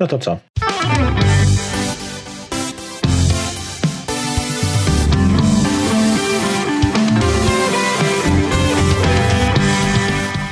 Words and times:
No 0.00 0.06
to 0.06 0.18
co? 0.18 0.38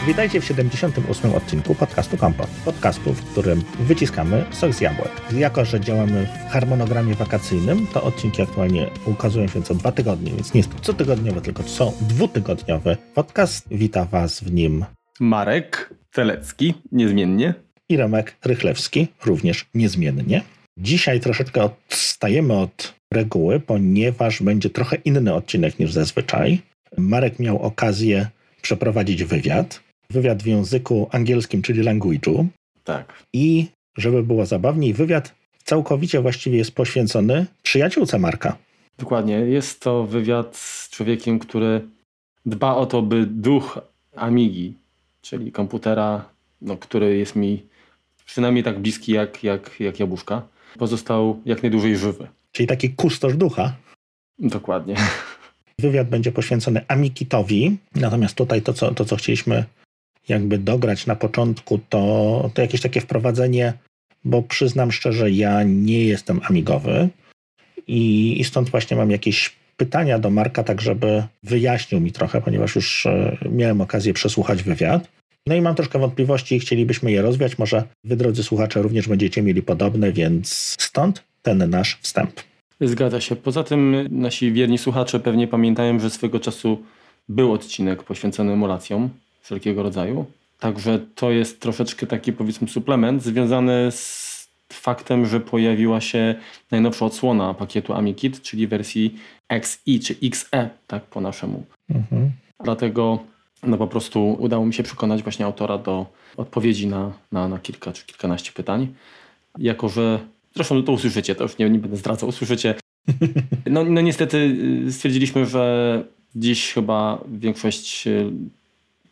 Witajcie 0.07 0.41
w 0.41 0.45
78. 0.45 1.35
odcinku 1.35 1.75
podcastu 1.75 2.17
Kompot. 2.17 2.47
Podcastu, 2.65 3.13
w 3.13 3.31
którym 3.33 3.63
wyciskamy 3.81 4.45
sok 4.51 4.73
z 4.73 4.81
jabłek. 4.81 5.11
Jako, 5.33 5.65
że 5.65 5.81
działamy 5.81 6.27
w 6.27 6.53
harmonogramie 6.53 7.15
wakacyjnym, 7.15 7.87
to 7.87 8.03
odcinki 8.03 8.43
aktualnie 8.43 8.91
ukazują 9.07 9.49
się 9.49 9.63
co 9.63 9.75
dwa 9.75 9.93
tygodnie, 9.93 10.33
więc 10.33 10.55
nie 10.55 10.59
jest 10.59 10.77
to 10.77 10.81
cotygodniowy, 10.81 11.41
tylko 11.41 11.63
co 11.63 11.93
dwutygodniowy 12.01 12.97
podcast. 13.15 13.69
Wita 13.71 14.05
Was 14.05 14.41
w 14.41 14.53
nim 14.53 14.85
Marek 15.21 15.95
Telecki, 16.13 16.75
niezmiennie. 16.93 17.55
I 17.89 17.97
Remek 17.97 18.37
Rychlewski, 18.45 19.09
również 19.25 19.67
niezmiennie. 19.75 20.43
Dzisiaj 20.79 21.21
troszeczkę 21.21 21.63
odstajemy 21.63 22.55
od 22.55 22.95
reguły, 23.13 23.61
ponieważ 23.61 24.43
będzie 24.43 24.71
trochę 24.71 24.97
inny 24.97 25.35
odcinek 25.35 25.79
niż 25.79 25.93
zazwyczaj. 25.93 26.61
Marek 26.97 27.39
miał 27.39 27.63
okazję 27.63 28.29
przeprowadzić 28.63 29.25
wywiad 29.25 29.81
wywiad 30.11 30.43
w 30.43 30.47
języku 30.47 31.09
angielskim, 31.13 31.63
czyli 31.63 31.83
language'u. 31.83 32.47
Tak. 32.85 33.25
I 33.33 33.67
żeby 33.97 34.23
było 34.23 34.47
zabawniej, 34.47 34.95
wywiad 34.95 35.35
całkowicie 35.65 36.21
właściwie 36.21 36.59
jest 36.59 36.75
poświęcony 36.75 37.47
przyjaciółce 37.63 38.19
Marka. 38.19 38.57
Dokładnie. 38.99 39.35
Jest 39.35 39.81
to 39.81 40.05
wywiad 40.07 40.57
z 40.57 40.91
człowiekiem, 40.91 41.39
który 41.39 41.81
dba 42.47 42.75
o 42.75 42.87
to, 42.87 43.03
by 43.03 43.27
duch 43.27 43.79
Amigi, 44.17 44.75
czyli 45.23 45.53
komputera, 45.53 46.25
no, 46.61 46.77
który 46.77 47.19
jest 47.19 47.37
mi 47.37 47.63
przynajmniej 48.29 48.65
tak 48.65 48.79
bliski 48.79 49.13
jak, 49.13 49.45
jak, 49.45 49.81
jak 49.81 50.01
jabłuszka, 50.01 50.43
pozostał 50.79 51.41
jak 51.45 51.63
najdłużej 51.63 51.97
żywy. 51.97 52.29
Czyli 52.53 52.67
taki 52.67 52.91
kustosz 52.91 53.37
ducha. 53.37 53.73
Dokładnie. 54.39 54.97
Wywiad 55.79 56.09
będzie 56.09 56.33
poświęcony 56.33 56.85
Amikitowi, 56.89 57.77
natomiast 57.95 58.35
tutaj 58.35 58.63
to, 58.63 58.73
co, 58.73 58.95
to, 58.95 59.05
co 59.05 59.17
chcieliśmy 59.17 59.65
jakby 60.29 60.59
dograć 60.59 61.07
na 61.07 61.17
początku, 61.17 61.81
to, 61.89 62.51
to 62.55 62.63
jakieś 62.63 62.81
takie 62.81 63.01
wprowadzenie, 63.01 63.73
bo 64.25 64.43
przyznam 64.43 64.93
szczerze, 64.93 65.31
ja 65.31 65.63
nie 65.63 66.05
jestem 66.05 66.41
amigowy 66.49 67.09
i, 67.87 68.41
i 68.41 68.45
stąd 68.45 68.71
właśnie 68.71 68.97
mam 68.97 69.11
jakieś 69.11 69.57
pytania 69.77 70.19
do 70.19 70.31
Marka, 70.31 70.65
tak 70.65 70.81
żeby 70.81 71.25
wyjaśnił 71.43 72.01
mi 72.01 72.13
trochę, 72.13 72.41
ponieważ 72.41 72.75
już 72.75 73.07
e, 73.07 73.37
miałem 73.51 73.81
okazję 73.81 74.13
przesłuchać 74.13 74.63
wywiad. 74.63 75.09
No 75.47 75.55
i 75.55 75.61
mam 75.61 75.75
troszkę 75.75 75.99
wątpliwości 75.99 76.57
i 76.57 76.61
chcielibyśmy 76.61 77.13
je 77.13 77.23
rozwiać. 77.23 77.59
Może 77.59 77.85
wy, 78.05 78.17
drodzy 78.17 78.43
słuchacze, 78.43 78.83
również 78.83 79.09
będziecie 79.09 79.43
mieli 79.43 79.63
podobne, 79.63 80.13
więc 80.13 80.77
stąd 80.81 81.25
ten 81.43 81.71
nasz 81.71 81.99
wstęp. 82.01 82.41
Zgadza 82.81 83.21
się. 83.21 83.37
Poza 83.37 83.65
tym 83.65 84.09
nasi 84.11 84.53
wierni 84.53 84.79
słuchacze 84.79 85.21
pewnie 85.21 85.49
pamiętają, 85.49 86.01
że 86.01 86.11
swego 86.11 86.41
czasu 86.41 86.83
był 87.29 87.53
odcinek 87.53 88.03
poświęcony 88.03 88.53
emulacjom 88.53 89.11
wszelkiego 89.41 89.83
rodzaju. 89.83 90.27
Także 90.61 90.99
to 91.15 91.31
jest 91.31 91.61
troszeczkę 91.61 92.07
taki 92.07 92.33
powiedzmy 92.33 92.69
suplement 92.69 93.23
związany 93.23 93.91
z 93.91 94.29
faktem, 94.73 95.27
że 95.27 95.41
pojawiła 95.41 96.01
się 96.01 96.35
najnowsza 96.71 97.07
odsłona 97.07 97.55
pakietu 97.55 97.95
AmiKit, 97.95 98.43
czyli 98.43 98.67
wersji 98.67 99.15
XI 99.49 100.01
czy 100.01 100.15
XE, 100.23 100.71
tak 100.87 101.03
po 101.03 101.21
naszemu. 101.21 101.65
Mhm. 101.91 102.31
Dlatego 102.65 103.19
no 103.63 103.77
po 103.77 103.87
prostu 103.87 104.37
udało 104.39 104.67
mi 104.67 104.75
się 104.75 104.83
przekonać 104.83 105.23
właśnie 105.23 105.47
autora 105.47 105.79
do 105.79 106.07
odpowiedzi 106.37 106.87
na, 106.87 107.13
na, 107.33 107.49
na 107.49 107.59
kilka 107.59 107.93
czy 107.93 108.07
kilkanaście 108.07 108.53
pytań. 108.53 108.95
Jako, 109.59 109.89
że 109.89 110.19
zresztą 110.55 110.83
to 110.83 110.93
usłyszycie, 110.93 111.35
to 111.35 111.43
już 111.43 111.59
nie, 111.59 111.71
nie 111.71 111.79
będę 111.79 111.97
zdradzał, 111.97 112.29
usłyszycie. 112.29 112.75
No, 113.71 113.85
no 113.85 114.01
niestety 114.01 114.37
y, 114.87 114.93
stwierdziliśmy, 114.93 115.47
że 115.47 116.05
dziś 116.37 116.73
chyba 116.73 117.25
większość 117.29 118.07
y, 118.07 118.31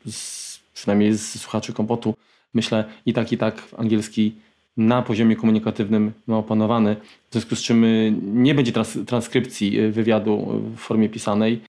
z, 0.06 0.58
przynajmniej 0.74 1.12
z 1.12 1.40
słuchaczy 1.40 1.72
kompotu, 1.72 2.14
myślę 2.54 2.84
i 3.06 3.12
tak, 3.12 3.32
i 3.32 3.38
tak 3.38 3.62
angielski 3.76 4.34
na 4.76 5.02
poziomie 5.02 5.36
komunikatywnym 5.36 6.12
ma 6.26 6.38
opanowany, 6.38 6.96
w 7.30 7.32
związku 7.32 7.56
z 7.56 7.62
czym 7.62 7.84
y, 7.84 8.14
nie 8.22 8.54
będzie 8.54 8.72
trans 8.72 8.98
transkrypcji 9.06 9.90
wywiadu 9.90 10.62
w 10.76 10.78
formie 10.78 11.08
pisanej. 11.08 11.60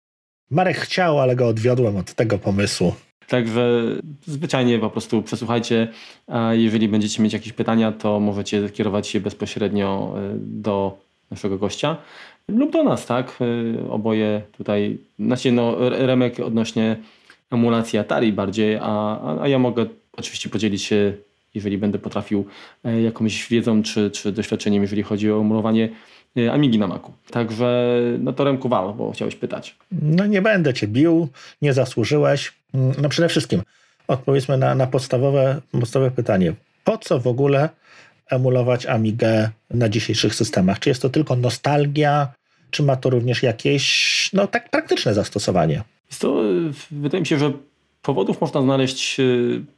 Marek 0.51 0.77
chciał, 0.77 1.19
ale 1.19 1.35
go 1.35 1.47
odwiodłem 1.47 1.97
od 1.97 2.13
tego 2.13 2.37
pomysłu. 2.37 2.93
Także 3.27 3.81
zwyczajnie 4.25 4.79
po 4.79 4.89
prostu 4.89 5.21
przesłuchajcie, 5.21 5.87
a 6.27 6.53
jeżeli 6.53 6.87
będziecie 6.87 7.23
mieć 7.23 7.33
jakieś 7.33 7.53
pytania, 7.53 7.91
to 7.91 8.19
możecie 8.19 8.69
kierować 8.69 9.07
się 9.07 9.19
bezpośrednio 9.19 10.13
y, 10.17 10.37
do 10.39 10.97
naszego 11.31 11.57
gościa 11.57 11.97
lub 12.47 12.71
do 12.71 12.83
nas, 12.83 13.05
tak? 13.05 13.39
Oboje 13.89 14.41
tutaj, 14.57 14.97
znaczy 15.19 15.51
no, 15.51 15.89
Remek 15.89 16.39
odnośnie 16.39 16.97
emulacji 17.51 17.99
Atari 17.99 18.33
bardziej, 18.33 18.77
a, 18.81 19.19
a 19.41 19.47
ja 19.47 19.59
mogę 19.59 19.85
oczywiście 20.17 20.49
podzielić 20.49 20.83
się, 20.83 21.13
jeżeli 21.53 21.77
będę 21.77 21.99
potrafił, 21.99 22.45
e, 22.83 23.01
jakąś 23.01 23.47
wiedzą 23.49 23.83
czy, 23.83 24.11
czy 24.11 24.31
doświadczeniem, 24.31 24.81
jeżeli 24.81 25.03
chodzi 25.03 25.31
o 25.31 25.39
emulowanie 25.41 25.89
e, 26.37 26.51
Amigi 26.53 26.79
na 26.79 26.87
Macu. 26.87 27.13
Także 27.31 27.99
no 28.19 28.33
to 28.33 28.43
Remku 28.43 28.69
wal, 28.69 28.93
bo 28.93 29.11
chciałeś 29.11 29.35
pytać. 29.35 29.75
No 29.91 30.25
nie 30.25 30.41
będę 30.41 30.73
cię 30.73 30.87
bił, 30.87 31.27
nie 31.61 31.73
zasłużyłeś. 31.73 32.53
Mm, 32.73 32.93
no 33.01 33.09
przede 33.09 33.29
wszystkim 33.29 33.61
odpowiedzmy 34.07 34.57
na, 34.57 34.75
na 34.75 34.87
podstawowe, 34.87 35.61
podstawowe 35.71 36.11
pytanie. 36.11 36.53
Po 36.83 36.97
co 36.97 37.19
w 37.19 37.27
ogóle 37.27 37.69
emulować 38.29 38.85
Amigę 38.85 39.49
na 39.69 39.89
dzisiejszych 39.89 40.35
systemach? 40.35 40.79
Czy 40.79 40.89
jest 40.89 41.01
to 41.01 41.09
tylko 41.09 41.35
nostalgia, 41.35 42.27
czy 42.71 42.83
ma 42.83 42.95
to 42.95 43.09
również 43.09 43.43
jakieś 43.43 44.29
no 44.33 44.47
tak 44.47 44.69
praktyczne 44.69 45.13
zastosowanie? 45.13 45.83
To, 46.19 46.43
wydaje 46.91 47.21
mi 47.21 47.27
się, 47.27 47.39
że 47.39 47.53
powodów 48.01 48.41
można 48.41 48.61
znaleźć 48.61 49.19
e, 49.19 49.23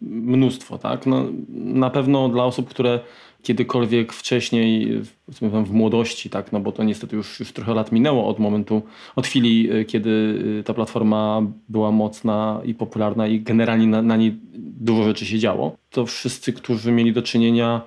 mnóstwo. 0.01 0.77
Tak? 0.77 1.05
No, 1.05 1.25
na 1.49 1.89
pewno 1.89 2.29
dla 2.29 2.45
osób, 2.45 2.69
które 2.69 2.99
kiedykolwiek 3.43 4.13
wcześniej, 4.13 5.01
w 5.41 5.71
młodości, 5.71 6.29
tak, 6.29 6.51
no 6.51 6.59
bo 6.59 6.71
to 6.71 6.83
niestety 6.83 7.15
już, 7.15 7.39
już 7.39 7.53
trochę 7.53 7.73
lat 7.73 7.91
minęło 7.91 8.27
od 8.27 8.39
momentu, 8.39 8.81
od 9.15 9.27
chwili, 9.27 9.71
e, 9.71 9.85
kiedy 9.85 10.43
e, 10.59 10.63
ta 10.63 10.73
platforma 10.73 11.41
była 11.69 11.91
mocna 11.91 12.61
i 12.65 12.73
popularna 12.73 13.27
i 13.27 13.41
generalnie 13.41 13.87
na, 13.87 14.01
na 14.01 14.17
niej 14.17 14.35
dużo 14.57 15.03
rzeczy 15.03 15.25
się 15.25 15.39
działo, 15.39 15.75
to 15.89 16.05
wszyscy, 16.05 16.53
którzy 16.53 16.91
mieli 16.91 17.13
do 17.13 17.21
czynienia 17.21 17.81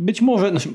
być 0.00 0.22
może, 0.22 0.50
znaczy, 0.50 0.68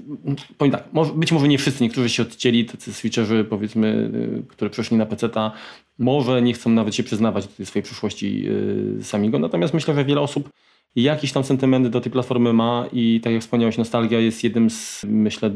powiem 0.58 0.72
tak, 0.72 0.84
może, 0.94 1.13
być 1.13 1.31
może 1.31 1.47
nie 1.47 1.58
wszyscy, 1.58 1.84
niektórzy 1.84 2.09
się 2.09 2.24
odcięli, 2.24 2.66
tacy 2.66 2.94
switcherzy 2.94 3.46
powiedzmy, 3.50 4.12
y, 4.44 4.47
które 4.47 4.69
przeszli 4.69 4.97
na 4.97 5.06
PC-ta, 5.06 5.52
może 6.00 6.41
nie 6.41 6.53
chcą 6.53 6.69
nawet 6.69 6.96
się 6.96 7.03
przyznawać 7.03 7.47
do 7.47 7.53
tej 7.53 7.66
swojej 7.66 7.84
przyszłości 7.84 8.44
yy, 8.44 9.03
samego, 9.03 9.40
natomiast 9.40 9.74
myślę, 9.74 9.96
że 9.96 10.06
wiele 10.06 10.22
osób 10.22 10.50
jakiś 10.96 11.31
tam 11.31 11.44
sentyment 11.44 11.88
do 11.88 12.02
tej 12.02 12.12
platformy 12.12 12.53
ma 12.53 12.85
i 12.94 13.22
tak 13.24 13.34
jak 13.34 13.41
wspomniałeś, 13.41 13.78
nostalgia 13.78 14.19
jest 14.19 14.44
jednym 14.44 14.69
z, 14.69 15.06
myślę, 15.09 15.52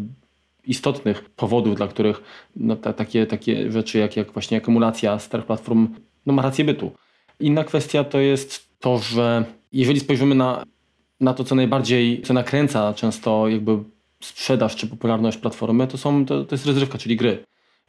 istotnych 0.63 1.29
powodów, 1.29 1.75
dla 1.75 1.87
których 1.87 2.21
no, 2.55 2.75
ta, 2.75 2.93
takie, 2.93 3.25
takie 3.25 3.71
rzeczy 3.71 3.97
jak, 3.97 4.17
jak 4.17 4.31
właśnie 4.31 4.57
akumulacja 4.57 5.19
starych 5.19 5.45
platform 5.45 5.87
no, 6.25 6.33
ma 6.33 6.41
rację 6.41 6.65
bytu. 6.65 6.91
Inna 7.39 7.63
kwestia 7.63 8.03
to 8.03 8.19
jest 8.19 8.79
to, 8.79 8.97
że 8.97 9.45
jeżeli 9.71 9.99
spojrzymy 9.99 10.35
na 10.35 10.63
na 11.19 11.33
to, 11.33 11.43
co 11.43 11.55
najbardziej, 11.55 12.21
co 12.21 12.33
nakręca 12.33 12.93
często 12.93 13.47
jakby 13.47 13.77
sprzedaż 14.19 14.75
czy 14.75 14.87
popularność 14.87 15.37
platformy, 15.37 15.87
to, 15.87 15.97
są, 15.97 16.25
to, 16.25 16.45
to 16.45 16.55
jest 16.55 16.65
rozrywka, 16.65 16.97
czyli 16.97 17.15
gry. 17.15 17.43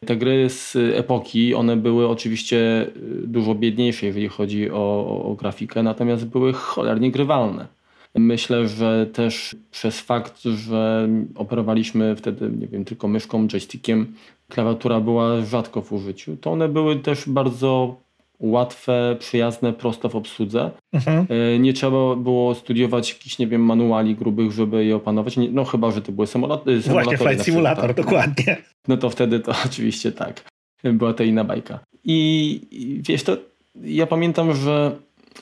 Te 0.06 0.16
gry 0.16 0.50
z 0.50 0.76
epoki, 0.76 1.54
one 1.54 1.76
były 1.76 2.08
oczywiście 2.08 2.86
y, 2.96 3.26
dużo 3.26 3.54
biedniejsze, 3.54 4.06
jeżeli 4.06 4.28
chodzi 4.28 4.70
o, 4.70 4.74
o, 4.74 5.22
o 5.24 5.34
grafikę, 5.34 5.82
natomiast 5.82 6.26
były 6.26 6.52
cholernie 6.52 7.10
grywalne. 7.10 7.66
Myślę, 8.14 8.68
że 8.68 9.06
też 9.06 9.56
przez 9.70 10.00
fakt, 10.00 10.42
że 10.42 11.08
operowaliśmy 11.34 12.16
wtedy, 12.16 12.50
nie 12.60 12.66
wiem, 12.66 12.84
tylko 12.84 13.08
myszką, 13.08 13.48
joystickiem, 13.48 14.14
klawiatura 14.48 15.00
była 15.00 15.44
rzadko 15.44 15.82
w 15.82 15.92
użyciu, 15.92 16.36
to 16.36 16.52
one 16.52 16.68
były 16.68 16.96
też 16.96 17.28
bardzo 17.28 17.96
łatwe, 18.40 19.16
przyjazne, 19.18 19.72
proste 19.72 20.08
w 20.08 20.16
obsłudze. 20.16 20.70
Mhm. 20.92 21.26
E, 21.28 21.58
nie 21.58 21.72
trzeba 21.72 22.16
było 22.16 22.54
studiować 22.54 23.12
jakichś, 23.12 23.38
nie 23.38 23.46
wiem, 23.46 23.64
manuali 23.64 24.14
grubych, 24.14 24.52
żeby 24.52 24.84
je 24.84 24.96
opanować. 24.96 25.36
No 25.52 25.64
chyba, 25.64 25.90
że 25.90 26.02
to 26.02 26.12
były 26.12 26.26
symulatory. 26.26 26.80
Właśnie 26.80 27.18
Flight 27.18 27.44
Simulator, 27.44 27.86
tak. 27.86 27.96
dokładnie. 27.96 28.56
No 28.88 28.96
to 28.96 29.10
wtedy 29.10 29.40
to 29.40 29.52
oczywiście 29.66 30.12
tak. 30.12 30.44
Była 30.84 31.12
to 31.12 31.24
inna 31.24 31.44
bajka. 31.44 31.78
I 32.04 33.00
wiesz, 33.08 33.22
to 33.22 33.36
ja 33.82 34.06
pamiętam, 34.06 34.54
że 34.54 34.96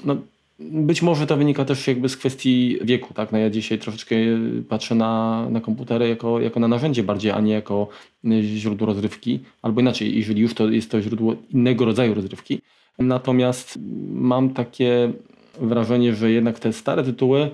no, 0.04 0.16
być 0.58 1.02
może 1.02 1.26
to 1.26 1.36
wynika 1.36 1.64
też 1.64 1.86
jakby 1.86 2.08
z 2.08 2.16
kwestii 2.16 2.78
wieku, 2.82 3.14
tak? 3.14 3.32
No 3.32 3.38
ja 3.38 3.50
dzisiaj 3.50 3.78
troszeczkę 3.78 4.16
patrzę 4.68 4.94
na, 4.94 5.46
na 5.50 5.60
komputery 5.60 6.08
jako, 6.08 6.40
jako 6.40 6.60
na 6.60 6.68
narzędzie 6.68 7.02
bardziej, 7.02 7.30
a 7.30 7.40
nie 7.40 7.52
jako 7.52 7.88
źródło 8.42 8.86
rozrywki. 8.86 9.40
Albo 9.62 9.80
inaczej, 9.80 10.18
jeżeli 10.18 10.40
już 10.40 10.54
to 10.54 10.68
jest 10.68 10.90
to 10.90 11.02
źródło 11.02 11.34
innego 11.50 11.84
rodzaju 11.84 12.14
rozrywki. 12.14 12.60
Natomiast 12.98 13.78
mam 14.12 14.50
takie 14.50 15.12
wrażenie, 15.60 16.14
że 16.14 16.30
jednak 16.30 16.58
te 16.58 16.72
stare 16.72 17.04
tytuły 17.04 17.50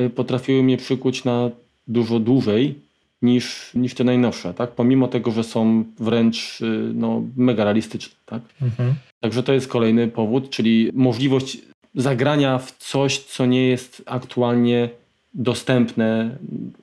y, 0.00 0.10
potrafiły 0.10 0.62
mnie 0.62 0.76
przykuć 0.76 1.24
na 1.24 1.50
dużo 1.88 2.18
dłużej 2.18 2.74
niż, 3.22 3.70
niż 3.74 3.94
te 3.94 4.04
najnowsze, 4.04 4.54
tak? 4.54 4.70
Pomimo 4.70 5.08
tego, 5.08 5.30
że 5.30 5.44
są 5.44 5.84
wręcz 5.98 6.60
y, 6.60 6.90
no, 6.94 7.22
mega 7.36 7.64
realistyczne, 7.64 8.14
tak? 8.26 8.42
Mhm. 8.62 8.94
Także 9.20 9.42
to 9.42 9.52
jest 9.52 9.68
kolejny 9.68 10.08
powód, 10.08 10.50
czyli 10.50 10.90
możliwość 10.94 11.58
zagrania 11.94 12.58
w 12.58 12.72
coś, 12.72 13.18
co 13.18 13.46
nie 13.46 13.68
jest 13.68 14.02
aktualnie 14.06 14.88
dostępne, 15.34 16.36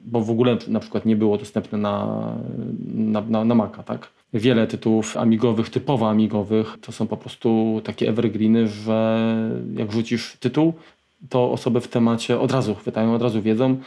bo 0.06 0.21
w 0.21 0.29
ogóle 0.29 0.57
na 0.68 0.79
przykład 0.79 1.06
nie 1.06 1.15
było 1.15 1.38
dostępne 1.38 1.77
na, 1.77 2.35
na, 2.95 3.21
na, 3.21 3.45
na 3.45 3.56
Maca, 3.56 3.83
tak? 3.83 4.14
Wiele 4.35 4.67
tytułów 4.67 5.17
amigowych, 5.17 5.69
typowo 5.69 6.09
amigowych, 6.09 6.77
to 6.81 6.91
są 6.91 7.07
po 7.07 7.17
prostu 7.17 7.81
takie 7.83 8.09
evergreeny, 8.09 8.67
że 8.67 9.27
jak 9.75 9.91
rzucisz 9.91 10.37
tytuł, 10.39 10.73
to 11.29 11.51
osoby 11.51 11.81
w 11.81 11.87
temacie 11.87 12.39
od 12.39 12.51
razu 12.51 12.75
chwytają, 12.75 13.13
od 13.13 13.21
razu 13.21 13.41
wiedzą, 13.41 13.77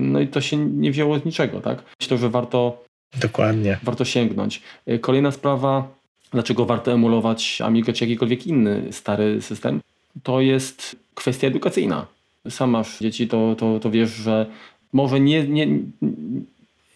no 0.00 0.20
i 0.20 0.28
to 0.28 0.40
się 0.40 0.56
nie 0.56 0.90
wzięło 0.90 1.18
z 1.18 1.24
niczego, 1.24 1.60
tak? 1.60 1.82
Myślę, 2.00 2.18
że 2.18 2.30
warto 2.30 2.84
Dokładnie. 3.20 3.78
Warto 3.82 4.04
sięgnąć. 4.04 4.62
Kolejna 5.00 5.30
sprawa, 5.30 5.88
dlaczego 6.32 6.64
warto 6.64 6.92
emulować 6.92 7.60
Amigę 7.60 7.92
czy 7.92 8.04
jakikolwiek 8.04 8.46
inny 8.46 8.92
stary 8.92 9.42
system, 9.42 9.80
to 10.22 10.40
jest 10.40 10.96
kwestia 11.14 11.46
edukacyjna. 11.46 12.06
Sam 12.50 12.70
masz 12.70 12.98
dzieci, 12.98 13.28
to, 13.28 13.54
to, 13.58 13.80
to 13.80 13.90
wiesz, 13.90 14.10
że 14.10 14.46
może 14.92 15.20
nie, 15.20 15.48
nie, 15.48 15.66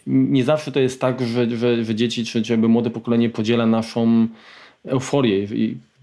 nie 0.09 0.45
zawsze 0.45 0.73
to 0.73 0.81
jest 0.81 1.01
tak, 1.01 1.21
że, 1.21 1.57
że, 1.57 1.85
że 1.85 1.95
dzieci 1.95 2.25
czy, 2.25 2.43
czy 2.43 2.53
jakby 2.53 2.69
młode 2.69 2.91
pokolenie 2.91 3.31
podziela 3.31 3.67
naszą 3.67 4.29
euforię, 4.85 5.47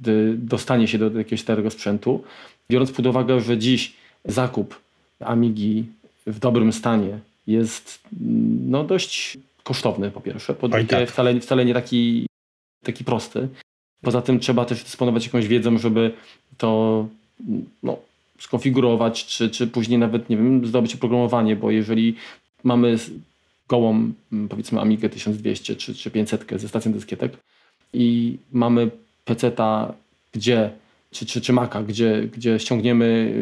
gdy 0.02 0.36
dostanie 0.38 0.88
się 0.88 0.98
do 0.98 1.18
jakiegoś 1.18 1.42
starego 1.42 1.72
sprzętu. 1.72 2.24
Biorąc 2.69 2.92
pod 2.92 3.06
uwagę, 3.06 3.42
że 3.42 3.57
dziś 3.57 3.94
zakup 4.25 4.80
Amigi 5.19 5.86
w 6.28 6.40
dobrym 6.40 6.74
stanie 6.74 7.19
jest 7.48 8.00
no, 8.68 8.84
dość 8.84 9.38
kosztowny 9.63 10.12
po 10.12 10.22
pierwsze, 10.22 10.54
po 10.54 10.68
drugie 10.68 10.88
tak. 10.88 11.10
wcale, 11.10 11.40
wcale 11.40 11.66
nie 11.66 11.74
taki, 11.74 12.28
taki 12.84 13.04
prosty. 13.04 13.48
Poza 14.02 14.22
tym 14.22 14.40
trzeba 14.40 14.66
też 14.66 14.84
dysponować 14.84 15.25
jakąś 15.25 15.48
wiedzą, 15.48 15.78
żeby 15.78 16.12
to 16.57 17.07
no, 17.84 17.98
skonfigurować, 18.40 19.25
czy, 19.25 19.50
czy 19.50 19.68
później 19.68 20.00
nawet, 20.00 20.30
nie 20.30 20.38
wiem, 20.38 20.68
zdobyć 20.68 20.96
oprogramowanie, 20.96 21.56
bo 21.56 21.72
jeżeli 21.72 22.16
mamy 22.63 22.98
gołą, 23.68 24.14
powiedzmy 24.50 24.82
Amigę 24.82 25.10
1200 25.10 25.76
czy, 25.76 25.96
czy 25.96 26.12
500 26.12 26.46
ze 26.56 26.68
stacją 26.68 26.94
dyskietek. 26.94 27.38
I 27.94 28.38
mamy 28.52 28.92
PC-ta, 29.26 29.94
gdzie 30.34 30.72
czy, 31.12 31.26
czy, 31.26 31.42
czy 31.42 31.54
Maca, 31.54 31.84
gdzie, 31.84 32.28
gdzie 32.34 32.60
ściągniemy 32.60 33.34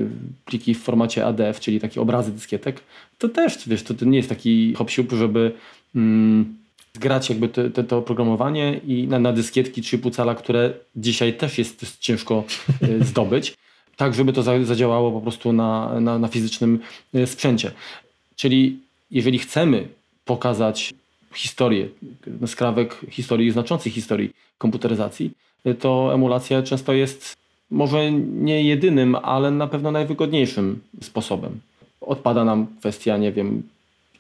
pliki 0.45 0.73
w 0.73 0.81
formacie 0.81 1.25
ADF, 1.25 1.59
czyli 1.59 1.79
takie 1.79 2.01
obrazy 2.01 2.31
dyskietek, 2.31 2.81
to 3.17 3.29
też, 3.29 3.57
wiesz, 3.67 3.83
to, 3.83 3.93
to 3.93 4.05
nie 4.05 4.17
jest 4.17 4.29
taki 4.29 4.73
hop 4.73 4.89
żeby 5.11 5.51
mm, 5.95 6.55
zgrać 6.93 7.29
jakby 7.29 7.49
te, 7.49 7.69
te, 7.69 7.83
to 7.83 7.97
oprogramowanie 7.97 8.81
i 8.87 9.07
na, 9.07 9.19
na 9.19 9.33
dyskietki 9.33 9.81
3,5 9.81 10.11
cala, 10.11 10.35
które 10.35 10.73
dzisiaj 10.95 11.33
też 11.33 11.57
jest 11.57 11.99
ciężko 11.99 12.43
y, 12.83 13.03
zdobyć, 13.09 13.53
tak 13.95 14.13
żeby 14.13 14.33
to 14.33 14.43
zadziałało 14.43 15.11
po 15.11 15.21
prostu 15.21 15.53
na, 15.53 15.99
na, 15.99 16.19
na 16.19 16.27
fizycznym 16.27 16.79
y, 17.15 17.27
sprzęcie. 17.27 17.71
Czyli 18.35 18.79
jeżeli 19.11 19.39
chcemy 19.39 19.87
pokazać 20.25 20.93
historię, 21.33 21.87
skrawek 22.45 22.97
historii, 23.09 23.51
znaczącej 23.51 23.91
historii 23.91 24.33
komputeryzacji, 24.57 25.31
to 25.79 26.11
emulacja 26.13 26.63
często 26.63 26.93
jest 26.93 27.35
może 27.71 28.11
nie 28.11 28.63
jedynym, 28.63 29.15
ale 29.15 29.51
na 29.51 29.67
pewno 29.67 29.91
najwygodniejszym 29.91 30.79
sposobem. 31.01 31.59
Odpada 32.01 32.45
nam 32.45 32.67
kwestia, 32.79 33.17
nie 33.17 33.31
wiem, 33.31 33.63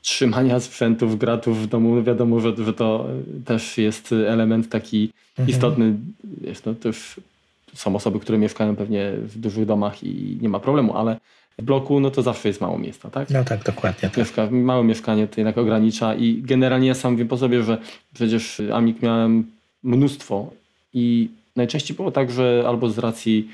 trzymania 0.01 0.59
sprzętów, 0.59 1.17
gratów 1.17 1.63
w 1.63 1.67
domu. 1.67 2.03
Wiadomo, 2.03 2.39
że, 2.39 2.55
że 2.57 2.73
to 2.73 3.07
też 3.45 3.77
jest 3.77 4.11
element 4.11 4.69
taki 4.69 5.09
mhm. 5.29 5.49
istotny. 5.49 5.93
Jest 6.41 6.63
to 6.63 6.75
też 6.75 7.19
są 7.73 7.95
osoby, 7.95 8.19
które 8.19 8.37
mieszkają 8.37 8.75
pewnie 8.75 9.11
w 9.17 9.39
dużych 9.39 9.65
domach 9.65 10.03
i 10.03 10.37
nie 10.41 10.49
ma 10.49 10.59
problemu, 10.59 10.97
ale 10.97 11.19
bloku 11.61 11.99
no 11.99 12.11
to 12.11 12.21
zawsze 12.21 12.47
jest 12.47 12.61
mało 12.61 12.77
miejsca, 12.77 13.09
tak? 13.09 13.29
No 13.29 13.43
tak, 13.43 13.63
dokładnie. 13.63 14.09
Tak. 14.09 14.17
Mieszka, 14.17 14.47
małe 14.51 14.83
mieszkanie 14.83 15.27
to 15.27 15.33
jednak 15.37 15.57
ogranicza 15.57 16.15
i 16.15 16.41
generalnie 16.41 16.87
ja 16.87 16.95
sam 16.95 17.17
wiem 17.17 17.27
po 17.27 17.37
sobie, 17.37 17.63
że 17.63 17.77
przecież 18.13 18.61
Amik 18.73 19.01
miałem 19.01 19.51
mnóstwo 19.83 20.51
i 20.93 21.29
najczęściej 21.55 21.95
było 21.95 22.11
tak, 22.11 22.31
że 22.31 22.63
albo 22.67 22.89
z 22.89 22.97
racji 22.97 23.49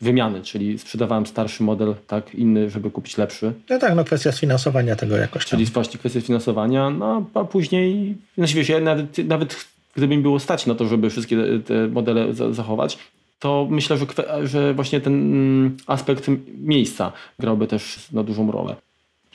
wymiany, 0.00 0.42
czyli 0.42 0.78
sprzedawałem 0.78 1.26
starszy 1.26 1.62
model, 1.62 1.94
tak, 2.06 2.34
inny, 2.34 2.70
żeby 2.70 2.90
kupić 2.90 3.18
lepszy. 3.18 3.52
No 3.70 3.78
tak, 3.78 3.94
no 3.94 4.04
kwestia 4.04 4.32
sfinansowania 4.32 4.96
tego 4.96 5.16
jakoś 5.16 5.44
tam. 5.44 5.50
Czyli 5.50 5.70
właśnie 5.70 5.98
kwestia 5.98 6.20
finansowania, 6.20 6.90
no 6.90 7.24
a 7.34 7.44
później, 7.44 8.16
znaczy 8.38 8.54
wiesz, 8.54 8.68
ja 8.68 8.80
nawet, 8.80 9.18
nawet 9.18 9.66
gdyby 9.96 10.16
mi 10.16 10.22
było 10.22 10.40
stać 10.40 10.66
na 10.66 10.74
to, 10.74 10.86
żeby 10.86 11.10
wszystkie 11.10 11.36
te 11.66 11.88
modele 11.88 12.34
zachować, 12.50 12.98
to 13.42 13.66
myślę, 13.70 13.96
że, 13.98 14.06
że 14.46 14.74
właśnie 14.74 15.00
ten 15.00 15.14
mm, 15.14 15.76
aspekt 15.86 16.30
miejsca 16.58 17.12
grałby 17.38 17.66
też 17.66 18.12
na 18.12 18.22
dużą 18.22 18.52
rolę. 18.52 18.76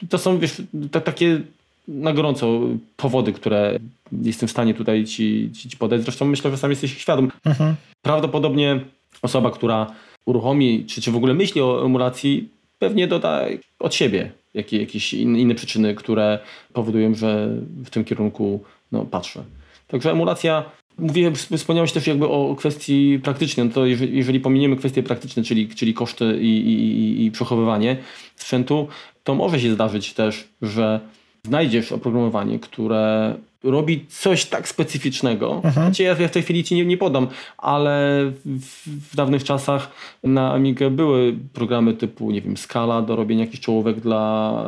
To 0.09 0.17
są 0.17 0.39
wiesz, 0.39 0.61
takie 0.91 1.41
na 1.87 2.13
gorąco 2.13 2.59
powody, 2.97 3.33
które 3.33 3.79
jestem 4.21 4.47
w 4.47 4.51
stanie 4.51 4.73
tutaj 4.73 5.05
ci, 5.05 5.51
ci, 5.53 5.69
ci 5.69 5.77
podać. 5.77 6.01
Zresztą 6.01 6.25
myślę, 6.25 6.51
że 6.51 6.57
sam 6.57 6.69
jesteś 6.69 6.97
świadom. 6.97 7.31
Mhm. 7.45 7.75
Prawdopodobnie 8.01 8.79
osoba, 9.21 9.51
która 9.51 9.91
uruchomi, 10.25 10.85
czy, 10.85 11.01
czy 11.01 11.11
w 11.11 11.15
ogóle 11.15 11.33
myśli 11.33 11.61
o 11.61 11.85
emulacji, 11.85 12.49
pewnie 12.79 13.07
doda 13.07 13.45
od 13.79 13.95
siebie 13.95 14.31
jakieś, 14.53 14.79
jakieś 14.79 15.13
inne 15.13 15.55
przyczyny, 15.55 15.95
które 15.95 16.39
powodują, 16.73 17.15
że 17.15 17.49
w 17.85 17.89
tym 17.89 18.05
kierunku 18.05 18.63
no, 18.91 19.05
patrzę. 19.05 19.43
Także 19.87 20.11
emulacja, 20.11 20.65
mówiłem, 20.99 21.35
wspomniałeś 21.35 21.91
też 21.91 22.07
jakby 22.07 22.27
o 22.27 22.55
kwestii 22.55 23.19
praktycznej, 23.23 23.67
no 23.67 23.73
to 23.73 23.85
jeżeli, 23.85 24.17
jeżeli 24.17 24.39
pominiemy 24.39 24.75
kwestie 24.75 25.03
praktyczne, 25.03 25.43
czyli, 25.43 25.67
czyli 25.67 25.93
koszty 25.93 26.37
i, 26.41 26.47
i, 26.47 27.25
i 27.25 27.31
przechowywanie 27.31 27.97
sprzętu, 28.35 28.87
to 29.23 29.35
może 29.35 29.59
się 29.59 29.73
zdarzyć 29.73 30.13
też, 30.13 30.47
że 30.61 30.99
znajdziesz 31.43 31.91
oprogramowanie, 31.91 32.59
które 32.59 33.35
robi 33.63 34.05
coś 34.09 34.45
tak 34.45 34.67
specyficznego. 34.67 35.55
Mhm. 35.55 35.73
Znaczy 35.73 36.03
ja 36.03 36.15
w 36.15 36.31
tej 36.31 36.43
chwili 36.43 36.63
ci 36.63 36.75
nie, 36.75 36.85
nie 36.85 36.97
podam, 36.97 37.27
ale 37.57 38.23
w, 38.45 39.11
w, 39.11 39.15
dawnych 39.15 39.43
czasach 39.43 39.91
na 40.23 40.53
Amigę 40.53 40.89
były 40.89 41.35
programy 41.53 41.93
typu, 41.93 42.31
nie 42.31 42.41
wiem, 42.41 42.57
Scala 42.57 43.01
do 43.01 43.15
robienia 43.15 43.45
jakichś 43.45 43.63
czołówek 43.63 43.99
dla 43.99 44.67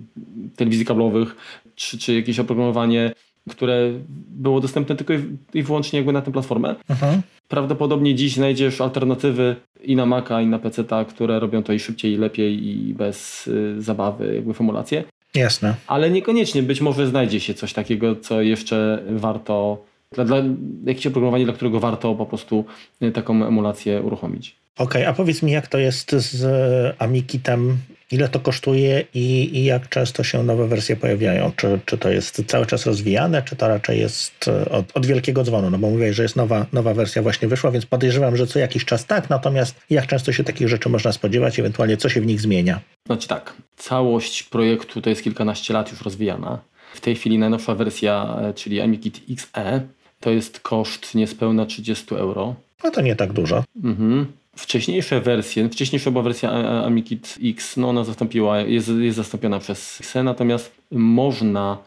telewizji 0.55 0.85
kablowych, 0.85 1.35
czy, 1.75 1.97
czy 1.97 2.13
jakieś 2.13 2.39
oprogramowanie, 2.39 3.13
które 3.49 3.91
było 4.29 4.61
dostępne 4.61 4.95
tylko 4.95 5.13
i 5.53 5.63
wyłącznie 5.63 5.99
jakby 5.99 6.13
na 6.13 6.21
tę 6.21 6.31
platformę. 6.31 6.75
Mhm. 6.89 7.21
Prawdopodobnie 7.47 8.15
dziś 8.15 8.33
znajdziesz 8.33 8.81
alternatywy 8.81 9.55
i 9.83 9.95
na 9.95 10.05
Maca, 10.05 10.41
i 10.41 10.47
na 10.47 10.59
PC, 10.59 10.83
które 11.09 11.39
robią 11.39 11.63
to 11.63 11.73
i 11.73 11.79
szybciej, 11.79 12.13
i 12.13 12.17
lepiej, 12.17 12.67
i 12.67 12.93
bez 12.93 13.47
y, 13.47 13.81
zabawy, 13.81 14.35
jakby 14.35 14.53
formulacje. 14.53 15.03
Jasne. 15.35 15.75
Ale 15.87 16.09
niekoniecznie, 16.09 16.63
być 16.63 16.81
może 16.81 17.07
znajdzie 17.07 17.39
się 17.39 17.53
coś 17.53 17.73
takiego, 17.73 18.15
co 18.15 18.41
jeszcze 18.41 19.03
warto, 19.09 19.85
dla, 20.11 20.25
dla 20.25 20.37
jakieś 20.85 21.07
oprogramowanie, 21.07 21.45
dla 21.45 21.53
którego 21.53 21.79
warto 21.79 22.15
po 22.15 22.25
prostu 22.25 22.65
y, 23.01 23.11
taką 23.11 23.45
emulację 23.45 24.01
uruchomić. 24.01 24.55
Okej, 24.77 25.01
okay, 25.01 25.07
a 25.07 25.13
powiedz 25.13 25.43
mi, 25.43 25.51
jak 25.51 25.67
to 25.67 25.77
jest 25.77 26.11
z 26.11 26.95
Amikitem 26.99 27.77
Ile 28.11 28.29
to 28.29 28.39
kosztuje 28.39 29.05
i, 29.13 29.57
i, 29.57 29.63
jak 29.63 29.89
często 29.89 30.23
się 30.23 30.43
nowe 30.43 30.67
wersje 30.67 30.95
pojawiają? 30.95 31.51
Czy, 31.55 31.79
czy 31.85 31.97
to 31.97 32.09
jest 32.09 32.43
cały 32.47 32.65
czas 32.65 32.85
rozwijane, 32.85 33.41
czy 33.41 33.55
to 33.55 33.67
raczej 33.67 33.99
jest 33.99 34.47
e, 34.47 34.69
od, 34.69 34.97
od 34.97 35.05
wielkiego 35.05 35.43
dzwonu? 35.43 35.69
No 35.69 35.77
bo 35.77 35.89
mówię, 35.89 36.13
że 36.13 36.23
jest 36.23 36.35
nowa, 36.35 36.65
nowa 36.73 36.93
wersja 36.93 37.21
właśnie 37.21 37.47
wyszła, 37.47 37.71
więc 37.71 37.85
podejrzewam, 37.85 38.35
że 38.35 38.47
co 38.47 38.59
jakiś 38.59 38.85
czas 38.85 39.05
tak, 39.05 39.29
natomiast 39.29 39.75
jak 39.89 40.07
często 40.07 40.31
się 40.31 40.43
takich 40.43 40.67
rzeczy 40.67 40.89
można 40.89 41.11
spodziewać, 41.11 41.59
ewentualnie 41.59 41.97
co 41.97 42.09
się 42.09 42.21
w 42.21 42.25
nich 42.25 42.41
zmienia? 42.41 42.79
Znaczy 43.05 43.27
tak, 43.27 43.53
całość 43.77 44.43
projektu 44.43 45.01
to 45.01 45.09
jest 45.09 45.23
kilkanaście 45.23 45.73
lat 45.73 45.91
już 45.91 46.01
rozwijana. 46.01 46.59
W 46.93 47.01
tej 47.01 47.15
chwili 47.15 47.39
najnowsza 47.39 47.75
wersja, 47.75 48.39
e, 48.41 48.53
czyli 48.53 48.81
AmiKit 48.81 49.21
XE, 49.29 49.81
to 50.19 50.29
jest 50.29 50.59
koszt 50.59 51.15
niespełna 51.15 51.65
30 51.65 52.15
euro. 52.15 52.55
No 52.83 52.91
to 52.91 53.01
nie 53.01 53.15
tak 53.15 53.33
dużo. 53.33 53.63
Mhm 53.83 54.38
wcześniejsze 54.59 55.21
wersje, 55.21 55.69
wcześniejsza 55.69 56.11
była 56.11 56.23
wersja 56.23 56.51
AmiKit 56.85 57.37
X, 57.43 57.77
no 57.77 57.89
ona 57.89 58.03
zastąpiła, 58.03 58.59
jest, 58.59 58.89
jest 58.89 59.17
zastąpiona 59.17 59.59
przez 59.59 59.99
XE, 59.99 60.23
natomiast 60.23 60.71
można 60.91 61.77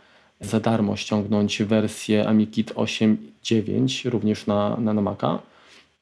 za 0.41 0.61
darmo 0.61 0.97
ściągnąć 0.97 1.63
wersję 1.63 2.29
AmiKit 2.29 2.75
8.9 2.75 4.11
również 4.11 4.47
na, 4.47 4.77
na, 4.81 4.95
na 4.95 5.01
Maca. 5.01 5.39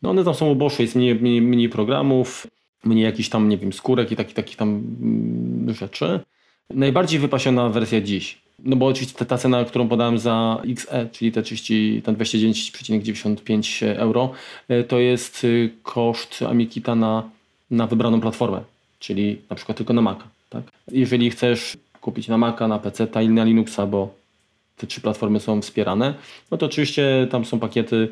No 0.03 0.11
one 0.11 0.25
tam 0.25 0.35
są 0.35 0.51
uboższe, 0.51 0.83
jest 0.83 0.95
mniej, 0.95 1.15
mniej, 1.15 1.43
mniej 1.43 1.69
programów, 1.69 2.47
mniej 2.85 3.05
jakichś 3.05 3.29
tam, 3.29 3.49
nie 3.49 3.57
wiem, 3.59 3.73
skórek 3.73 4.13
i 4.13 4.17
takich, 4.17 4.35
takich 4.35 4.57
tam 4.57 4.69
mm, 4.69 5.75
rzeczy. 5.75 6.21
Najbardziej 6.71 7.21
wypasiona 7.21 7.69
wersja 7.69 8.01
dziś 8.01 8.39
no 8.65 8.77
bo 8.77 8.87
oczywiście 8.87 9.25
ta, 9.25 9.39
cena, 9.39 9.65
którą 9.65 9.89
podałem 9.89 10.19
za 10.19 10.63
XE, 10.69 11.09
czyli 11.13 11.33
te 11.33 11.43
30, 11.43 12.03
ten 12.05 12.17
29,95 12.17 13.97
euro, 13.97 14.31
e, 14.69 14.85
to 14.85 14.99
jest 14.99 15.45
y, 15.45 15.71
koszt 15.83 16.43
Amikita 16.49 16.95
na, 16.95 17.31
na 17.71 17.87
wybraną 17.87 18.21
platformę, 18.21 18.61
czyli 18.99 19.39
na 19.51 19.57
przykład 19.57 19.79
tylko 19.79 19.93
na 19.93 20.03
Maca. 20.03 20.25
Tak? 20.51 20.63
Jeżeli 20.93 21.31
chcesz 21.31 21.77
kupić 22.01 22.29
na 22.29 22.39
Maca, 22.39 22.69
na 22.69 22.79
PC 22.79 23.09
i 23.23 23.29
na 23.29 23.45
Linuxa, 23.45 23.87
bo 23.87 24.15
te 24.77 24.87
trzy 24.87 25.01
platformy 25.01 25.41
są 25.41 25.63
wspierane, 25.63 26.15
no 26.51 26.59
to 26.59 26.67
oczywiście 26.67 27.29
tam 27.31 27.45
są 27.45 27.59
pakiety 27.59 28.09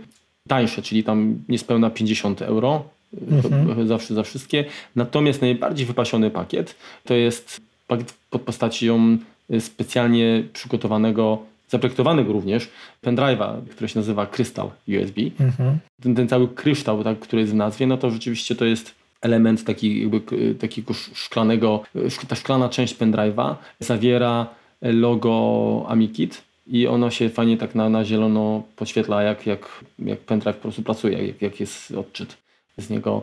tańsze, 0.49 0.83
czyli 0.83 1.05
tam 1.05 1.45
niespełna 1.49 1.91
50 1.91 2.43
euro 2.43 2.85
mhm. 3.31 3.89
zawsze 3.89 4.15
za 4.15 4.23
wszystkie. 4.23 4.65
Natomiast 4.97 5.41
najbardziej 5.41 5.87
wypasiony 5.87 6.31
pakiet 6.31 6.75
to 7.05 7.15
jest 7.15 7.61
pakiet 7.87 8.15
pod 8.31 8.43
postacią 8.43 9.19
specjalnie 9.61 10.45
przygotowanego 10.53 11.39
zaprojektowanego 11.69 12.33
również 12.33 12.69
pendrive'a, 13.05 13.67
który 13.71 13.89
się 13.89 13.99
nazywa 13.99 14.27
Crystal 14.27 14.71
USB. 14.89 15.21
Mhm. 15.41 15.79
Ten, 16.03 16.15
ten, 16.15 16.29
cały 16.29 16.49
kryształ, 16.49 17.05
tak, 17.05 17.19
który 17.19 17.43
jest 17.43 17.53
w 17.53 17.57
nazwie, 17.57 17.87
no 17.87 17.97
to 17.97 18.11
rzeczywiście 18.11 18.55
to 18.55 18.65
jest 18.65 18.95
element 19.21 19.65
taki, 19.65 20.01
jakby, 20.03 20.55
takiego 20.55 20.95
szklanego, 20.95 21.83
ta 22.29 22.37
szklana 22.37 22.69
część 22.69 22.97
pendrive'a 22.97 23.55
zawiera 23.81 24.47
logo 24.83 25.85
AmiKit 25.89 26.43
i 26.67 26.87
ono 26.87 27.11
się 27.11 27.29
fajnie 27.29 27.57
tak 27.57 27.75
na, 27.75 27.89
na 27.89 28.05
zielono 28.05 28.63
podświetla, 28.77 29.23
jak, 29.23 29.47
jak, 29.47 29.85
jak 29.99 30.19
pendrive 30.19 30.57
po 30.57 30.63
prostu 30.63 30.83
pracuje, 30.83 31.27
jak, 31.27 31.43
jak 31.43 31.61
jest 31.61 31.91
odczyt 31.91 32.37
z 32.79 32.91
niego 32.91 33.23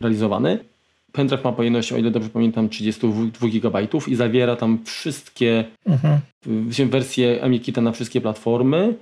realizowany. 0.00 0.58
Pendrive 1.12 1.44
ma 1.44 1.52
pojemność, 1.52 1.92
o 1.92 1.98
ile 1.98 2.10
dobrze 2.10 2.28
pamiętam, 2.28 2.68
32 2.68 3.48
GB 3.48 3.88
i 4.08 4.14
zawiera 4.14 4.56
tam 4.56 4.78
wszystkie 4.84 5.64
mhm. 5.86 6.20
wersje 6.90 7.44
AmiKita 7.44 7.80
na 7.80 7.92
wszystkie 7.92 8.20
platformy, 8.20 8.94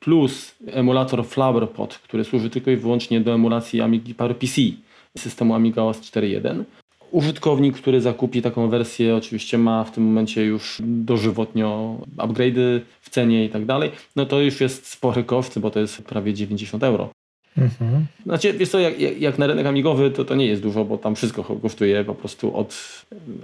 plus 0.00 0.54
emulator 0.66 1.26
FlowerPod, 1.26 1.98
który 1.98 2.24
służy 2.24 2.50
tylko 2.50 2.70
i 2.70 2.76
wyłącznie 2.76 3.20
do 3.20 3.34
emulacji 3.34 3.80
Amigi 3.80 4.14
PC 4.14 4.60
systemu 5.18 5.54
Amiga 5.54 5.82
OS 5.82 6.00
4.1. 6.00 6.64
Użytkownik, 7.10 7.76
który 7.76 8.00
zakupi 8.00 8.42
taką 8.42 8.68
wersję, 8.68 9.16
oczywiście 9.16 9.58
ma 9.58 9.84
w 9.84 9.92
tym 9.92 10.04
momencie 10.04 10.44
już 10.44 10.82
dożywotnio 10.84 11.96
upgrade'y 12.16 12.80
w 13.00 13.10
cenie 13.10 13.44
i 13.44 13.48
tak 13.48 13.64
dalej. 13.64 13.90
No 14.16 14.26
to 14.26 14.40
już 14.40 14.60
jest 14.60 14.86
spory 14.86 15.24
koszt, 15.24 15.58
bo 15.58 15.70
to 15.70 15.80
jest 15.80 16.02
prawie 16.02 16.34
90 16.34 16.82
euro. 16.82 17.10
Mhm. 17.58 18.06
Znaczy, 18.26 18.52
wiesz 18.52 18.68
co, 18.68 18.78
jak, 18.78 19.20
jak, 19.20 19.38
na 19.38 19.46
rynek 19.46 19.66
amigowy, 19.66 20.10
to 20.10 20.24
to 20.24 20.34
nie 20.34 20.46
jest 20.46 20.62
dużo, 20.62 20.84
bo 20.84 20.98
tam 20.98 21.14
wszystko 21.14 21.44
kosztuje 21.44 22.04
po 22.04 22.14
prostu 22.14 22.56
od, 22.56 22.74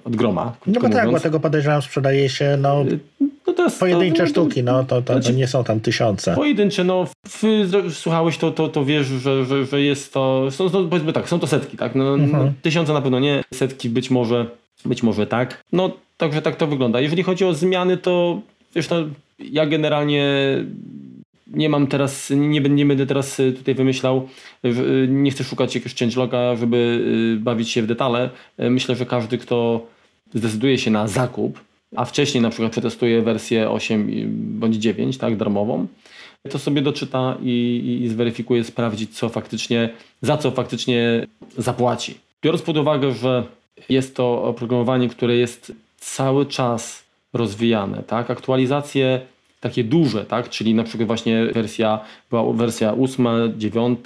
od 0.05 0.17
groma. 0.17 0.57
No 0.67 0.81
bo 0.81 0.89
tak, 0.89 1.11
bo 1.11 1.21
tego 1.21 1.41
podejrzewam 1.41 1.83
sprzedaje 1.83 2.29
się 2.29 2.59
no, 2.61 2.85
y, 2.85 2.99
no 3.47 3.53
to 3.53 3.65
jest, 3.65 3.81
pojedyncze 3.81 4.23
to, 4.23 4.29
sztuki, 4.29 4.63
no 4.63 4.85
to, 4.85 5.03
to, 5.03 5.13
znaczy, 5.13 5.31
to, 5.31 5.39
nie 5.39 5.47
są 5.47 5.65
tam 5.65 5.81
tysiące. 5.81 6.35
Pojedyncze, 6.35 6.85
no 6.85 7.07
słuchałeś 7.91 8.39
to, 8.39 8.51
to, 8.51 8.69
to 8.69 8.85
wiesz, 8.85 9.07
że, 9.07 9.45
że, 9.45 9.65
że 9.65 9.81
jest 9.81 10.13
to, 10.13 10.51
są, 10.51 10.65
no, 10.65 10.85
powiedzmy 10.85 11.13
tak, 11.13 11.29
są 11.29 11.39
to 11.39 11.47
setki, 11.47 11.77
tak, 11.77 11.95
no, 11.95 12.15
mhm. 12.15 12.45
no, 12.47 12.53
tysiące 12.63 12.93
na 12.93 13.03
pewno 13.03 13.21
nie, 13.21 13.45
setki 13.55 13.91
być 13.91 14.11
może, 14.11 14.47
być 14.85 15.03
może 15.03 15.27
tak, 15.27 15.65
no 15.73 15.91
także 16.17 16.43
tak 16.43 16.57
to 16.57 16.67
wygląda. 16.67 17.01
Jeżeli 17.01 17.23
chodzi 17.23 17.45
o 17.45 17.55
zmiany, 17.55 17.97
to 17.97 18.41
wiesz, 18.75 18.91
no, 18.91 18.97
ja 19.39 19.67
generalnie 19.67 20.25
nie 21.47 21.69
mam 21.69 21.87
teraz, 21.87 22.31
nie, 22.31 22.61
nie 22.61 22.87
będę 22.87 23.07
teraz 23.07 23.41
y, 23.41 23.53
tutaj 23.53 23.75
wymyślał, 23.75 24.29
y, 24.65 25.09
nie 25.11 25.31
chcę 25.31 25.45
szukać 25.45 25.75
jakiegoś 25.75 25.99
changeloga, 25.99 26.57
żeby 26.57 26.77
y, 27.37 27.41
bawić 27.41 27.71
się 27.71 27.83
w 27.83 27.87
detale. 27.87 28.31
Myślę, 28.59 28.97
że 28.97 29.07
każdy, 29.07 29.39
kto 29.39 29.87
zdecyduje 30.35 30.79
się 30.79 30.91
na 30.91 31.09
zakup, 31.09 31.61
a 31.97 32.05
wcześniej 32.05 32.43
na 32.43 32.51
przykład 32.51 32.73
przetestuje 32.73 33.23
wersję 33.23 33.71
8 33.71 34.09
bądź 34.59 34.77
9, 34.77 35.19
tak, 35.19 35.37
darmową, 35.37 35.87
to 36.51 36.59
sobie 36.59 36.83
doczyta 36.83 37.37
i, 37.43 38.01
i 38.05 38.09
zweryfikuje, 38.09 38.65
sprawdzić, 38.65 39.19
co 39.19 39.29
faktycznie, 39.29 39.91
za 40.23 40.37
co 40.37 40.51
faktycznie 40.51 41.27
zapłaci. 41.59 42.15
Biorąc 42.43 42.63
pod 42.63 42.77
uwagę, 42.77 43.13
że 43.13 43.45
jest 43.89 44.17
to 44.17 44.43
oprogramowanie, 44.43 45.09
które 45.09 45.37
jest 45.37 45.73
cały 45.97 46.47
czas 46.47 47.05
rozwijane, 47.33 48.03
tak, 48.03 48.31
aktualizacje 48.31 49.21
takie 49.69 49.85
duże, 49.85 50.25
tak? 50.25 50.49
czyli 50.51 50.75
na 50.75 50.85
przykład 50.85 51.07
właśnie 51.07 51.47
wersja, 51.47 52.01
była 52.31 52.53
wersja 52.53 52.95
8, 52.95 53.27
9, 53.57 53.99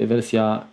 wersja 0.00 0.64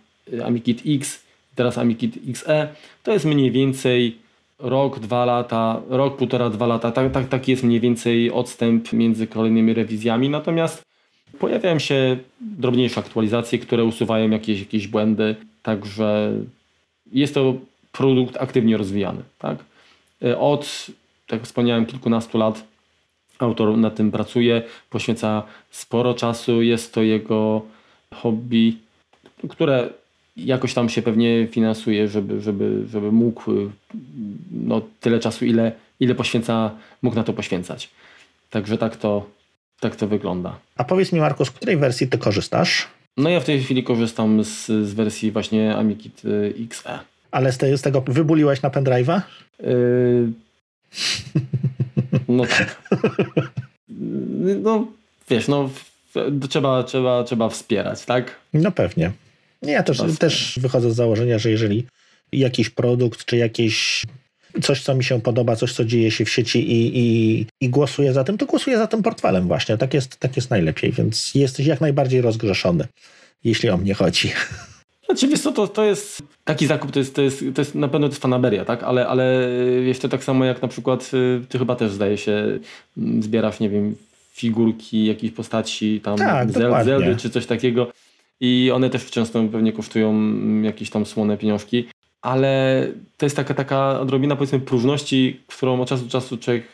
AmiKit 0.44 0.82
X, 0.86 1.22
teraz 1.54 1.78
AmiKit 1.78 2.18
XE, 2.28 2.68
to 3.02 3.12
jest 3.12 3.24
mniej 3.24 3.50
więcej 3.50 4.16
rok, 4.58 4.98
dwa 4.98 5.24
lata, 5.24 5.80
rok, 5.88 6.16
półtora, 6.16 6.50
dwa 6.50 6.66
lata, 6.66 6.92
tak, 6.92 7.12
tak, 7.12 7.28
taki 7.28 7.50
jest 7.50 7.64
mniej 7.64 7.80
więcej 7.80 8.30
odstęp 8.30 8.92
między 8.92 9.26
kolejnymi 9.26 9.74
rewizjami, 9.74 10.28
natomiast 10.28 10.82
pojawiają 11.38 11.78
się 11.78 12.16
drobniejsze 12.40 13.00
aktualizacje, 13.00 13.58
które 13.58 13.84
usuwają 13.84 14.30
jakieś, 14.30 14.60
jakieś 14.60 14.88
błędy, 14.88 15.36
także 15.62 16.32
jest 17.12 17.34
to 17.34 17.54
produkt 17.92 18.36
aktywnie 18.36 18.76
rozwijany. 18.76 19.22
Tak? 19.38 19.58
Od, 20.38 20.86
tak 21.26 21.38
jak 21.38 21.46
wspomniałem, 21.46 21.86
kilkunastu 21.86 22.38
lat 22.38 22.69
Autor 23.40 23.78
nad 23.78 23.94
tym 23.94 24.10
pracuje, 24.10 24.62
poświęca 24.90 25.42
sporo 25.70 26.14
czasu, 26.14 26.62
jest 26.62 26.94
to 26.94 27.02
jego 27.02 27.62
hobby, 28.14 28.78
które 29.48 29.88
jakoś 30.36 30.74
tam 30.74 30.88
się 30.88 31.02
pewnie 31.02 31.46
finansuje, 31.46 32.08
żeby, 32.08 32.40
żeby, 32.40 32.84
żeby 32.90 33.12
mógł 33.12 33.42
no, 34.50 34.80
tyle 35.00 35.18
czasu, 35.18 35.44
ile, 35.44 35.72
ile 36.00 36.14
poświęca, 36.14 36.70
mógł 37.02 37.16
na 37.16 37.24
to 37.24 37.32
poświęcać. 37.32 37.90
Także 38.50 38.78
tak 38.78 38.96
to, 38.96 39.26
tak 39.80 39.96
to 39.96 40.06
wygląda. 40.08 40.58
A 40.76 40.84
powiedz 40.84 41.12
mi, 41.12 41.20
Marku, 41.20 41.44
z 41.44 41.50
której 41.50 41.76
wersji 41.76 42.08
ty 42.08 42.18
korzystasz? 42.18 42.88
No 43.16 43.30
ja 43.30 43.40
w 43.40 43.44
tej 43.44 43.62
chwili 43.62 43.84
korzystam 43.84 44.44
z, 44.44 44.66
z 44.66 44.94
wersji 44.94 45.32
właśnie 45.32 45.76
AmiKit 45.76 46.24
y, 46.24 46.54
XE. 46.64 46.98
Ale 47.30 47.52
z, 47.52 47.58
te, 47.58 47.78
z 47.78 47.82
tego 47.82 48.00
wybuliłeś 48.00 48.62
na 48.62 48.70
pendrive'a? 48.70 49.20
Yy... 49.62 50.32
No 52.30 52.46
tak. 52.46 52.82
No 54.62 54.86
wiesz, 55.30 55.48
no 55.48 55.70
trzeba, 56.48 56.82
trzeba, 56.82 57.24
trzeba 57.24 57.48
wspierać, 57.48 58.04
tak? 58.04 58.36
No 58.52 58.72
pewnie. 58.72 59.12
Ja 59.62 59.82
też, 59.82 60.02
też 60.18 60.58
wychodzę 60.62 60.92
z 60.92 60.94
założenia, 60.94 61.38
że 61.38 61.50
jeżeli 61.50 61.86
jakiś 62.32 62.70
produkt, 62.70 63.24
czy 63.24 63.36
jakieś 63.36 64.06
coś, 64.62 64.82
co 64.82 64.94
mi 64.94 65.04
się 65.04 65.20
podoba, 65.20 65.56
coś, 65.56 65.72
co 65.72 65.84
dzieje 65.84 66.10
się 66.10 66.24
w 66.24 66.30
sieci 66.30 66.72
i, 66.72 66.98
i, 66.98 67.46
i 67.60 67.68
głosuję 67.68 68.12
za 68.12 68.24
tym, 68.24 68.38
to 68.38 68.46
głosuję 68.46 68.78
za 68.78 68.86
tym 68.86 69.02
portfelem 69.02 69.48
właśnie. 69.48 69.78
Tak 69.78 69.94
jest, 69.94 70.16
tak 70.16 70.36
jest 70.36 70.50
najlepiej, 70.50 70.92
więc 70.92 71.34
jesteś 71.34 71.66
jak 71.66 71.80
najbardziej 71.80 72.20
rozgrzeszony, 72.20 72.86
jeśli 73.44 73.70
o 73.70 73.76
mnie 73.76 73.94
chodzi. 73.94 74.32
Znaczy, 75.10 75.28
wiesz 75.28 75.40
co, 75.40 75.52
to, 75.52 75.68
to 75.68 75.84
jest 75.84 76.22
taki 76.44 76.66
zakup, 76.66 76.90
to 76.90 76.98
jest, 76.98 77.14
to 77.14 77.22
jest, 77.22 77.44
to 77.54 77.60
jest 77.60 77.74
na 77.74 77.88
pewno 77.88 78.08
to 78.08 78.12
jest 78.12 78.22
fanaberia, 78.22 78.64
tak? 78.64 78.82
Ale, 78.82 79.08
ale 79.08 79.48
wiesz, 79.84 79.98
to 79.98 80.08
tak 80.08 80.24
samo 80.24 80.44
jak 80.44 80.62
na 80.62 80.68
przykład 80.68 81.10
y, 81.14 81.46
ty 81.48 81.58
chyba 81.58 81.76
też 81.76 81.92
zdaje 81.92 82.18
się 82.18 82.58
mm, 82.98 83.22
zbierasz, 83.22 83.60
nie 83.60 83.70
wiem, 83.70 83.96
figurki 84.32 85.04
jakiejś 85.06 85.32
postaci 85.32 86.00
tam 86.00 86.18
tak, 86.18 86.52
Zeldy 86.84 87.16
czy 87.16 87.30
coś 87.30 87.46
takiego 87.46 87.92
i 88.40 88.70
one 88.74 88.90
też 88.90 89.10
często 89.10 89.44
pewnie 89.52 89.72
kosztują 89.72 90.10
mm, 90.10 90.64
jakieś 90.64 90.90
tam 90.90 91.06
słone 91.06 91.38
pieniążki, 91.38 91.88
ale 92.22 92.86
to 93.16 93.26
jest 93.26 93.36
taka, 93.36 93.54
taka 93.54 94.00
odrobina 94.00 94.36
powiedzmy 94.36 94.60
próżności, 94.60 95.40
którą 95.46 95.80
od 95.80 95.88
czasu 95.88 96.04
do 96.04 96.10
czasu 96.10 96.38
człowiek 96.38 96.64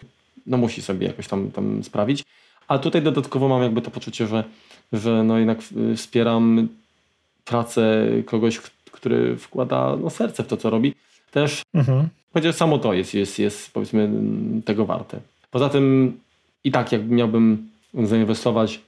no, 0.47 0.57
musi 0.57 0.83
sobie 0.83 1.07
jakoś 1.07 1.29
tam, 1.29 1.51
tam 1.51 1.85
sprawić. 1.85 2.25
A 2.69 2.79
tutaj 2.79 3.03
dodatkowo 3.03 3.49
mam 3.49 3.63
jakby 3.63 3.83
to 3.83 3.91
poczucie, 3.91 4.27
że, 4.27 4.45
że 4.93 5.25
no 5.25 5.39
jednak 5.39 5.59
y, 5.93 5.97
wspieram 5.97 6.69
pracę 7.47 8.07
kogoś, 8.27 8.61
który 8.93 9.37
wkłada 9.37 9.97
no, 10.03 10.11
serce 10.11 10.43
w 10.43 10.47
to, 10.47 10.57
co 10.57 10.71
robi, 10.71 10.95
też 11.31 11.63
mhm. 11.75 12.09
chociaż 12.33 12.55
samo 12.55 12.79
to 12.79 12.93
jest, 12.93 13.15
jest, 13.15 13.39
jest 13.39 13.73
powiedzmy 13.73 14.11
tego 14.65 14.87
warte. 14.87 15.21
Poza 15.51 15.69
tym 15.69 16.17
i 16.65 16.73
tak 16.73 16.93
jak 16.93 17.09
miałbym 17.09 17.69
zainwestować 17.95 18.81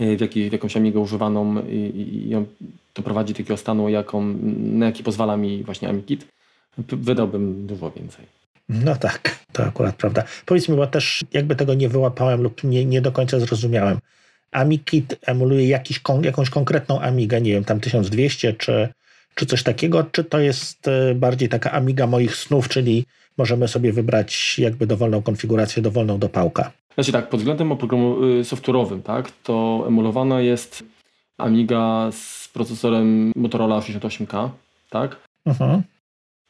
e, 0.00 0.16
w, 0.16 0.20
jakiś, 0.20 0.48
w 0.48 0.52
jakąś 0.52 0.76
amigę 0.76 1.00
używaną 1.00 1.66
i, 1.66 1.74
i, 1.74 2.28
ją 2.28 2.46
doprowadzić 2.94 3.36
do 3.36 3.42
takiego 3.42 3.56
stanu, 3.56 3.88
jaką, 3.88 4.34
na 4.58 4.86
jaki 4.86 5.02
pozwala 5.02 5.36
mi 5.36 5.64
właśnie 5.64 5.88
Amikit, 5.88 6.26
wydałbym 6.78 7.66
dużo 7.66 7.90
więcej. 7.90 8.26
No 8.68 8.96
tak, 8.96 9.44
to 9.52 9.64
akurat 9.64 9.96
prawda. 9.96 10.24
Powiedz 10.46 10.68
mi, 10.68 10.76
bo 10.76 10.86
też 10.86 11.24
jakby 11.32 11.56
tego 11.56 11.74
nie 11.74 11.88
wyłapałem 11.88 12.42
lub 12.42 12.64
nie, 12.64 12.84
nie 12.84 13.00
do 13.00 13.12
końca 13.12 13.40
zrozumiałem. 13.40 13.98
AmiKit 14.52 15.16
emuluje 15.26 15.68
jakiś, 15.68 16.00
jakąś 16.22 16.50
konkretną 16.50 17.00
Amigę, 17.00 17.40
nie 17.40 17.52
wiem, 17.52 17.64
tam 17.64 17.80
1200 17.80 18.52
czy, 18.52 18.88
czy 19.34 19.46
coś 19.46 19.62
takiego, 19.62 20.04
czy 20.12 20.24
to 20.24 20.38
jest 20.38 20.88
e, 20.88 21.14
bardziej 21.14 21.48
taka 21.48 21.72
Amiga 21.72 22.06
moich 22.06 22.36
snów, 22.36 22.68
czyli 22.68 23.04
możemy 23.38 23.68
sobie 23.68 23.92
wybrać 23.92 24.58
jakby 24.58 24.86
dowolną 24.86 25.22
konfigurację, 25.22 25.82
dowolną 25.82 26.18
do 26.18 26.28
pałka? 26.28 26.72
Znaczy 26.94 27.12
tak, 27.12 27.28
pod 27.28 27.40
względem 27.40 27.72
oprogramu 27.72 28.24
y, 28.24 28.42
software'owym, 28.42 29.02
tak, 29.02 29.30
to 29.42 29.84
emulowana 29.88 30.40
jest 30.40 30.84
Amiga 31.38 32.10
z 32.12 32.48
procesorem 32.48 33.32
Motorola 33.36 33.80
68K, 33.80 34.50
tak? 34.90 35.16
Uh-huh. 35.46 35.82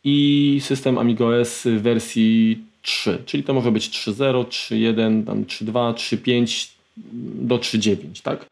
I 0.04 0.58
system 0.62 0.98
AmigaOS 0.98 1.62
w 1.62 1.82
wersji 1.82 2.64
3, 2.82 3.22
czyli 3.26 3.42
to 3.42 3.54
może 3.54 3.72
być 3.72 3.88
3.0, 3.88 4.44
3.1, 4.44 5.26
tam 5.26 5.44
3.2, 5.44 5.94
3.5, 5.94 6.75
do 6.96 7.58
3.9, 7.58 8.22
tak? 8.22 8.46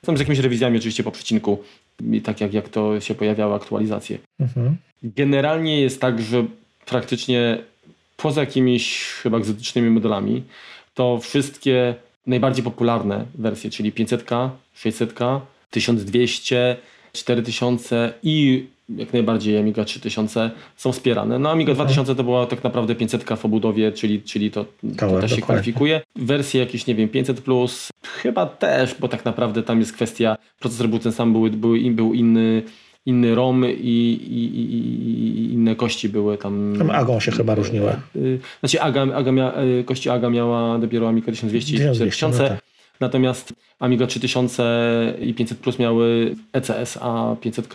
Tam 0.00 0.16
z 0.16 0.20
jakimiś 0.20 0.38
rewizjami 0.38 0.78
oczywiście 0.78 1.02
po 1.02 1.10
przecinku, 1.10 1.64
tak 2.24 2.40
jak, 2.40 2.54
jak 2.54 2.68
to 2.68 3.00
się 3.00 3.14
pojawiały 3.14 3.54
aktualizacje. 3.54 4.18
Mhm. 4.40 4.76
Generalnie 5.02 5.80
jest 5.80 6.00
tak, 6.00 6.22
że 6.22 6.46
praktycznie 6.86 7.58
poza 8.16 8.40
jakimiś 8.40 9.02
chyba 9.04 9.38
egzotycznymi 9.38 9.90
modelami, 9.90 10.42
to 10.94 11.18
wszystkie 11.18 11.94
najbardziej 12.26 12.64
popularne 12.64 13.26
wersje, 13.34 13.70
czyli 13.70 13.92
500, 13.92 14.24
600, 14.74 15.14
1200, 15.70 16.76
4000 17.12 18.12
i 18.22 18.66
jak 18.96 19.12
najbardziej 19.12 19.58
Amiga 19.58 19.84
3000 19.84 20.50
są 20.76 20.92
wspierane. 20.92 21.38
No 21.38 21.50
Amiga 21.50 21.74
2000 21.74 22.14
to 22.14 22.24
była 22.24 22.46
tak 22.46 22.64
naprawdę 22.64 22.94
500 22.94 23.24
w 23.24 23.44
obudowie, 23.44 23.92
czyli, 23.92 24.22
czyli 24.22 24.50
to, 24.50 24.66
to 24.98 25.20
też 25.20 25.36
się 25.36 25.42
kwalifikuje. 25.42 26.00
Wersje 26.16 26.60
jakieś, 26.60 26.86
nie 26.86 26.94
wiem, 26.94 27.08
500 27.08 27.40
plus 27.40 27.88
chyba 28.22 28.46
też, 28.46 28.94
bo 29.00 29.08
tak 29.08 29.24
naprawdę 29.24 29.62
tam 29.62 29.80
jest 29.80 29.92
kwestia, 29.92 30.36
procesor 30.58 30.88
był 30.88 30.98
ten 30.98 31.12
sam, 31.12 31.32
był, 31.32 31.50
był, 31.50 31.74
był 31.90 32.14
inny, 32.14 32.62
inny 33.06 33.34
ROM 33.34 33.64
i, 33.64 33.70
i, 33.70 34.44
i, 34.44 35.52
inne 35.52 35.76
kości 35.76 36.08
były 36.08 36.38
tam. 36.38 36.74
Tam 36.78 36.90
Agą 36.90 37.20
się 37.20 37.32
chyba 37.32 37.54
różniły. 37.54 37.92
Y, 38.16 38.38
znaczy 38.60 38.80
Aga, 38.80 39.02
Aga 39.14 39.32
mia, 39.32 39.52
y, 39.80 39.84
kości 39.84 40.10
Aga 40.10 40.30
miała 40.30 40.78
dopiero 40.78 41.08
Amiga 41.08 41.32
1200 41.32 41.72
i 41.72 41.76
4000. 41.76 42.42
No 42.42 42.48
tak. 42.48 42.69
Natomiast 43.00 43.52
Amiga 43.78 44.06
3000 44.06 45.14
i 45.20 45.34
500 45.34 45.58
Plus 45.58 45.78
miały 45.78 46.36
ECS, 46.52 46.98
a 47.00 47.36
500 47.40 47.68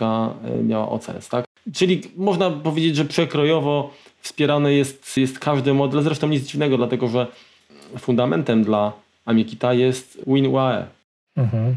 miała 0.62 0.88
OCS, 0.88 1.28
tak? 1.28 1.44
Czyli 1.74 2.02
można 2.16 2.50
powiedzieć, 2.50 2.96
że 2.96 3.04
przekrojowo 3.04 3.94
wspierany 4.20 4.74
jest, 4.74 5.16
jest 5.16 5.38
każdy 5.38 5.74
model, 5.74 6.02
zresztą 6.02 6.28
nic 6.28 6.46
dziwnego, 6.46 6.76
dlatego 6.76 7.08
że 7.08 7.26
fundamentem 7.98 8.64
dla 8.64 8.92
Amikita 9.24 9.74
jest 9.74 10.22
WinUAE. 10.26 10.86
Mhm. 11.36 11.76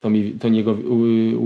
To, 0.00 0.10
mi, 0.10 0.32
to 0.32 0.48
niego 0.48 0.74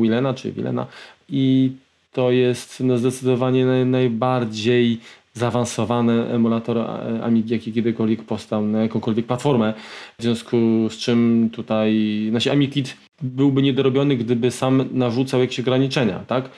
Willena 0.01 0.35
czy 0.35 0.53
Wilena 0.53 0.87
i 1.29 1.73
to 2.13 2.31
jest 2.31 2.81
no, 2.81 2.99
zdecydowanie 2.99 3.67
naj, 3.67 3.87
najbardziej 3.87 5.01
zaawansowany 5.35 6.13
emulator 6.31 6.79
e, 6.79 7.23
Amigi, 7.23 7.53
jaki 7.53 7.73
kiedykolwiek 7.73 8.23
powstał 8.23 8.67
na 8.67 8.83
jakąkolwiek 8.83 9.27
platformę. 9.27 9.75
W 10.19 10.23
związku 10.23 10.57
z 10.91 10.97
czym 10.97 11.51
tutaj, 11.53 12.27
znaczy 12.31 12.53
AmiKit 12.53 12.97
byłby 13.23 13.63
niedorobiony, 13.63 14.17
gdyby 14.17 14.51
sam 14.51 14.85
narzucał 14.93 15.41
jakieś 15.41 15.61
ograniczenia, 15.61 16.19
tak? 16.19 16.51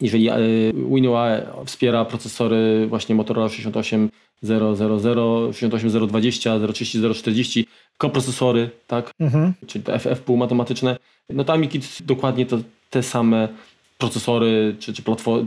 Jeżeli 0.00 0.28
e, 0.28 0.38
WinUAE 0.72 1.42
wspiera 1.66 2.04
procesory 2.04 2.86
właśnie 2.88 3.14
Motorola 3.14 3.48
68000, 3.48 4.08
68020, 5.52 6.58
030, 6.72 6.98
040, 7.14 7.66
koprocesory, 7.98 8.70
tak? 8.86 9.10
Mhm. 9.20 9.52
Czyli 9.66 9.84
te 9.84 9.98
FF 9.98 10.20
półmatomatyczne, 10.20 10.96
no 11.30 11.44
to 11.44 11.52
AmiKit 11.52 11.98
dokładnie 12.00 12.46
to, 12.46 12.58
te 12.90 13.02
same 13.02 13.48
procesory 13.98 14.76
czy, 14.78 14.92
czy 14.92 15.02
platformy, 15.02 15.46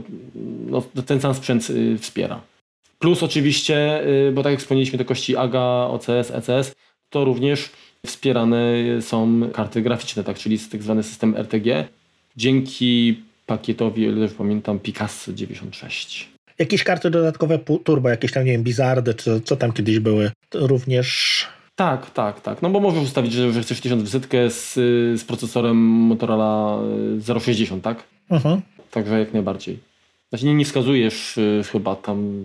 no, 0.66 0.82
ten 1.06 1.20
sam 1.20 1.34
sprzęt 1.34 1.70
y, 1.70 1.98
wspiera. 1.98 2.40
Plus 2.98 3.22
oczywiście, 3.22 4.06
y, 4.28 4.32
bo 4.32 4.42
tak 4.42 4.52
jak 4.52 4.60
wspomnieliśmy, 4.60 4.98
te 4.98 5.04
kości 5.04 5.36
AGA, 5.36 5.86
OCS, 5.90 6.30
ECS, 6.30 6.74
to 7.10 7.24
również 7.24 7.70
wspierane 8.06 8.62
są 9.00 9.50
karty 9.52 9.82
graficzne, 9.82 10.24
tak, 10.24 10.38
czyli 10.38 10.58
tak 10.58 10.82
zwany 10.82 11.02
system 11.02 11.36
RTG. 11.36 11.88
Dzięki 12.36 13.20
pakietowi, 13.46 14.02
ile 14.02 14.20
już 14.20 14.32
pamiętam, 14.32 14.78
Picasso 14.78 15.32
96. 15.32 16.28
Jakieś 16.58 16.84
karty 16.84 17.10
dodatkowe 17.10 17.58
turbo, 17.84 18.08
jakieś 18.08 18.32
tam, 18.32 18.44
nie 18.44 18.52
wiem, 18.52 18.62
Bizardy, 18.62 19.14
czy 19.14 19.40
co 19.40 19.56
tam 19.56 19.72
kiedyś 19.72 19.98
były, 19.98 20.30
to 20.48 20.66
również... 20.66 21.46
Tak, 21.76 22.10
tak, 22.10 22.40
tak. 22.40 22.62
No 22.62 22.70
bo 22.70 22.80
możesz 22.80 23.02
ustawić, 23.02 23.32
że, 23.32 23.52
że 23.52 23.62
chcesz 23.62 23.80
1000 23.80 24.02
wysytkę 24.02 24.50
z, 24.50 24.74
z 25.20 25.24
procesorem 25.24 25.76
Motorola 25.76 26.78
060, 27.40 27.84
tak? 27.84 28.04
Mhm. 28.30 28.60
Także 28.90 29.18
jak 29.18 29.32
najbardziej. 29.32 29.78
Znaczy 30.28 30.46
nie, 30.46 30.54
nie 30.54 30.64
wskazujesz 30.64 31.38
y, 31.38 31.62
chyba 31.72 31.96
tam 31.96 32.44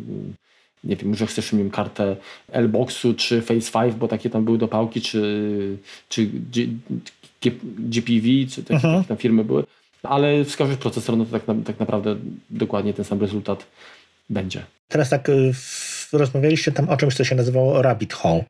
nie 0.83 0.95
wiem, 0.95 1.15
że 1.15 1.27
chcesz 1.27 1.53
mieć 1.53 1.73
kartę 1.73 2.15
L-Boxu 2.51 3.13
czy 3.13 3.41
Face 3.41 3.71
5, 3.71 3.95
bo 3.95 4.07
takie 4.07 4.29
tam 4.29 4.45
były 4.45 4.57
dopałki, 4.57 5.01
czy, 5.01 5.77
czy 6.09 6.25
G, 6.25 6.67
G, 7.41 7.51
GPV, 7.79 8.27
czy 8.49 8.63
takie 8.63 8.73
mhm. 8.73 9.03
tam 9.03 9.17
firmy 9.17 9.43
były, 9.43 9.63
ale 10.03 10.45
wskażesz 10.45 10.77
procesor, 10.77 11.17
no 11.17 11.25
to 11.25 11.31
tak, 11.31 11.47
na, 11.47 11.55
tak 11.65 11.79
naprawdę 11.79 12.15
dokładnie 12.49 12.93
ten 12.93 13.05
sam 13.05 13.21
rezultat 13.21 13.65
będzie. 14.29 14.63
Teraz 14.87 15.09
tak 15.09 15.29
y, 15.29 15.51
rozmawialiście 16.13 16.71
tam 16.71 16.89
o 16.89 16.97
czymś, 16.97 17.15
co 17.15 17.23
się 17.23 17.35
nazywało 17.35 17.81
Rabbit 17.81 18.13
Hole. 18.13 18.43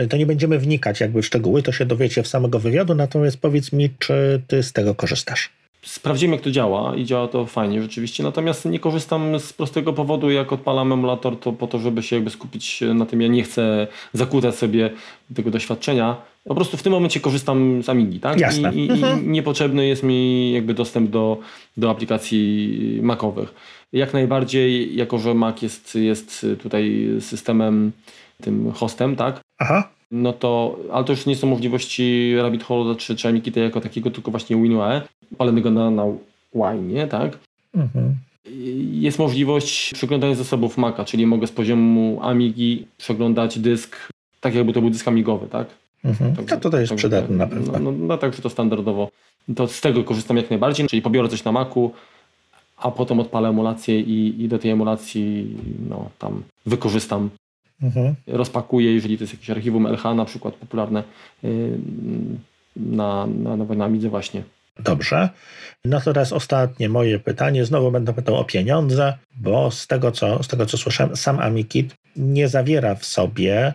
Y, 0.00 0.08
to 0.08 0.16
nie 0.16 0.26
będziemy 0.26 0.58
wnikać 0.58 1.00
jakby 1.00 1.22
w 1.22 1.26
szczegóły, 1.26 1.62
to 1.62 1.72
się 1.72 1.86
dowiecie 1.86 2.22
w 2.22 2.28
samego 2.28 2.58
wywiadu, 2.58 2.94
natomiast 2.94 3.36
powiedz 3.36 3.72
mi, 3.72 3.90
czy 3.98 4.42
ty 4.46 4.62
z 4.62 4.72
tego 4.72 4.94
korzystasz? 4.94 5.50
Sprawdzimy, 5.84 6.34
jak 6.34 6.44
to 6.44 6.50
działa 6.50 6.96
i 6.96 7.04
działa 7.04 7.28
to 7.28 7.46
fajnie 7.46 7.82
rzeczywiście, 7.82 8.22
natomiast 8.22 8.64
nie 8.64 8.78
korzystam 8.78 9.40
z 9.40 9.52
prostego 9.52 9.92
powodu, 9.92 10.30
jak 10.30 10.52
odpalam 10.52 10.92
emulator, 10.92 11.38
to 11.38 11.52
po 11.52 11.66
to, 11.66 11.78
żeby 11.78 12.02
się 12.02 12.16
jakby 12.16 12.30
skupić 12.30 12.80
na 12.94 13.06
tym, 13.06 13.20
ja 13.20 13.28
nie 13.28 13.42
chcę 13.42 13.86
zakłócać 14.12 14.54
sobie 14.54 14.90
tego 15.34 15.50
doświadczenia. 15.50 16.16
Po 16.44 16.54
prostu 16.54 16.76
w 16.76 16.82
tym 16.82 16.92
momencie 16.92 17.20
korzystam 17.20 17.82
z 17.82 17.88
Amigi, 17.88 18.20
tak? 18.20 18.40
Jasne. 18.40 18.74
I, 18.74 18.86
i, 18.86 18.90
mhm. 18.90 19.24
i 19.24 19.28
niepotrzebny 19.28 19.86
jest 19.86 20.02
mi 20.02 20.52
jakby 20.52 20.74
dostęp 20.74 21.10
do, 21.10 21.38
do 21.76 21.90
aplikacji 21.90 22.98
Macowych. 23.02 23.54
Jak 23.92 24.12
najbardziej, 24.12 24.96
jako 24.96 25.18
że 25.18 25.34
Mac 25.34 25.62
jest, 25.62 25.94
jest 25.94 26.46
tutaj 26.62 27.08
systemem, 27.20 27.92
tym 28.40 28.72
hostem, 28.72 29.16
tak? 29.16 29.40
Aha 29.58 29.88
no 30.12 30.32
to, 30.32 30.76
ale 30.92 31.04
to 31.04 31.12
już 31.12 31.26
nie 31.26 31.36
są 31.36 31.46
możliwości 31.46 32.34
Rabbit 32.36 32.64
Hole 32.64 32.96
czy, 32.96 33.16
czy 33.16 33.28
Amikity 33.28 33.60
jako 33.60 33.80
takiego, 33.80 34.10
tylko 34.10 34.30
właśnie 34.30 34.56
WinUAE, 34.56 35.00
palonego 35.38 35.70
na, 35.70 35.90
na 35.90 36.04
Wine, 36.54 37.08
tak? 37.08 37.38
Mhm. 37.74 38.14
Jest 38.92 39.18
możliwość 39.18 39.94
przeglądania 39.94 40.34
zasobów 40.34 40.78
Maca, 40.78 41.04
czyli 41.04 41.26
mogę 41.26 41.46
z 41.46 41.52
poziomu 41.52 42.18
Amigi 42.22 42.86
przeglądać 42.98 43.58
dysk, 43.58 43.96
tak 44.40 44.54
jakby 44.54 44.72
to 44.72 44.80
był 44.80 44.90
dysk 44.90 45.08
amigowy, 45.08 45.46
tak? 45.46 45.66
Mhm. 46.04 46.36
Także, 46.36 46.56
to, 46.56 46.70
to 46.70 46.80
jest 46.80 46.94
przydatne 46.94 47.36
na 47.36 47.46
pewno. 47.46 47.72
No, 47.72 47.78
no, 47.78 47.92
no 47.92 48.18
także 48.18 48.42
to 48.42 48.50
standardowo. 48.50 49.08
To 49.56 49.68
z 49.68 49.80
tego 49.80 50.04
korzystam 50.04 50.36
jak 50.36 50.50
najbardziej, 50.50 50.86
czyli 50.86 51.02
pobiorę 51.02 51.28
coś 51.28 51.44
na 51.44 51.52
Macu, 51.52 51.92
a 52.76 52.90
potem 52.90 53.20
odpalę 53.20 53.48
emulację 53.48 54.00
i, 54.00 54.42
i 54.42 54.48
do 54.48 54.58
tej 54.58 54.70
emulacji 54.70 55.56
no, 55.88 56.10
tam 56.18 56.42
wykorzystam 56.66 57.30
mhm. 57.82 58.14
rozpakuję, 58.26 58.94
jeżeli 58.94 59.18
to 59.18 59.24
jest 59.24 59.32
jakieś 59.32 59.50
archiwum 59.50 59.86
LH 59.86 60.04
na 60.14 60.24
przykład 60.24 60.54
popularne 60.54 61.02
y, 61.44 61.78
na, 62.76 63.26
na, 63.26 63.56
na 63.56 63.84
Amidze 63.84 64.08
właśnie. 64.08 64.42
Dobrze. 64.78 65.28
No 65.84 66.00
to 66.00 66.12
teraz 66.12 66.32
ostatnie 66.32 66.88
moje 66.88 67.18
pytanie. 67.18 67.64
Znowu 67.64 67.90
będę 67.90 68.12
pytał 68.12 68.36
o 68.36 68.44
pieniądze, 68.44 69.18
bo 69.36 69.70
z 69.70 69.86
tego 69.86 70.12
co, 70.12 70.42
z 70.42 70.48
tego, 70.48 70.66
co 70.66 70.76
słyszałem, 70.76 71.16
sam 71.16 71.38
AmiKit 71.38 71.94
nie 72.16 72.48
zawiera 72.48 72.94
w 72.94 73.04
sobie 73.04 73.72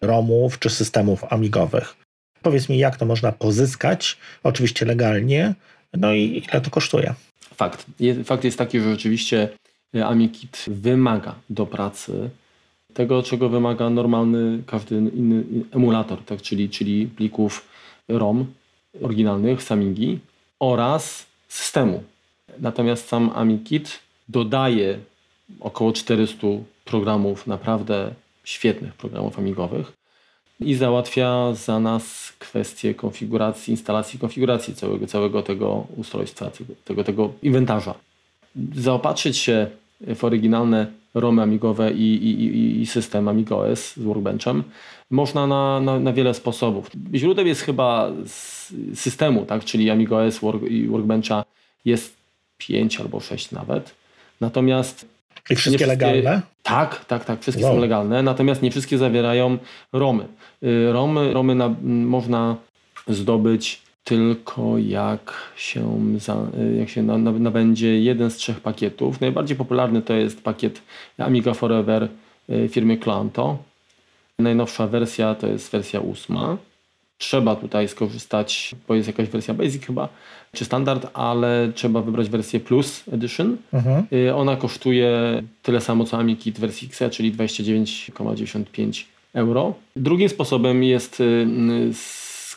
ROMów 0.00 0.58
czy 0.58 0.70
systemów 0.70 1.24
amigowych. 1.32 1.94
Powiedz 2.42 2.68
mi, 2.68 2.78
jak 2.78 2.96
to 2.96 3.06
można 3.06 3.32
pozyskać, 3.32 4.18
oczywiście 4.42 4.86
legalnie, 4.86 5.54
no 5.94 6.12
i 6.12 6.42
ile 6.50 6.60
to 6.60 6.70
kosztuje? 6.70 7.14
Fakt. 7.54 7.86
Fakt 8.24 8.44
jest 8.44 8.58
taki, 8.58 8.80
że 8.80 8.90
rzeczywiście 8.90 9.48
AmiKit 10.04 10.64
wymaga 10.66 11.34
do 11.50 11.66
pracy 11.66 12.30
tego, 12.98 13.22
czego 13.22 13.48
wymaga 13.48 13.90
normalny 13.90 14.62
każdy 14.66 14.96
inny 14.96 15.44
emulator, 15.70 16.18
tak? 16.24 16.42
czyli, 16.42 16.70
czyli 16.70 17.06
plików 17.06 17.68
ROM 18.08 18.46
oryginalnych 19.02 19.62
z 19.62 19.72
Amigi 19.72 20.18
oraz 20.60 21.26
systemu. 21.48 22.02
Natomiast 22.58 23.08
sam 23.08 23.30
AmiKit 23.34 23.98
dodaje 24.28 24.98
około 25.60 25.92
400 25.92 26.46
programów, 26.84 27.46
naprawdę 27.46 28.14
świetnych 28.44 28.94
programów 28.94 29.38
amigowych 29.38 29.92
i 30.60 30.74
załatwia 30.74 31.54
za 31.54 31.80
nas 31.80 32.32
kwestię 32.38 32.94
konfiguracji, 32.94 33.70
instalacji, 33.70 34.18
konfiguracji 34.18 34.74
całego, 34.74 35.06
całego 35.06 35.42
tego 35.42 35.86
ustrojstwa, 35.96 36.50
tego, 36.84 37.04
tego 37.04 37.32
inwentarza. 37.42 37.94
Zaopatrzyć 38.74 39.36
się 39.36 39.66
w 40.14 40.24
oryginalne 40.24 40.86
ROMy 41.20 41.42
amigowe 41.42 41.92
i, 41.92 42.14
i, 42.14 42.80
i 42.80 42.86
system 42.86 43.28
AmigoS 43.28 43.96
z 43.96 44.02
Workbenchem 44.02 44.62
można 45.10 45.46
na, 45.46 45.80
na, 45.80 45.98
na, 45.98 46.12
wiele 46.12 46.34
sposobów. 46.34 46.90
Źródeł 47.14 47.46
jest 47.46 47.60
chyba 47.60 48.10
systemu, 48.94 49.46
tak? 49.46 49.64
czyli 49.64 49.90
AmigoS 49.90 50.38
work, 50.38 50.62
i 50.62 50.86
Workbencha 50.86 51.44
jest 51.84 52.16
5 52.58 53.00
albo 53.00 53.20
6 53.20 53.50
nawet. 53.50 53.94
Natomiast 54.40 55.06
i 55.50 55.56
wszystkie, 55.56 55.58
wszystkie, 55.58 55.86
legalne? 55.86 56.42
Tak, 56.62 57.04
tak, 57.04 57.24
tak, 57.24 57.40
wszystkie 57.40 57.64
wow. 57.64 57.74
są 57.74 57.80
legalne, 57.80 58.22
natomiast 58.22 58.62
nie 58.62 58.70
wszystkie 58.70 58.98
zawierają 58.98 59.58
ROMy. 59.92 60.24
Y, 60.62 60.92
ROMy, 60.92 61.32
ROMy 61.32 61.54
na, 61.54 61.74
można 61.82 62.56
zdobyć 63.08 63.87
tylko 64.08 64.78
jak 64.78 65.34
się, 65.56 66.00
za, 66.18 66.36
jak 66.78 66.88
się 66.88 67.02
nabędzie 67.02 68.00
jeden 68.00 68.30
z 68.30 68.36
trzech 68.36 68.60
pakietów. 68.60 69.20
Najbardziej 69.20 69.56
popularny 69.56 70.02
to 70.02 70.14
jest 70.14 70.42
pakiet 70.42 70.82
Amiga 71.18 71.54
Forever 71.54 72.08
y, 72.50 72.68
firmy 72.68 72.98
Clanto. 72.98 73.58
Najnowsza 74.38 74.86
wersja 74.86 75.34
to 75.34 75.46
jest 75.46 75.72
wersja 75.72 76.00
ósma. 76.00 76.56
trzeba 77.18 77.56
tutaj 77.56 77.88
skorzystać, 77.88 78.74
bo 78.88 78.94
jest 78.94 79.06
jakaś 79.06 79.28
wersja 79.28 79.54
Basic 79.54 79.86
chyba, 79.86 80.08
czy 80.52 80.64
standard, 80.64 81.06
ale 81.14 81.72
trzeba 81.74 82.00
wybrać 82.02 82.28
wersję 82.28 82.60
Plus 82.60 83.04
Edition. 83.12 83.56
Mhm. 83.72 84.06
Y, 84.12 84.34
ona 84.34 84.56
kosztuje 84.56 85.42
tyle 85.62 85.80
samo 85.80 86.04
co 86.04 86.18
AmiKit 86.18 86.60
wersji 86.60 86.88
XE, 86.88 87.10
czyli 87.10 87.32
29,95 87.32 89.04
euro. 89.34 89.74
Drugim 89.96 90.28
sposobem 90.28 90.84
jest 90.84 91.20
y, 91.20 91.46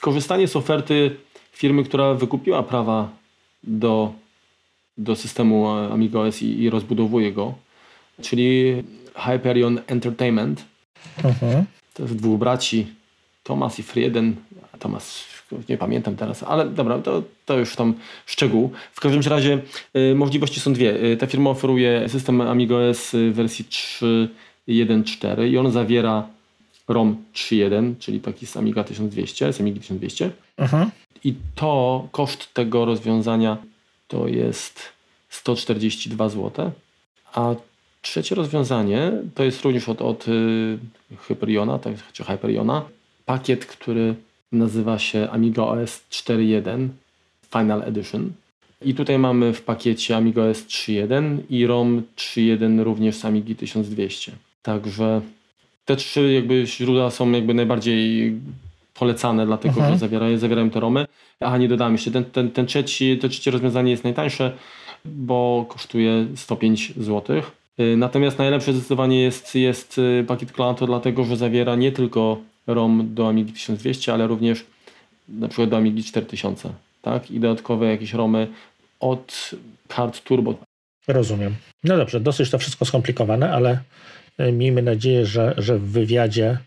skorzystanie 0.01 0.47
z 0.47 0.55
oferty 0.55 1.11
firmy, 1.51 1.83
która 1.83 2.13
wykupiła 2.13 2.63
prawa 2.63 3.09
do, 3.63 4.13
do 4.97 5.15
systemu 5.15 5.67
AmigaOS 5.67 6.41
i, 6.41 6.61
i 6.61 6.69
rozbudowuje 6.69 7.31
go, 7.31 7.53
czyli 8.21 8.83
Hyperion 9.15 9.79
Entertainment. 9.87 10.65
Mhm. 11.23 11.65
To 11.93 12.03
jest 12.03 12.15
dwóch 12.15 12.39
braci, 12.39 12.87
Thomas 13.43 13.79
i 13.79 13.83
Frieden. 13.83 14.35
Thomas, 14.79 15.25
nie 15.69 15.77
pamiętam 15.77 16.15
teraz, 16.15 16.43
ale 16.43 16.69
dobra, 16.69 16.99
to, 16.99 17.23
to 17.45 17.57
już 17.57 17.75
tam 17.75 17.93
szczegół. 18.25 18.71
W 18.93 18.99
każdym 18.99 19.21
razie 19.21 19.61
y, 19.95 20.15
możliwości 20.15 20.59
są 20.59 20.73
dwie. 20.73 21.03
Y, 21.03 21.17
ta 21.17 21.27
firma 21.27 21.49
oferuje 21.49 22.09
system 22.09 22.41
AmigaOS 22.41 23.11
w 23.13 23.33
wersji 23.33 23.65
3.1.4 23.65 25.47
i 25.47 25.57
on 25.57 25.71
zawiera 25.71 26.27
ROM 26.87 27.23
3.1, 27.33 27.93
czyli 27.99 28.19
taki 28.19 28.47
z 28.47 28.57
Amiga 28.57 28.83
1200, 28.83 29.53
z 29.53 29.61
Amigi 29.61 29.79
1200. 29.79 30.31
Mhm. 30.57 30.91
I 31.23 31.34
to, 31.55 32.07
koszt 32.12 32.53
tego 32.53 32.86
rozwiązania 32.86 33.57
to 34.07 34.27
jest 34.27 34.79
142 35.29 36.29
zł, 36.29 36.71
a 37.34 37.55
trzecie 38.01 38.36
rozwiązanie 38.36 39.12
to 39.36 39.43
jest 39.43 39.62
również 39.62 39.89
od, 39.89 40.01
od 40.01 40.27
y, 40.27 40.77
Hyperiona, 41.17 41.79
tak, 41.79 41.93
czy 42.13 42.23
Hyperiona, 42.23 42.86
pakiet, 43.25 43.65
który 43.65 44.15
nazywa 44.51 44.99
się 44.99 45.29
Amiga 45.29 45.63
OS 45.63 46.01
4.1 46.12 46.88
Final 47.51 47.84
Edition. 47.84 48.31
I 48.86 48.93
tutaj 48.93 49.19
mamy 49.19 49.53
w 49.53 49.62
pakiecie 49.62 50.17
Amiga 50.17 50.41
OS 50.41 50.65
3.1 50.65 51.38
i 51.49 51.65
ROM 51.65 52.03
3.1 52.15 52.84
również 52.84 53.15
z 53.15 53.25
Amigi 53.25 53.55
1200. 53.55 54.31
Także 54.63 55.21
te 55.86 55.95
trzy 55.95 56.34
jakby 56.34 56.65
źródła 56.65 57.12
są 57.12 57.31
jakby 57.31 57.53
najbardziej 57.53 58.34
polecane, 58.93 59.45
dlatego 59.45 59.75
mhm. 59.75 59.93
że 59.93 59.99
zawierają, 59.99 60.38
zawierają 60.38 60.69
te 60.69 60.80
romy. 60.80 61.06
A 61.39 61.58
nie 61.58 61.67
dodam 61.67 61.91
jeszcze, 61.91 62.12
ten, 62.12 62.25
ten, 62.25 62.51
ten 62.51 62.65
trzeci, 62.65 63.17
to 63.17 63.30
trzecie 63.30 63.51
rozwiązanie 63.51 63.91
jest 63.91 64.04
najtańsze, 64.04 64.51
bo 65.06 65.65
kosztuje 65.69 66.27
105 66.36 66.93
zł. 66.97 67.41
Y, 67.80 67.97
natomiast 67.97 68.38
najlepsze 68.38 68.73
zdecydowanie 68.73 69.21
jest, 69.21 69.56
jest 69.56 69.97
y, 69.97 70.25
pakiet 70.27 70.51
Clanto, 70.51 70.86
dlatego 70.86 71.23
że 71.23 71.38
zawiera 71.38 71.75
nie 71.75 71.91
tylko 71.91 72.38
ROM 72.67 73.13
do 73.13 73.27
Amigi 73.27 73.54
1200, 73.54 74.13
ale 74.13 74.27
również 74.27 74.65
na 75.30 75.47
przykład 75.47 75.69
do 75.69 75.77
Amigi 75.77 76.04
4000. 76.04 76.69
Tak? 77.01 77.32
I 77.32 77.39
dodatkowe 77.39 77.88
jakieś 77.88 78.13
ROMy 78.13 78.47
od 78.99 79.51
kart 79.88 80.23
turbo. 80.23 80.56
Rozumiem. 81.08 81.56
No 81.84 81.97
dobrze, 81.97 82.19
dosyć 82.19 82.49
to 82.49 82.58
wszystko 82.58 82.86
skomplikowane, 82.86 83.54
ale 83.54 83.80
y, 84.39 84.51
miejmy 84.51 84.82
nadzieję, 84.82 85.25
że, 85.25 85.54
że 85.58 85.77
w 85.77 85.91
wywiadzie 85.91 86.58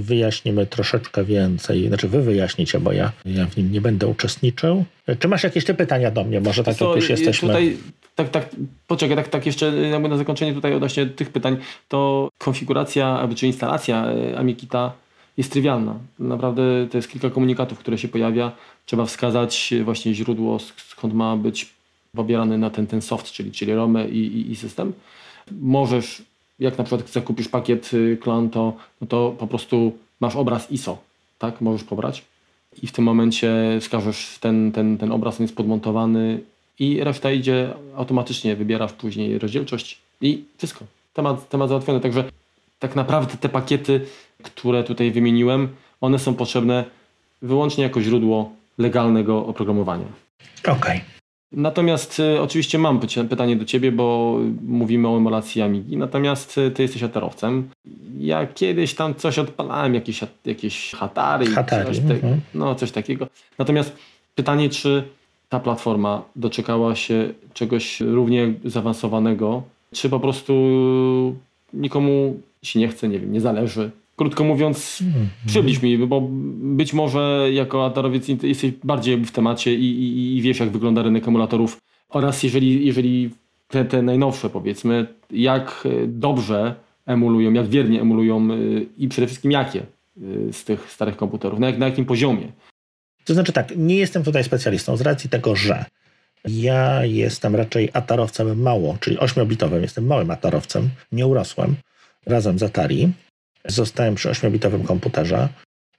wyjaśnimy 0.00 0.66
troszeczkę 0.66 1.24
więcej. 1.24 1.88
Znaczy 1.88 2.08
wy 2.08 2.22
wyjaśnicie, 2.22 2.80
bo 2.80 2.92
ja, 2.92 3.12
ja 3.24 3.46
w 3.46 3.56
nim 3.56 3.72
nie 3.72 3.80
będę 3.80 4.06
uczestniczył. 4.06 4.84
Czy 5.18 5.28
masz 5.28 5.42
jakieś 5.42 5.64
te 5.64 5.74
pytania 5.74 6.10
do 6.10 6.24
mnie? 6.24 6.40
Może 6.40 6.64
tak 6.64 6.76
to, 6.76 6.88
jak 6.88 6.96
już 6.96 7.10
jesteśmy... 7.10 7.48
Tutaj, 7.48 7.76
tak, 8.14 8.28
tak, 8.28 8.48
poczekaj, 8.86 9.16
tak, 9.16 9.28
tak 9.28 9.46
jeszcze 9.46 9.76
jakby 9.76 10.08
na 10.08 10.16
zakończenie 10.16 10.54
tutaj 10.54 10.74
odnośnie 10.74 11.06
tych 11.06 11.30
pytań, 11.30 11.56
to 11.88 12.28
konfiguracja 12.38 13.28
czy 13.36 13.46
instalacja 13.46 14.06
Amikita 14.36 14.92
jest 15.36 15.52
trywialna. 15.52 15.98
Naprawdę 16.18 16.62
to 16.90 16.98
jest 16.98 17.10
kilka 17.10 17.30
komunikatów, 17.30 17.78
które 17.78 17.98
się 17.98 18.08
pojawia. 18.08 18.52
Trzeba 18.86 19.04
wskazać 19.04 19.74
właśnie 19.84 20.14
źródło, 20.14 20.58
skąd 20.88 21.14
ma 21.14 21.36
być 21.36 21.70
pobierany 22.14 22.58
na 22.58 22.70
ten, 22.70 22.86
ten 22.86 23.02
soft, 23.02 23.32
czyli, 23.32 23.52
czyli 23.52 23.74
ROMę 23.74 24.08
i, 24.08 24.18
i, 24.18 24.50
i 24.50 24.56
system. 24.56 24.92
Możesz 25.60 26.22
jak 26.58 26.78
na 26.78 26.84
przykład 26.84 27.10
zakupisz 27.10 27.48
pakiet 27.48 27.94
y, 27.94 28.18
to, 28.52 28.76
no 29.00 29.06
to 29.08 29.34
po 29.38 29.46
prostu 29.46 29.92
masz 30.20 30.36
obraz 30.36 30.72
ISO, 30.72 30.98
tak? 31.38 31.60
Możesz 31.60 31.84
pobrać 31.84 32.24
i 32.82 32.86
w 32.86 32.92
tym 32.92 33.04
momencie 33.04 33.78
wskażesz 33.80 34.38
ten, 34.40 34.72
ten, 34.72 34.98
ten 34.98 35.12
obraz, 35.12 35.40
on 35.40 35.44
jest 35.44 35.56
podmontowany 35.56 36.40
i 36.78 37.04
reszta 37.04 37.30
idzie 37.30 37.74
automatycznie, 37.96 38.56
wybierasz 38.56 38.92
później 38.92 39.38
rozdzielczość 39.38 39.98
i 40.20 40.44
wszystko. 40.58 40.84
Temat, 41.14 41.48
temat 41.48 41.68
załatwiony. 41.68 42.00
Także 42.00 42.24
tak 42.78 42.96
naprawdę 42.96 43.36
te 43.36 43.48
pakiety, 43.48 44.06
które 44.42 44.84
tutaj 44.84 45.10
wymieniłem, 45.10 45.68
one 46.00 46.18
są 46.18 46.34
potrzebne 46.34 46.84
wyłącznie 47.42 47.84
jako 47.84 48.00
źródło 48.00 48.52
legalnego 48.78 49.46
oprogramowania. 49.46 50.06
Okej. 50.64 50.76
Okay. 50.76 51.17
Natomiast 51.52 52.20
y, 52.20 52.40
oczywiście 52.40 52.78
mam 52.78 53.00
pytanie 53.30 53.56
do 53.56 53.64
Ciebie, 53.64 53.92
bo 53.92 54.38
mówimy 54.62 55.08
o 55.08 55.16
emulacji 55.16 55.62
Amigi, 55.62 55.96
natomiast 55.96 56.58
y, 56.58 56.70
Ty 56.70 56.82
jesteś 56.82 57.02
atarowcem. 57.02 57.68
Ja 58.18 58.46
kiedyś 58.46 58.94
tam 58.94 59.14
coś 59.14 59.38
odpalałem, 59.38 59.94
jakieś, 59.94 60.20
jakieś 60.44 60.92
Hatary, 60.92 61.46
Hatari 61.46 61.86
coś, 61.86 61.98
te, 61.98 62.14
mm 62.26 62.40
no, 62.54 62.74
coś 62.74 62.90
takiego. 62.90 63.26
Natomiast 63.58 63.96
pytanie, 64.34 64.68
czy 64.70 65.02
ta 65.48 65.60
platforma 65.60 66.22
doczekała 66.36 66.94
się 66.94 67.28
czegoś 67.54 68.00
równie 68.00 68.54
zaawansowanego, 68.64 69.62
czy 69.92 70.08
po 70.08 70.20
prostu 70.20 70.54
nikomu 71.72 72.40
się 72.62 72.78
nie 72.78 72.88
chce, 72.88 73.08
nie 73.08 73.18
wiem, 73.18 73.32
nie 73.32 73.40
zależy, 73.40 73.90
Krótko 74.18 74.44
mówiąc, 74.44 74.98
mm 75.02 75.28
przybliż 75.46 75.82
mi, 75.82 75.98
bo 75.98 76.28
być 76.76 76.92
może 76.92 77.48
jako 77.52 77.86
atarowiec 77.86 78.28
jesteś 78.28 78.72
bardziej 78.84 79.16
w 79.16 79.30
temacie 79.30 79.74
i, 79.74 79.84
i, 79.84 80.36
i 80.36 80.42
wiesz, 80.42 80.60
jak 80.60 80.70
wygląda 80.70 81.02
rynek 81.02 81.28
emulatorów. 81.28 81.80
Oraz 82.08 82.42
jeżeli, 82.42 82.86
jeżeli 82.86 83.30
te, 83.68 83.84
te 83.84 84.02
najnowsze, 84.02 84.50
powiedzmy, 84.50 85.06
jak 85.30 85.88
dobrze 86.06 86.74
emulują, 87.06 87.52
jak 87.52 87.66
wiernie 87.66 88.00
emulują 88.00 88.50
y, 88.52 88.86
i 88.98 89.08
przede 89.08 89.26
wszystkim 89.26 89.50
jakie 89.50 89.82
y, 90.22 90.52
z 90.52 90.64
tych 90.64 90.90
starych 90.90 91.16
komputerów, 91.16 91.58
na, 91.58 91.66
jak, 91.66 91.78
na 91.78 91.86
jakim 91.86 92.04
poziomie. 92.04 92.52
To 93.24 93.34
znaczy 93.34 93.52
tak, 93.52 93.76
nie 93.76 93.96
jestem 93.96 94.22
tutaj 94.22 94.44
specjalistą 94.44 94.96
z 94.96 95.00
racji 95.00 95.30
tego, 95.30 95.56
że 95.56 95.84
ja 96.44 97.04
jestem 97.04 97.56
raczej 97.56 97.90
atarowcem 97.92 98.62
mało, 98.62 98.96
czyli 99.00 99.18
8-bitowym, 99.18 99.80
jestem 99.80 100.06
małym 100.06 100.30
atarowcem, 100.30 100.90
nie 101.12 101.26
urosłem 101.26 101.76
razem 102.26 102.58
z 102.58 102.62
Atari. 102.62 103.08
Zostałem 103.64 104.14
przy 104.14 104.28
8-bitowym 104.28 104.84
komputerze. 104.84 105.48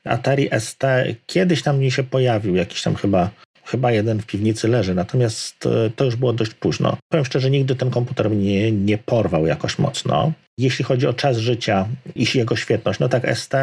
Atari 0.06 0.50
ST 0.60 0.84
kiedyś 1.26 1.64
tam 1.64 1.80
mi 1.80 1.92
się 1.92 2.04
pojawił, 2.04 2.56
jakiś 2.56 2.82
tam 2.82 2.96
chyba, 2.96 3.30
chyba 3.66 3.92
jeden 3.92 4.20
w 4.20 4.26
piwnicy 4.26 4.68
leży, 4.68 4.96
natomiast 4.96 5.66
e, 5.66 5.90
to 5.90 6.06
już 6.06 6.16
było 6.16 6.34
dość 6.34 6.54
późno. 6.54 6.98
Powiem 7.12 7.26
szczerze, 7.26 7.50
nigdy 7.50 7.76
ten 7.76 7.90
komputer 7.90 8.30
mnie 8.30 8.72
nie 8.72 8.98
porwał 8.98 9.48
jakoś 9.48 9.80
mocno. 9.80 10.32
Jeśli 10.58 10.86
chodzi 10.86 11.08
o 11.08 11.14
czas 11.14 11.38
życia 11.38 11.88
i 12.16 12.26
jego 12.36 12.56
świetność, 12.56 13.00
no 13.00 13.10
tak 13.10 13.38
ST, 13.38 13.54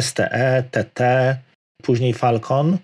STE, 0.00 0.64
TT, 0.70 1.00
później 1.82 2.14
Falcon, 2.14 2.78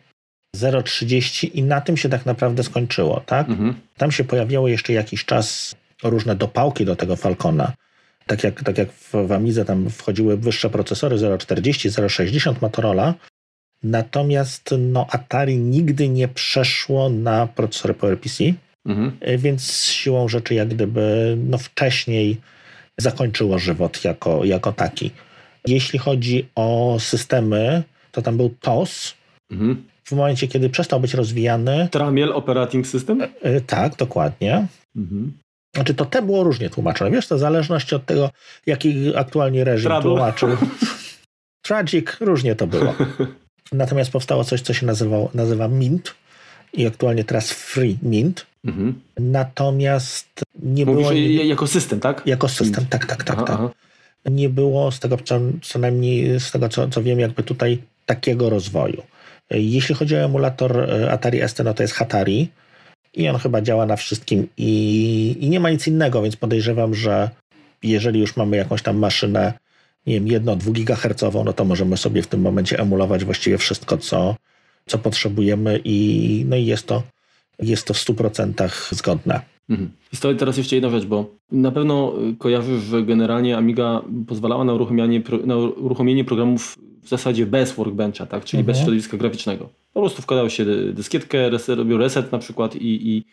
0,30 0.57 1.51
i 1.55 1.63
na 1.63 1.81
tym 1.81 1.97
się 1.97 2.09
tak 2.09 2.27
naprawdę 2.27 2.63
skończyło, 2.63 3.21
tak? 3.21 3.49
Mhm. 3.49 3.75
Tam 3.97 4.13
się 4.13 4.25
pojawiało 4.25 4.69
jeszcze 4.69 4.93
jakiś 4.93 5.25
czas 5.25 5.75
różne 6.03 6.37
dopałki 6.37 6.85
do 6.85 6.97
tego 6.97 7.17
Falcona 7.17 7.73
tak 8.27 8.45
jak, 8.45 8.63
tak 8.63 8.79
jak 8.79 8.93
w, 8.93 9.13
w 9.27 9.33
Amidze 9.33 9.65
tam 9.65 9.91
wchodziły 9.91 10.37
wyższe 10.37 10.71
procesory 10.71 11.17
0,40, 11.17 11.89
0,60 11.89 12.55
Motorola, 12.63 13.15
natomiast 13.83 14.75
no, 14.79 15.07
Atari 15.11 15.59
nigdy 15.59 16.09
nie 16.09 16.29
przeszło 16.29 17.09
na 17.11 17.47
procesory 17.47 17.95
PowerPC, 17.95 18.45
mhm. 18.87 19.13
więc 19.39 19.85
siłą 19.85 20.29
rzeczy 20.29 20.55
jak 20.55 20.69
gdyby 20.69 21.37
no, 21.41 21.59
wcześniej 21.59 22.41
zakończyło 22.99 23.59
żywot 23.59 24.05
jako, 24.05 24.45
jako 24.45 24.73
taki. 24.73 25.11
Jeśli 25.67 25.99
chodzi 25.99 26.49
o 26.55 26.97
systemy, 27.01 27.83
to 28.13 28.23
tam 28.23 28.37
był 28.37 28.51
TOS. 28.61 29.15
Mhm. 29.51 29.85
W 30.05 30.13
momencie, 30.13 30.49
kiedy 30.49 30.71
przestał 30.71 31.01
być 31.01 31.15
rozwijany. 31.15 31.89
Tramiel 31.91 32.33
Operating 32.33 32.87
System? 32.87 33.23
E, 33.43 33.61
tak, 33.61 33.97
dokładnie. 33.97 34.67
Mhm. 34.97 35.33
Znaczy 35.77 35.95
to 35.95 36.05
te 36.05 36.23
było 36.23 36.45
różnie 36.45 36.71
tłumaczone. 36.71 37.11
Wiesz, 37.11 37.27
to 37.27 37.37
w 37.37 37.39
zależności 37.39 37.95
od 37.95 38.07
tego, 38.07 38.31
jaki 38.67 39.17
aktualnie 39.17 39.65
reżim 39.65 39.93
tłumaczył. 40.03 40.49
Tragic, 41.67 42.07
różnie 42.21 42.55
to 42.55 42.67
było. 42.67 42.95
Natomiast 43.73 44.11
powstało 44.11 44.45
coś, 44.45 44.61
co 44.61 44.75
się 44.75 44.87
nazywało, 44.87 45.31
nazywa 45.35 45.69
Mint 45.69 46.15
i 46.73 46.87
aktualnie 46.87 47.25
teraz 47.25 47.51
Free 47.51 47.99
Mint. 48.03 48.47
Mhm. 48.65 49.01
Natomiast 49.19 50.29
nie 50.63 50.87
Mówisz 50.87 51.03
było... 51.03 51.13
Nie, 51.13 51.45
jako 51.45 51.67
system, 51.67 52.01
tak? 52.01 52.23
Jako 52.27 52.49
system, 52.49 52.83
Mint. 52.83 52.91
tak, 52.91 53.07
tak, 53.07 53.25
tak. 53.25 53.37
Aha, 53.37 53.47
tak. 53.47 53.57
Aha. 53.57 53.71
Nie 54.25 54.49
było 54.49 54.93
z 54.93 55.01
tego, 55.01 55.17
co, 55.17 55.41
co 55.63 55.79
najmniej 55.79 56.41
z 56.41 56.51
tego, 56.51 56.69
co, 56.69 56.89
co 56.89 57.03
wiem, 57.03 57.21
jakby 57.21 57.43
tutaj 57.43 57.83
takiego 58.07 58.51
rozwoju. 58.51 59.03
Jeśli 59.51 59.95
chodzi 59.95 60.17
o 60.17 60.19
emulator 60.19 60.91
e, 60.91 61.13
Atari 61.13 61.49
ST, 61.49 61.65
no 61.65 61.75
to 61.75 61.83
jest 61.83 61.95
Hatari 61.95 62.49
i 63.17 63.29
on 63.29 63.39
chyba 63.39 63.63
działa 63.63 63.87
na 63.87 63.97
wszystkim 63.97 64.49
i, 64.57 65.37
i 65.41 65.49
nie 65.49 65.61
ma 65.61 65.71
nic 65.71 65.87
innego, 65.87 66.23
więc 66.23 66.37
podejrzewam, 66.37 66.95
że 66.95 67.31
jeżeli 67.83 68.21
już 68.21 68.37
mamy 68.37 68.57
jakąś 68.57 68.83
tam 68.83 68.99
maszynę 68.99 69.53
nie 70.07 70.21
wiem, 70.21 70.45
1-2 70.45 70.73
GHz, 70.73 71.35
no 71.45 71.53
to 71.53 71.65
możemy 71.65 71.97
sobie 71.97 72.23
w 72.23 72.27
tym 72.27 72.41
momencie 72.41 72.79
emulować 72.79 73.25
właściwie 73.25 73.59
wszystko, 73.59 73.99
co, 73.99 74.37
co 74.87 74.99
potrzebujemy 74.99 75.81
i, 75.85 76.45
no 76.49 76.57
i 76.57 76.67
jest 76.67 76.87
to, 76.87 77.03
jest 77.59 77.87
to 77.87 77.95
w 77.95 77.97
100% 77.97 78.95
zgodne. 78.95 79.41
Mhm. 79.69 79.91
I 80.13 80.37
teraz 80.37 80.57
jeszcze 80.57 80.77
jedna 80.77 80.91
rzecz, 80.91 81.05
bo 81.05 81.31
na 81.53 81.71
pewno 81.71 82.13
kojarzysz, 82.39 82.83
że 82.83 83.03
generalnie 83.03 83.57
Amiga 83.57 84.03
pozwalała 84.27 84.65
na 84.65 84.75
uruchomienie, 84.75 85.23
na 85.45 85.57
uruchomienie 85.57 86.25
programów 86.25 86.79
w 87.03 87.09
zasadzie 87.09 87.47
bez 87.47 87.73
workbencha, 87.73 88.27
tak? 88.27 88.45
czyli 88.45 88.61
mhm. 88.61 88.67
bez 88.67 88.83
środowiska 88.83 89.17
graficznego. 89.17 89.69
Po 89.97 90.01
prostu 90.01 90.23
wkładał 90.23 90.51
się 90.51 90.65
dyskietkę, 90.93 91.51
reset, 91.51 91.79
robił 91.79 91.99
reset 91.99 92.33
na 92.33 92.39
przykład 92.39 92.77
i, 92.77 93.17
i 93.17 93.25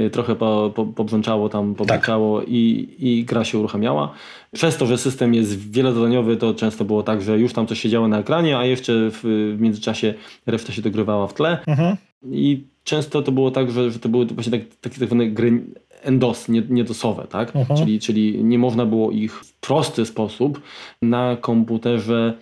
y, 0.00 0.10
trochę 0.10 0.36
po, 0.36 0.72
po, 0.74 0.86
pobrzęczało 0.86 1.48
tam, 1.48 1.74
pobrzęczało 1.74 2.40
tak. 2.40 2.48
i, 2.48 2.88
i 2.98 3.24
gra 3.24 3.44
się 3.44 3.58
uruchamiała. 3.58 4.12
Przez 4.54 4.76
to, 4.76 4.86
że 4.86 4.98
system 4.98 5.34
jest 5.34 5.70
wielozadaniowy, 5.70 6.36
to 6.36 6.54
często 6.54 6.84
było 6.84 7.02
tak, 7.02 7.22
że 7.22 7.38
już 7.38 7.52
tam 7.52 7.66
coś 7.66 7.80
się 7.80 7.88
działo 7.88 8.08
na 8.08 8.18
ekranie, 8.18 8.58
a 8.58 8.64
jeszcze 8.64 8.92
w, 9.10 9.20
w 9.56 9.60
międzyczasie 9.60 10.14
reszta 10.46 10.72
się 10.72 10.82
dogrywała 10.82 11.26
w 11.26 11.34
tle. 11.34 11.58
Mhm. 11.66 11.96
I 12.30 12.64
często 12.84 13.22
to 13.22 13.32
było 13.32 13.50
tak, 13.50 13.70
że, 13.70 13.90
że 13.90 13.98
to 13.98 14.08
były 14.08 14.26
właśnie 14.26 14.58
tak, 14.58 14.68
takie 14.80 14.98
tak 14.98 15.08
zwane 15.08 15.26
gry 15.26 15.62
endos, 16.02 16.48
niedosowe, 16.48 17.26
tak? 17.30 17.56
Mhm. 17.56 17.80
Czyli, 17.80 18.00
czyli 18.00 18.44
nie 18.44 18.58
można 18.58 18.86
było 18.86 19.10
ich 19.10 19.44
w 19.44 19.52
prosty 19.52 20.06
sposób 20.06 20.60
na 21.02 21.36
komputerze 21.40 22.34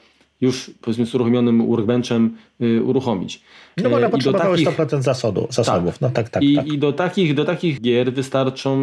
już 0.44 0.70
powiedzmy 0.80 1.07
z 1.07 1.14
uruchomionym 1.14 1.66
workbenchem 1.66 2.37
y, 2.61 2.83
uruchomić. 2.85 3.40
No 3.76 3.90
bo 3.90 4.00
na 4.00 4.09
potrzebowałeś 4.09 4.64
takich, 4.64 4.78
100% 4.78 5.02
zasodu, 5.02 5.46
zasobów. 5.50 5.92
Tak. 5.92 6.00
No 6.00 6.11
tak, 6.11 6.28
tak, 6.28 6.42
I, 6.42 6.57
tak. 6.57 6.66
I 6.66 6.78
do 6.78 6.92
takich, 6.92 7.35
do 7.35 7.44
takich 7.44 7.80
gier 7.80 8.12
wystarczą 8.12 8.78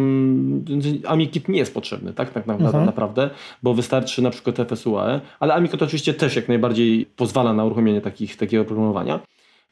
AmiKit 1.06 1.48
nie 1.48 1.58
jest 1.58 1.74
potrzebny, 1.74 2.12
tak, 2.12 2.30
tak 2.30 2.48
mhm. 2.48 2.86
naprawdę, 2.86 3.30
bo 3.62 3.74
wystarczy 3.74 4.22
na 4.22 4.30
przykład 4.30 4.56
FSUAE, 4.72 5.20
ale 5.40 5.54
AmiKit 5.54 5.82
oczywiście 5.82 6.14
też 6.14 6.36
jak 6.36 6.48
najbardziej 6.48 7.06
pozwala 7.16 7.52
na 7.52 7.64
uruchomienie 7.64 8.00
takich, 8.00 8.36
takiego 8.36 8.62
oprogramowania. 8.62 9.20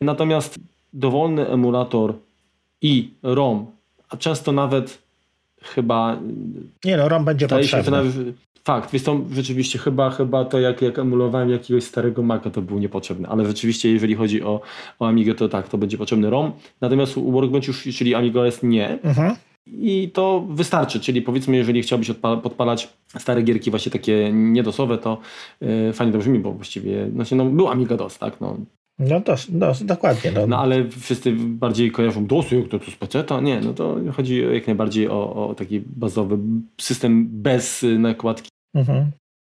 Natomiast 0.01 0.59
dowolny 0.93 1.49
emulator 1.49 2.15
i 2.83 3.11
ROM, 3.23 3.67
a 4.09 4.17
często 4.17 4.53
nawet 4.53 4.99
chyba... 5.63 6.17
Nie 6.85 6.97
no, 6.97 7.09
ROM 7.09 7.25
będzie 7.25 7.49
potrzebny. 7.49 8.13
Się, 8.13 8.33
Fakt, 8.65 8.93
więc 8.93 9.05
to 9.05 9.21
rzeczywiście 9.33 9.79
chyba, 9.79 10.11
chyba 10.11 10.45
to 10.45 10.61
jak, 10.61 10.83
jak 10.83 10.99
emulowałem 10.99 11.51
jakiegoś 11.51 11.85
starego 11.85 12.23
Maca 12.23 12.51
to 12.51 12.63
był 12.63 12.79
niepotrzebny, 12.79 13.29
ale 13.29 13.47
rzeczywiście 13.47 13.93
jeżeli 13.93 14.15
chodzi 14.15 14.43
o, 14.43 14.61
o 14.99 15.07
Amigę 15.09 15.35
to 15.35 15.49
tak, 15.49 15.69
to 15.69 15.79
będzie 15.79 15.99
potrzebny 15.99 16.31
ROM, 16.31 16.53
natomiast 16.81 17.17
u 17.17 17.33
Workbench 17.33 17.65
czyli 17.95 18.15
Amiga 18.15 18.47
jest 18.47 18.63
nie. 18.63 18.99
Mhm. 19.03 19.37
I 19.67 20.11
to 20.15 20.47
wystarczy, 20.49 21.01
czyli 21.01 21.23
powiedzmy, 21.23 21.57
jeżeli 21.57 21.83
chciałbyś 21.83 22.11
podpalać 22.43 22.89
stare 23.19 23.43
gierki 23.43 23.71
właśnie 23.71 23.93
takie 23.93 24.31
niedosowe, 24.33 24.99
to 24.99 25.19
yy, 25.61 25.93
fajnie 25.93 26.13
to 26.13 26.19
brzmi, 26.19 26.39
bo 26.39 26.53
właściwie 26.53 27.11
znaczy, 27.11 27.37
no, 27.37 27.45
był 27.45 27.69
Amiga 27.69 27.97
DOS, 27.97 28.19
tak? 28.19 28.41
No, 28.41 28.57
no, 29.01 29.21
to, 29.21 29.35
no 29.53 29.73
dokładnie. 29.81 30.33
No. 30.33 30.47
no 30.47 30.59
ale 30.59 30.89
wszyscy 30.89 31.33
bardziej 31.33 31.91
kojarzą 31.91 32.27
DOS, 32.27 32.51
jak 32.51 32.69
to 32.69 32.79
tu 32.79 32.91
peceta. 32.99 33.41
Nie, 33.41 33.61
no 33.61 33.75
to 33.75 33.97
chodzi 34.17 34.43
jak 34.53 34.67
najbardziej 34.67 35.09
o, 35.09 35.49
o 35.49 35.55
taki 35.55 35.81
bazowy 35.87 36.39
system 36.81 37.29
bez 37.31 37.87
nakładki, 37.99 38.49
mhm. 38.75 39.11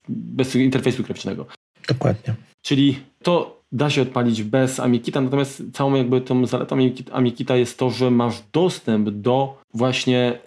bez 0.08 0.56
interfejsu 0.56 1.02
graficznego. 1.02 1.46
Dokładnie. 1.88 2.34
Czyli 2.62 2.98
to 3.22 3.60
da 3.72 3.90
się 3.90 4.02
odpalić 4.02 4.42
bez 4.42 4.80
Amikita, 4.80 5.20
natomiast 5.20 5.62
całą 5.72 5.94
jakby 5.94 6.20
tą 6.20 6.46
zaletą 6.46 6.76
Amikita 7.12 7.56
jest 7.56 7.78
to, 7.78 7.90
że 7.90 8.10
masz 8.10 8.42
dostęp 8.52 9.10
do 9.10 9.58
właśnie 9.74 10.38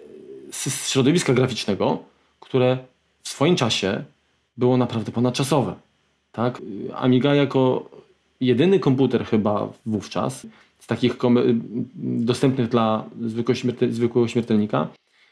środowiska 0.84 1.34
graficznego, 1.34 1.98
które 2.40 2.78
w 3.22 3.28
swoim 3.28 3.56
czasie 3.56 4.04
było 4.56 4.76
naprawdę 4.76 5.12
ponadczasowe. 5.12 5.74
Tak? 6.32 6.62
Amiga 6.94 7.34
jako 7.34 7.90
jedyny 8.40 8.78
komputer 8.78 9.24
chyba 9.24 9.68
wówczas 9.86 10.46
z 10.78 10.86
takich 10.86 11.16
dostępnych 11.94 12.68
dla 12.68 13.04
zwykłego, 13.20 13.60
śmiertel 13.60 13.92
zwykłego 13.92 14.28
śmiertelnika 14.28 14.88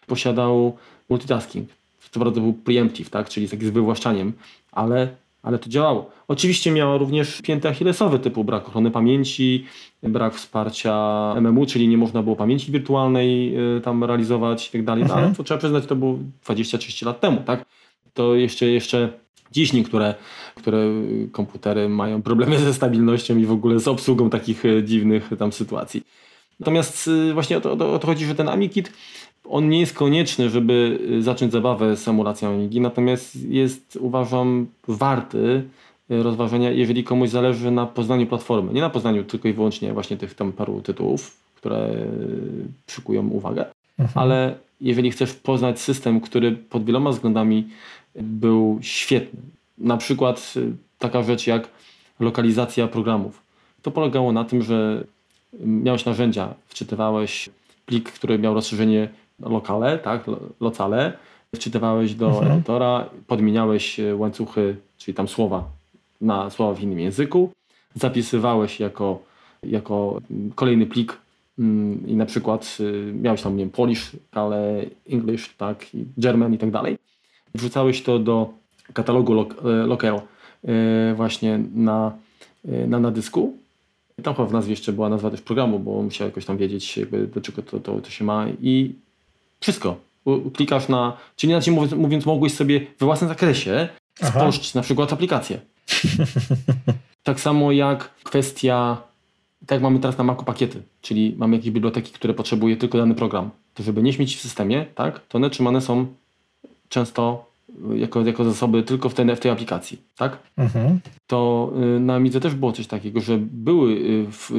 posiadał 0.07 0.77
multitasking. 1.09 1.68
Co 2.11 2.21
prawda 2.21 2.40
był 2.40 2.53
preemptive, 2.53 3.11
tak? 3.11 3.29
czyli 3.29 3.49
taki 3.49 3.66
z 3.66 3.71
wywłaszczaniem, 3.71 4.33
ale, 4.73 5.09
ale 5.42 5.59
to 5.59 5.68
działało. 5.68 6.11
Oczywiście 6.29 6.71
miało 6.71 6.99
również 6.99 7.42
pięty 7.42 7.68
achillesowe 7.68 8.18
typu 8.18 8.44
brak 8.44 8.68
ochrony 8.68 8.90
pamięci, 8.90 9.66
brak 10.03 10.35
wsparcia 10.35 10.94
MMU, 11.40 11.66
czyli 11.66 11.88
nie 11.88 11.97
można 11.97 12.23
było 12.23 12.37
pamięci 12.37 12.73
wirtualnej 12.73 13.57
y, 13.77 13.81
tam 13.81 14.05
realizować 14.05 14.68
i 14.68 14.73
tak 14.73 14.85
dalej, 14.85 15.05
no, 15.05 15.11
ale 15.11 15.23
mhm. 15.23 15.35
to 15.35 15.44
trzeba 15.44 15.59
przyznać, 15.59 15.87
to 15.87 15.97
było 15.97 16.18
20-30 16.47 17.07
lat 17.07 17.21
temu, 17.21 17.42
tak? 17.47 17.64
To 18.14 18.35
jeszcze, 18.35 18.66
jeszcze 18.66 19.12
Dziś 19.53 19.73
niektóre 19.73 20.14
które 20.59 20.87
komputery 21.33 21.88
mają 21.88 22.23
problemy 22.23 22.59
ze 22.59 22.75
stabilnością 22.75 23.38
i 23.38 23.47
w 23.47 23.53
ogóle 23.53 23.81
z 23.81 23.88
obsługą 23.88 24.31
takich 24.31 24.64
e, 24.64 24.83
dziwnych 24.83 25.31
tam 25.38 25.53
sytuacji. 25.53 26.03
Natomiast 26.61 27.11
e, 27.31 27.33
właśnie 27.33 27.59
o 27.59 27.61
to, 27.61 27.73
o 27.94 27.99
to 27.99 28.07
chodzi, 28.07 28.27
że 28.27 28.35
ten 28.35 28.49
AmiKit 28.49 28.92
on 29.44 29.68
nie 29.68 29.81
jest 29.81 29.94
konieczny, 29.94 30.51
żeby 30.51 30.99
e, 31.18 31.23
zacząć 31.23 31.53
zabawę 31.53 31.97
z 31.97 32.09
emulacją 32.09 32.49
Amigi, 32.49 32.81
natomiast 32.81 33.37
jest 33.37 33.99
uważam 34.01 34.66
warty 34.88 35.62
rozważenia, 36.09 36.71
jeżeli 36.71 37.05
komuś 37.05 37.29
zależy 37.29 37.71
na 37.71 37.87
poznaniu 37.87 38.27
platformy. 38.27 38.73
Nie 38.73 38.81
na 38.81 38.90
poznaniu 38.90 39.25
tylko 39.25 39.49
i 39.49 39.53
wyłącznie 39.53 39.92
właśnie 39.92 40.16
tych 40.16 40.35
tam 40.35 40.53
paru 40.53 40.81
tytułów, 40.81 41.37
które 41.57 41.94
przykują 42.87 43.29
uwagę, 43.29 43.64
mhm. 43.99 44.18
ale 44.18 44.55
jeżeli 44.81 45.11
chcesz 45.11 45.35
poznać 45.35 45.81
system, 45.81 46.21
który 46.21 46.53
pod 46.53 46.85
wieloma 46.85 47.11
względami 47.11 47.68
był 48.14 48.79
świetny. 48.83 49.40
Na 49.81 49.97
przykład 49.97 50.55
y, 50.57 50.73
taka 50.99 51.23
rzecz 51.23 51.47
jak 51.47 51.69
lokalizacja 52.21 52.88
programów. 52.88 53.43
To 53.83 53.91
polegało 53.91 54.33
na 54.33 54.45
tym, 54.45 54.62
że 54.62 55.05
miałeś 55.61 56.05
narzędzia, 56.05 56.55
wczytywałeś 56.69 57.51
plik, 57.87 58.12
który 58.12 58.38
miał 58.38 58.55
rozszerzenie 58.55 59.09
lokale, 59.41 59.99
tak, 59.99 60.25
locale, 60.61 61.12
wczytywałeś 61.55 62.14
do 62.14 62.29
mhm. 62.29 62.53
edytora, 62.53 63.09
podmieniałeś 63.27 64.01
y, 64.01 64.17
łańcuchy, 64.17 64.77
czyli 64.99 65.14
tam 65.14 65.29
słowa 65.29 65.64
na 66.21 66.51
słowa 66.51 66.75
w 66.75 66.83
innym 66.83 67.01
języku, 67.01 67.51
zapisywałeś 67.95 68.81
jako, 68.81 69.23
jako 69.62 70.21
kolejny 70.55 70.87
plik 70.87 71.19
mm, 71.59 72.07
i 72.07 72.17
na 72.17 72.27
przykład 72.27 72.79
y, 72.81 73.12
miałeś 73.14 73.43
tam, 73.43 73.57
nie 73.57 73.64
wiem, 73.64 73.71
Polish, 73.71 74.11
ale 74.33 74.85
English, 75.11 75.55
tak, 75.57 75.87
German 76.19 76.55
i 76.55 76.59
tak 76.59 76.71
dalej 76.71 76.99
wrzucałeś 77.55 78.03
to 78.03 78.19
do 78.19 78.51
katalogu 78.92 79.46
Local 79.87 80.20
e, 80.64 81.14
właśnie 81.14 81.61
na, 81.74 82.12
e, 82.68 82.87
na, 82.87 82.98
na 83.01 83.11
dysku. 83.11 83.57
Tam 84.22 84.35
chyba 84.35 84.48
w 84.48 84.53
nazwie 84.53 84.72
jeszcze 84.72 84.92
była 84.92 85.09
nazwa 85.09 85.31
też 85.31 85.40
programu, 85.40 85.79
bo 85.79 86.03
musiał 86.03 86.29
jakoś 86.29 86.44
tam 86.44 86.57
wiedzieć, 86.57 86.96
jakby 86.96 87.27
do 87.27 87.40
czego 87.40 87.62
to, 87.62 87.81
to, 87.81 88.01
to 88.01 88.11
się 88.11 88.24
ma 88.24 88.46
i 88.62 88.94
wszystko. 89.61 89.96
Klikasz 90.55 90.88
na, 90.88 91.16
czyli 91.37 91.53
inaczej 91.53 91.74
mówiąc, 91.74 91.92
mówiąc 91.92 92.27
mogłeś 92.27 92.55
sobie 92.55 92.81
we 92.98 93.07
własnym 93.07 93.29
zakresie 93.29 93.88
spolszczyć 94.22 94.74
na 94.74 94.83
przykład 94.83 95.12
aplikację. 95.12 95.61
tak 97.22 97.40
samo 97.40 97.72
jak 97.72 98.14
kwestia, 98.14 99.03
tak 99.66 99.77
jak 99.77 99.83
mamy 99.83 99.98
teraz 99.98 100.18
na 100.18 100.24
Macu 100.24 100.44
pakiety, 100.44 100.83
czyli 101.01 101.35
mamy 101.38 101.57
jakieś 101.57 101.70
biblioteki, 101.70 102.12
które 102.12 102.35
potrzebuje 102.35 102.77
tylko 102.77 102.98
dany 102.98 103.14
program. 103.14 103.51
To 103.74 103.83
żeby 103.83 104.03
nie 104.03 104.12
śmieć 104.12 104.37
w 104.37 104.40
systemie, 104.40 104.87
tak, 104.94 105.20
to 105.29 105.38
one 105.38 105.51
trzymane 105.51 105.81
są 105.81 106.07
często 106.88 107.48
jako, 107.94 108.20
jako 108.20 108.44
zasoby 108.44 108.83
tylko 108.83 109.09
w 109.09 109.14
tej, 109.14 109.37
w 109.37 109.40
tej 109.40 109.50
aplikacji, 109.50 109.98
tak? 110.16 110.38
Mhm. 110.57 111.00
To 111.26 111.72
y, 111.96 112.00
na 112.00 112.14
Amidze 112.14 112.40
też 112.40 112.54
było 112.54 112.72
coś 112.72 112.87
takiego, 112.87 113.20
że 113.20 113.38
były 113.38 113.92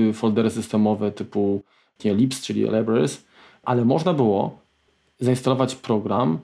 y, 0.09 0.13
foldery 0.13 0.49
systemowe 0.49 1.11
typu 1.11 1.61
nie, 2.05 2.13
libs, 2.13 2.41
czyli 2.41 2.61
libraries, 2.61 3.23
ale 3.63 3.85
można 3.85 4.13
było 4.13 4.57
zainstalować 5.19 5.75
program 5.75 6.39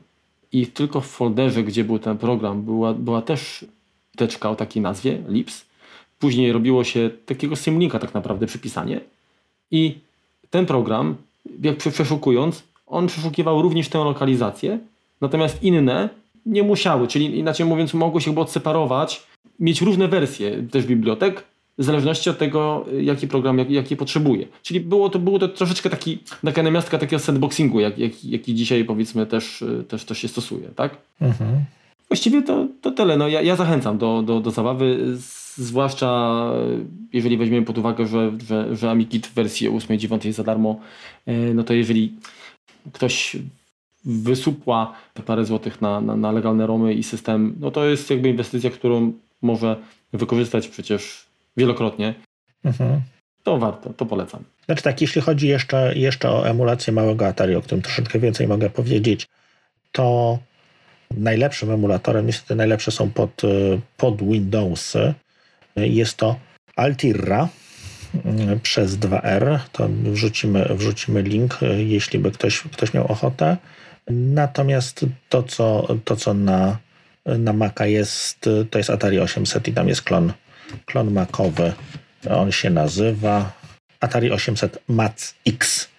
i 0.51 0.67
tylko 0.67 1.01
w 1.01 1.05
folderze, 1.07 1.63
gdzie 1.63 1.83
był 1.83 1.99
ten 1.99 2.17
program, 2.17 2.61
była, 2.61 2.93
była 2.93 3.21
też 3.21 3.65
teczka 4.15 4.49
o 4.49 4.55
takiej 4.55 4.81
nazwie, 4.81 5.21
libs. 5.27 5.65
Później 6.19 6.51
robiło 6.51 6.83
się 6.83 7.09
takiego 7.25 7.55
symlinka 7.55 7.99
tak 7.99 8.13
naprawdę 8.13 8.45
przypisanie 8.45 9.01
i 9.71 9.97
ten 10.49 10.65
program, 10.65 11.15
jak 11.61 11.77
przeszukując, 11.77 12.63
on 12.87 13.07
przeszukiwał 13.07 13.61
również 13.61 13.89
tę 13.89 13.97
lokalizację 13.97 14.79
Natomiast 15.21 15.63
inne 15.63 16.09
nie 16.45 16.63
musiały, 16.63 17.07
czyli 17.07 17.39
inaczej 17.39 17.65
mówiąc, 17.65 17.93
mogły 17.93 18.21
się 18.21 18.31
chyba 18.31 18.41
odseparować, 18.41 19.23
mieć 19.59 19.81
różne 19.81 20.07
wersje 20.07 20.63
też 20.71 20.85
bibliotek, 20.85 21.43
w 21.77 21.83
zależności 21.83 22.29
od 22.29 22.37
tego, 22.37 22.85
jaki 23.01 23.27
program, 23.27 23.57
jak, 23.57 23.69
jaki 23.69 23.95
potrzebuje. 23.95 24.47
Czyli 24.63 24.79
było 24.79 25.09
to, 25.09 25.19
było 25.19 25.39
to 25.39 25.47
troszeczkę 25.47 25.89
taki, 25.89 26.19
taka 26.45 26.63
namiastka 26.63 26.97
takiego 26.97 27.19
sandboxingu, 27.19 27.79
jak, 27.79 27.97
jak, 27.97 28.25
jaki 28.25 28.55
dzisiaj 28.55 28.85
powiedzmy 28.85 29.25
też, 29.25 29.63
też 29.87 30.05
to 30.05 30.13
się 30.13 30.27
stosuje, 30.27 30.69
tak? 30.75 30.97
Mhm. 31.21 31.65
Właściwie 32.07 32.41
to, 32.41 32.67
to 32.81 32.91
tyle. 32.91 33.17
No, 33.17 33.27
ja, 33.27 33.41
ja 33.41 33.55
zachęcam 33.55 33.97
do, 33.97 34.21
do, 34.21 34.39
do 34.39 34.51
zabawy, 34.51 34.99
zwłaszcza 35.57 36.35
jeżeli 37.13 37.37
weźmiemy 37.37 37.65
pod 37.65 37.77
uwagę, 37.77 38.07
że, 38.07 38.31
że, 38.47 38.75
że 38.75 38.91
AmiKit 38.91 39.27
w 39.27 39.33
wersji 39.33 39.69
8 39.69 39.95
i 39.95 39.99
9 39.99 40.25
jest 40.25 40.37
za 40.37 40.43
darmo, 40.43 40.79
e, 41.25 41.33
no 41.53 41.63
to 41.63 41.73
jeżeli 41.73 42.13
ktoś 42.93 43.37
wysupła 44.05 44.93
parę 45.25 45.45
złotych 45.45 45.81
na, 45.81 46.01
na, 46.01 46.15
na 46.15 46.31
legalne 46.31 46.67
romy 46.67 46.93
i 46.93 47.03
system, 47.03 47.55
no 47.59 47.71
to 47.71 47.85
jest 47.85 48.09
jakby 48.09 48.29
inwestycja, 48.29 48.69
którą 48.69 49.13
może 49.41 49.75
wykorzystać 50.13 50.67
przecież 50.67 51.25
wielokrotnie. 51.57 52.13
Mhm. 52.63 53.01
To 53.43 53.57
warto, 53.57 53.93
to 53.93 54.05
polecam. 54.05 54.43
Znaczy 54.65 54.83
tak, 54.83 55.01
jeśli 55.01 55.21
chodzi 55.21 55.47
jeszcze, 55.47 55.93
jeszcze 55.95 56.29
o 56.29 56.47
emulację 56.47 56.93
małego 56.93 57.27
Atari, 57.27 57.55
o 57.55 57.61
którym 57.61 57.81
troszeczkę 57.81 58.19
więcej 58.19 58.47
mogę 58.47 58.69
powiedzieć, 58.69 59.27
to 59.91 60.39
najlepszym 61.17 61.71
emulatorem, 61.71 62.25
niestety 62.27 62.55
najlepsze 62.55 62.91
są 62.91 63.11
pod, 63.11 63.41
pod 63.97 64.23
Windowsy, 64.23 65.13
jest 65.75 66.17
to 66.17 66.35
Altirra 66.75 67.49
mm, 68.25 68.59
przez 68.59 68.97
2R. 68.97 69.59
To 69.71 69.89
wrzucimy, 69.89 70.65
wrzucimy 70.69 71.21
link, 71.21 71.59
jeśli 71.77 72.19
by 72.19 72.31
ktoś, 72.31 72.61
ktoś 72.61 72.93
miał 72.93 73.11
ochotę. 73.11 73.57
Natomiast 74.09 75.05
to, 75.29 75.43
co, 75.43 75.87
to, 76.05 76.15
co 76.15 76.33
na, 76.33 76.77
na 77.25 77.53
Maca 77.53 77.85
jest, 77.85 78.49
to 78.69 78.77
jest 78.77 78.89
Atari 78.89 79.19
800 79.19 79.67
i 79.67 79.73
tam 79.73 79.87
jest 79.87 80.01
klon, 80.01 80.33
klon 80.85 81.13
Macowy. 81.13 81.73
On 82.29 82.51
się 82.51 82.69
nazywa 82.69 83.53
Atari 83.99 84.31
800 84.31 84.83
Mac 84.87 85.33
X. 85.47 85.89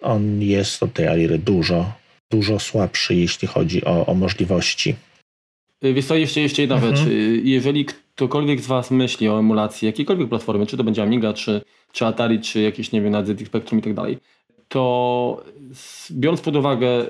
On 0.00 0.42
jest 0.42 0.82
od 0.82 0.92
tej 0.92 1.08
Aliry 1.08 1.38
dużo, 1.38 1.92
dużo 2.30 2.58
słabszy, 2.58 3.14
jeśli 3.14 3.48
chodzi 3.48 3.84
o, 3.84 4.06
o 4.06 4.14
możliwości. 4.14 4.96
Wiesz 5.82 6.06
co, 6.06 6.14
jeszcze, 6.14 6.40
jeszcze 6.40 6.62
jedna 6.62 6.74
mhm. 6.74 6.96
rzecz. 6.96 7.08
Jeżeli 7.42 7.84
ktokolwiek 7.84 8.60
z 8.60 8.66
Was 8.66 8.90
myśli 8.90 9.28
o 9.28 9.38
emulacji 9.38 9.86
jakiejkolwiek 9.86 10.28
platformy, 10.28 10.66
czy 10.66 10.76
to 10.76 10.84
będzie 10.84 11.02
Amiga, 11.02 11.32
czy, 11.32 11.62
czy 11.92 12.06
Atari, 12.06 12.40
czy 12.40 12.60
jakieś, 12.60 12.92
nie 12.92 13.02
wiem, 13.02 13.26
ZX 13.26 13.46
Spectrum 13.46 13.78
i 13.78 13.82
tak 13.82 13.94
dalej, 13.94 14.18
to 14.68 15.44
biorąc 16.10 16.40
pod 16.40 16.56
uwagę, 16.56 17.06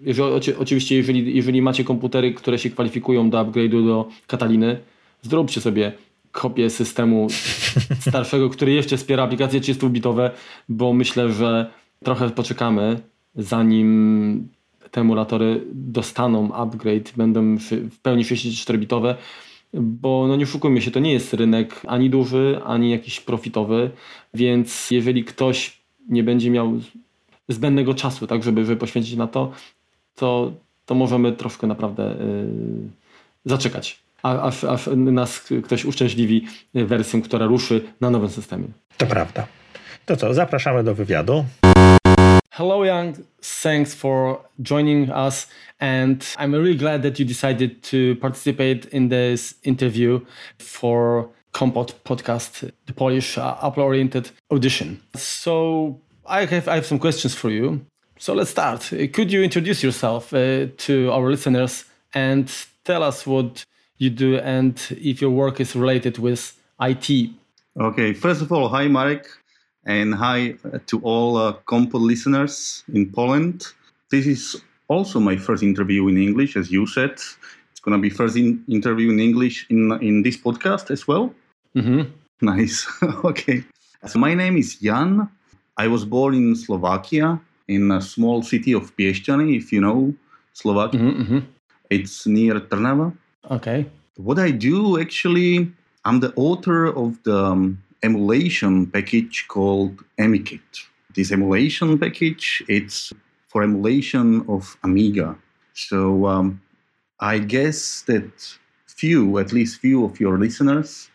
jeżeli, 0.00 0.56
oczywiście 0.58 0.96
jeżeli, 0.96 1.36
jeżeli 1.36 1.62
macie 1.62 1.84
komputery, 1.84 2.34
które 2.34 2.58
się 2.58 2.70
kwalifikują 2.70 3.30
do 3.30 3.44
upgrade'u 3.44 3.86
do 3.86 4.08
Kataliny, 4.26 4.78
zróbcie 5.22 5.60
sobie 5.60 5.92
kopię 6.32 6.70
systemu 6.70 7.26
starszego, 8.08 8.50
który 8.50 8.72
jeszcze 8.72 8.96
wspiera 8.96 9.22
aplikacje 9.22 9.60
30-bitowe, 9.60 10.30
bo 10.68 10.92
myślę, 10.92 11.32
że 11.32 11.70
trochę 12.04 12.30
poczekamy, 12.30 13.00
zanim 13.36 14.48
te 14.90 15.00
emulatory 15.00 15.60
dostaną 15.72 16.52
upgrade, 16.52 17.12
będą 17.16 17.56
w 17.90 17.98
pełni 18.02 18.24
64-bitowe, 18.24 19.14
bo 19.74 20.24
no 20.28 20.36
nie 20.36 20.44
oszukujmy 20.44 20.82
się, 20.82 20.90
to 20.90 21.00
nie 21.00 21.12
jest 21.12 21.34
rynek 21.34 21.82
ani 21.86 22.10
duży, 22.10 22.60
ani 22.64 22.90
jakiś 22.90 23.20
profitowy, 23.20 23.90
więc 24.34 24.90
jeżeli 24.90 25.24
ktoś 25.24 25.81
nie 26.08 26.22
będzie 26.22 26.50
miał 26.50 26.72
zbędnego 27.48 27.94
czasu, 27.94 28.26
tak, 28.26 28.42
żeby, 28.42 28.64
żeby 28.64 28.80
poświęcić 28.80 29.16
na 29.16 29.26
to, 29.26 29.52
to, 30.14 30.52
to 30.86 30.94
możemy 30.94 31.32
troszkę 31.32 31.66
naprawdę 31.66 32.02
yy, 32.02 32.88
zaczekać, 33.44 34.02
aż, 34.22 34.64
aż 34.64 34.88
nas 34.96 35.40
ktoś 35.64 35.84
uszczęśliwi 35.84 36.46
wersją, 36.74 37.22
która 37.22 37.46
ruszy 37.46 37.84
na 38.00 38.10
nowym 38.10 38.28
systemie. 38.28 38.66
To 38.96 39.06
prawda. 39.06 39.46
To 40.06 40.16
co, 40.16 40.34
zapraszamy 40.34 40.84
do 40.84 40.94
wywiadu. 40.94 41.44
Hello, 42.50 42.84
Young. 42.84 43.16
Thanks 43.62 43.94
for 43.94 44.38
joining 44.60 45.10
us. 45.10 45.48
And 45.80 46.22
I'm 46.38 46.52
really 46.52 46.76
glad 46.76 47.02
that 47.02 47.18
you 47.18 47.24
decided 47.24 47.82
to 47.90 48.20
participate 48.20 48.88
in 48.92 49.08
this 49.08 49.54
interview 49.64 50.20
for 50.58 51.28
Kompot 51.52 51.94
podcast, 52.04 52.70
the 52.86 52.92
Polish 52.92 53.38
uh, 53.38 53.56
Apple 53.62 53.82
oriented 53.82 54.30
audition. 54.50 55.00
So, 55.14 56.00
I 56.26 56.46
have, 56.46 56.68
I 56.68 56.76
have 56.76 56.86
some 56.86 56.98
questions 56.98 57.34
for 57.34 57.50
you. 57.50 57.84
So 58.18 58.34
let's 58.34 58.50
start. 58.50 58.92
Could 59.12 59.32
you 59.32 59.42
introduce 59.42 59.82
yourself 59.82 60.32
uh, 60.32 60.66
to 60.76 61.10
our 61.10 61.28
listeners 61.28 61.84
and 62.14 62.48
tell 62.84 63.02
us 63.02 63.26
what 63.26 63.64
you 63.98 64.10
do 64.10 64.38
and 64.38 64.80
if 64.90 65.20
your 65.20 65.30
work 65.30 65.60
is 65.60 65.74
related 65.74 66.18
with 66.18 66.56
IT? 66.80 67.30
Okay, 67.80 68.12
first 68.12 68.42
of 68.42 68.52
all, 68.52 68.68
hi 68.68 68.86
Marek, 68.86 69.26
and 69.84 70.14
hi 70.14 70.54
to 70.86 71.00
all 71.00 71.36
uh, 71.36 71.54
Kompot 71.66 72.00
listeners 72.00 72.84
in 72.92 73.10
Poland. 73.10 73.66
This 74.10 74.26
is 74.26 74.62
also 74.88 75.18
my 75.18 75.36
first 75.36 75.62
interview 75.62 76.06
in 76.08 76.16
English, 76.16 76.56
as 76.56 76.70
you 76.70 76.86
said. 76.86 77.12
It's 77.72 77.80
going 77.82 77.96
to 77.96 78.00
be 78.00 78.10
first 78.10 78.36
in, 78.36 78.62
interview 78.68 79.10
in 79.10 79.18
English 79.18 79.66
in 79.68 79.90
in 80.00 80.22
this 80.22 80.36
podcast 80.36 80.90
as 80.90 81.08
well. 81.08 81.34
Mm-hmm. 81.76 82.02
Nice. 82.42 82.86
okay. 83.24 83.64
So 84.06 84.18
my 84.18 84.34
name 84.34 84.56
is 84.56 84.76
Jan. 84.76 85.28
I 85.76 85.86
was 85.88 86.04
born 86.04 86.34
in 86.34 86.54
Slovakia, 86.56 87.40
in 87.68 87.90
a 87.90 88.00
small 88.00 88.42
city 88.42 88.72
of 88.72 88.94
Piešťany, 88.96 89.56
if 89.56 89.72
you 89.72 89.80
know 89.80 90.14
Slovakia. 90.52 91.00
Mm-hmm, 91.00 91.22
mm-hmm. 91.22 91.38
It's 91.88 92.26
near 92.26 92.60
Trnava. 92.60 93.16
Okay. 93.50 93.86
What 94.16 94.38
I 94.38 94.50
do 94.50 95.00
actually, 95.00 95.72
I'm 96.04 96.20
the 96.20 96.32
author 96.36 96.86
of 96.86 97.22
the 97.22 97.38
um, 97.38 97.82
emulation 98.02 98.86
package 98.86 99.46
called 99.48 100.02
AmiKit. 100.18 100.86
This 101.14 101.32
emulation 101.32 101.98
package, 101.98 102.62
it's 102.68 103.12
for 103.48 103.62
emulation 103.62 104.44
of 104.48 104.76
Amiga. 104.82 105.36
So 105.74 106.26
um, 106.26 106.60
I 107.20 107.38
guess 107.38 108.02
that 108.02 108.32
few, 108.86 109.38
at 109.38 109.52
least 109.52 109.80
few 109.80 110.04
of 110.04 110.20
your 110.20 110.38
listeners 110.38 111.10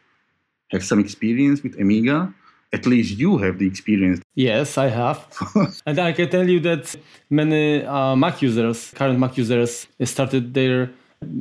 have 0.72 0.84
some 0.84 1.00
experience 1.00 1.64
with 1.64 1.80
Amiga 1.80 2.34
at 2.74 2.86
least 2.86 3.18
you 3.18 3.38
have 3.38 3.60
the 3.60 3.68
experience. 3.68 4.22
Yes, 4.36 4.78
I 4.78 4.88
have. 4.88 5.26
and 5.86 6.00
I 6.00 6.12
can 6.12 6.30
tell 6.30 6.48
you 6.48 6.60
that 6.62 6.96
many 7.30 7.84
uh, 7.84 8.16
Mac 8.16 8.42
users, 8.42 8.92
current 8.92 9.20
Mac 9.20 9.38
users, 9.38 9.88
started 10.04 10.54
their 10.54 10.90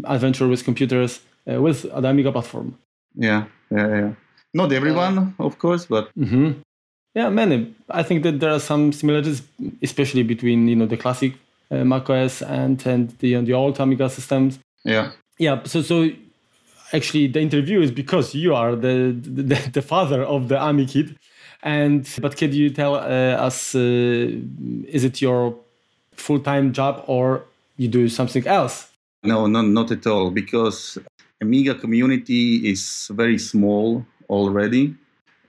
adventure 0.05 0.49
with 0.49 0.65
computers 0.65 1.21
uh, 1.51 1.61
with 1.61 1.83
the 1.83 2.09
Amiga 2.09 2.33
platform. 2.33 2.79
Yeah, 3.15 3.47
yeah, 3.71 3.89
yeah. 3.89 4.13
Not 4.55 4.73
everyone, 4.73 5.35
uh, 5.39 5.45
of 5.45 5.59
course, 5.59 5.87
but. 5.87 6.11
Mm-hmm. 6.17 6.61
Yeah, 7.15 7.31
many. 7.31 7.75
I 7.89 8.03
think 8.03 8.23
that 8.25 8.41
there 8.41 8.51
are 8.51 8.61
some 8.61 8.93
similarities, 8.93 9.43
especially 9.83 10.23
between 10.23 10.69
you 10.69 10.77
know 10.77 10.87
the 10.87 10.99
classic 10.99 11.33
uh, 11.71 11.83
Mac 11.83 12.09
OS 12.11 12.43
and 12.43 12.87
and 12.87 13.11
the 13.19 13.41
the 13.41 13.55
old 13.55 13.81
Amiga 13.81 14.11
systems. 14.11 14.59
Yeah. 14.85 15.13
Yeah. 15.39 15.63
So 15.65 15.81
so 15.81 16.11
actually 16.93 17.27
the 17.29 17.41
interview 17.41 17.81
is 17.81 17.91
because 17.91 18.35
you 18.35 18.55
are 18.55 18.75
the 18.77 19.17
the, 19.21 19.71
the 19.73 19.83
father 19.83 20.23
of 20.23 20.49
the 20.49 20.57
AmiKit. 20.57 21.17
And 21.63 22.09
but 22.21 22.37
can 22.37 22.53
you 22.53 22.71
tell 22.71 22.95
uh, 22.95 23.47
us 23.47 23.75
uh, 23.75 23.79
is 23.79 25.05
it 25.05 25.21
your 25.21 25.57
full 26.13 26.41
time 26.41 26.73
job 26.73 27.05
or 27.07 27.45
you 27.77 27.89
do 27.89 28.09
something 28.09 28.47
else? 28.47 28.89
No, 29.23 29.47
no, 29.47 29.63
not 29.63 29.91
at 29.91 30.07
all. 30.07 30.31
Because 30.31 30.99
Amiga 31.41 31.75
community 31.75 32.71
is 32.71 33.11
very 33.13 33.39
small 33.39 34.05
already. 34.29 34.95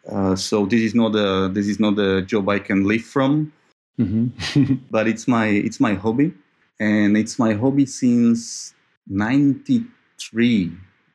Uh, 0.09 0.35
so 0.35 0.65
this 0.65 0.81
is 0.81 0.95
not 0.95 1.15
a 1.15 1.49
this 1.49 1.67
is 1.67 1.79
not 1.79 1.99
a 1.99 2.21
job 2.21 2.49
I 2.49 2.59
can 2.59 2.85
live 2.85 3.03
from. 3.03 3.53
Mm-hmm. 3.99 4.75
but 4.91 5.07
it's 5.07 5.27
my 5.27 5.47
it's 5.47 5.79
my 5.79 5.93
hobby, 5.93 6.33
and 6.79 7.17
it's 7.17 7.37
my 7.39 7.53
hobby 7.53 7.85
since 7.85 8.73
'93 9.07 10.71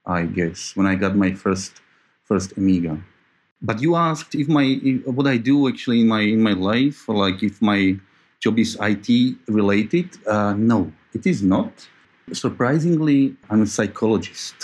I 0.07 0.25
guess, 0.25 0.75
when 0.77 0.87
I 0.87 0.95
got 0.95 1.17
my 1.17 1.33
first 1.33 1.81
first 2.25 2.57
Amiga. 2.57 2.99
But 3.61 3.81
you 3.81 3.95
asked 3.95 4.35
if 4.35 4.49
my 4.49 4.65
if, 4.83 5.07
what 5.07 5.27
I 5.27 5.37
do 5.37 5.69
actually 5.69 6.01
in 6.01 6.09
my 6.09 6.21
in 6.21 6.43
my 6.43 6.53
life, 6.53 7.09
like 7.09 7.43
if 7.43 7.63
my 7.63 7.97
job 8.43 8.59
is 8.59 8.77
IT 8.81 9.37
related. 9.47 10.09
Uh, 10.27 10.55
no, 10.55 10.93
it 11.15 11.27
is 11.27 11.43
not. 11.43 11.89
Surprisingly, 12.33 13.37
I'm 13.49 13.63
a 13.63 13.67
psychologist. 13.67 14.55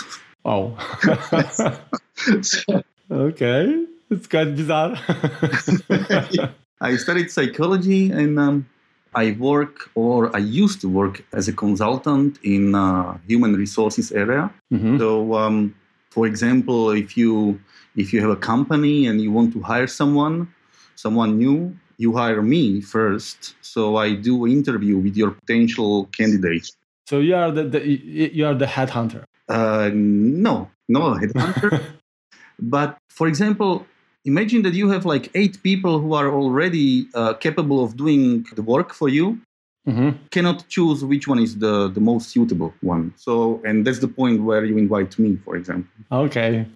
Oh. 0.43 0.75
okay, 3.11 3.85
it's 4.09 4.27
quite 4.27 4.55
bizarre. 4.55 4.97
I 6.81 6.95
studied 6.95 7.31
psychology 7.31 8.11
and 8.11 8.39
um, 8.39 8.69
I 9.15 9.31
work 9.31 9.89
or 9.95 10.35
I 10.35 10.39
used 10.39 10.81
to 10.81 10.89
work 10.89 11.25
as 11.33 11.47
a 11.47 11.53
consultant 11.53 12.39
in 12.43 12.75
uh, 12.75 13.17
human 13.27 13.55
resources 13.55 14.11
area. 14.11 14.51
Mm-hmm. 14.71 14.97
So, 14.99 15.33
um, 15.35 15.75
for 16.09 16.27
example, 16.27 16.91
if 16.91 17.17
you 17.17 17.59
if 17.95 18.13
you 18.13 18.21
have 18.21 18.29
a 18.29 18.35
company 18.35 19.07
and 19.07 19.21
you 19.21 19.31
want 19.31 19.53
to 19.53 19.61
hire 19.61 19.87
someone, 19.87 20.53
someone 20.95 21.37
new, 21.37 21.75
you 21.97 22.15
hire 22.15 22.41
me 22.41 22.81
first. 22.81 23.55
So 23.61 23.97
I 23.97 24.13
do 24.13 24.47
interview 24.47 24.97
with 24.97 25.15
your 25.17 25.31
potential 25.31 26.05
candidates. 26.17 26.71
So 27.07 27.19
you 27.19 27.35
are 27.35 27.51
the, 27.51 27.63
the 27.63 27.79
you 27.87 28.45
are 28.45 28.53
the 28.53 28.65
headhunter. 28.65 29.23
Uh, 29.47 29.89
no, 29.93 30.69
no 30.87 31.15
headhunter. 31.15 31.81
but 32.59 32.97
for 33.09 33.27
example, 33.27 33.85
imagine 34.25 34.61
that 34.63 34.73
you 34.73 34.89
have 34.89 35.05
like 35.05 35.29
eight 35.35 35.61
people 35.63 35.99
who 35.99 36.13
are 36.13 36.29
already 36.31 37.07
uh, 37.13 37.33
capable 37.33 37.83
of 37.83 37.97
doing 37.97 38.45
the 38.55 38.61
work 38.61 38.93
for 38.93 39.09
you. 39.09 39.39
Mm-hmm. 39.87 40.09
cannot 40.29 40.67
choose 40.67 41.03
which 41.03 41.27
one 41.27 41.39
is 41.39 41.57
the, 41.57 41.87
the 41.87 42.01
most 42.01 42.29
suitable 42.29 42.73
one. 42.81 43.11
So 43.17 43.59
and 43.65 43.87
that's 43.87 43.99
the 43.99 44.09
point 44.09 44.43
where 44.43 44.63
you 44.63 44.77
invite 44.77 45.17
me 45.17 45.37
for 45.43 45.55
example. 45.55 45.89
Okay. 46.11 46.67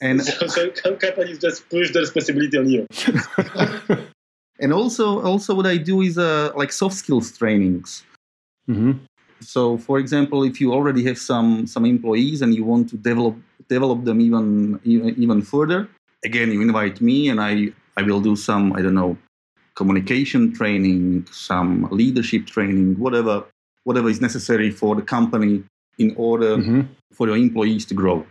And 0.00 0.22
so, 0.22 0.46
so 0.46 0.70
companies 0.70 1.38
just 1.40 1.68
push 1.70 1.92
the 1.92 2.00
responsibility 2.00 2.58
on 2.58 2.68
you. 2.68 2.86
And 4.62 4.72
also 4.72 5.20
also 5.22 5.54
what 5.54 5.66
i 5.66 5.76
do 5.76 6.02
is 6.02 6.16
uh, 6.16 6.52
like 6.54 6.72
soft 6.72 6.94
skills 6.94 7.36
trainings. 7.36 8.04
Mm-hmm. 8.70 8.92
So, 9.40 9.76
for 9.76 9.98
example, 9.98 10.44
if 10.44 10.60
you 10.60 10.72
already 10.72 11.02
have 11.04 11.18
some 11.18 11.66
some 11.66 11.84
employees 11.84 12.42
and 12.42 12.54
you 12.54 12.64
want 12.64 12.88
to 12.90 12.96
develop 12.96 13.34
develop 13.68 14.04
them 14.04 14.20
even 14.20 14.80
even 14.84 15.42
further, 15.42 15.88
again, 16.24 16.50
you 16.50 16.60
invite 16.60 17.00
me 17.00 17.28
and 17.28 17.40
I 17.40 17.68
I 17.96 18.02
will 18.02 18.20
do 18.20 18.36
some 18.36 18.72
I 18.72 18.82
don't 18.82 18.94
know 18.94 19.16
communication 19.74 20.52
training, 20.52 21.26
some 21.30 21.88
leadership 21.90 22.46
training, 22.46 22.98
whatever 22.98 23.44
whatever 23.84 24.08
is 24.08 24.20
necessary 24.20 24.70
for 24.70 24.94
the 24.94 25.02
company 25.02 25.64
in 25.98 26.14
order 26.16 26.56
mm-hmm. 26.56 26.82
for 27.12 27.26
your 27.26 27.36
employees 27.36 27.84
to 27.86 27.94
grow. 27.94 28.24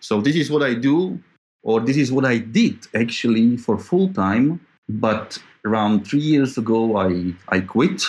So 0.00 0.20
this 0.20 0.36
is 0.36 0.50
what 0.50 0.62
I 0.62 0.74
do, 0.74 1.20
or 1.62 1.80
this 1.80 1.96
is 1.96 2.10
what 2.10 2.24
I 2.24 2.38
did 2.38 2.86
actually 2.94 3.56
for 3.56 3.78
full 3.78 4.12
time. 4.12 4.60
But 4.88 5.38
around 5.64 6.06
three 6.06 6.20
years 6.20 6.58
ago, 6.58 6.96
I 6.96 7.34
I 7.48 7.60
quit 7.60 8.02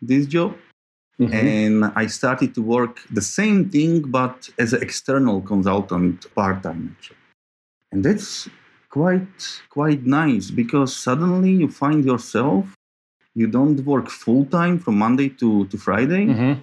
this 0.00 0.26
job 0.26 0.56
Mm-hmm. 1.20 1.34
And 1.34 1.84
I 1.94 2.06
started 2.06 2.54
to 2.54 2.62
work 2.62 3.00
the 3.10 3.20
same 3.20 3.68
thing, 3.68 4.02
but 4.02 4.48
as 4.58 4.72
an 4.72 4.82
external 4.82 5.40
consultant 5.42 6.26
part 6.34 6.62
time. 6.62 6.96
And 7.92 8.04
that's 8.04 8.48
quite 8.96 9.60
quite 9.78 10.02
nice 10.22 10.46
because 10.50 10.90
suddenly 11.06 11.52
you 11.62 11.68
find 11.82 12.04
yourself 12.04 12.64
you 13.34 13.46
don't 13.46 13.84
work 13.84 14.10
full 14.10 14.44
time 14.46 14.78
from 14.78 14.98
Monday 14.98 15.28
to, 15.28 15.66
to 15.66 15.78
Friday. 15.78 16.26
Mm-hmm. 16.26 16.60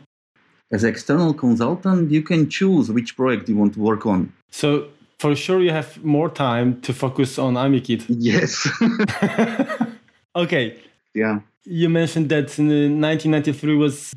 As 0.72 0.84
external 0.84 1.34
consultant, 1.34 2.12
you 2.12 2.22
can 2.22 2.48
choose 2.50 2.92
which 2.92 3.16
project 3.16 3.50
you 3.50 3.56
want 3.56 3.74
to 3.74 3.80
work 3.80 4.06
on. 4.06 4.32
So 4.52 4.88
for 5.18 5.36
sure 5.36 5.62
you 5.62 5.72
have 5.72 6.04
more 6.04 6.30
time 6.30 6.80
to 6.82 6.94
focus 6.94 7.40
on 7.40 7.56
AmiKit. 7.56 8.06
Yes. 8.08 8.70
okay. 10.36 10.78
Yeah. 11.16 11.40
You 11.66 11.90
mentioned 11.90 12.30
that 12.30 12.50
1993 12.50 13.76
was 13.76 14.16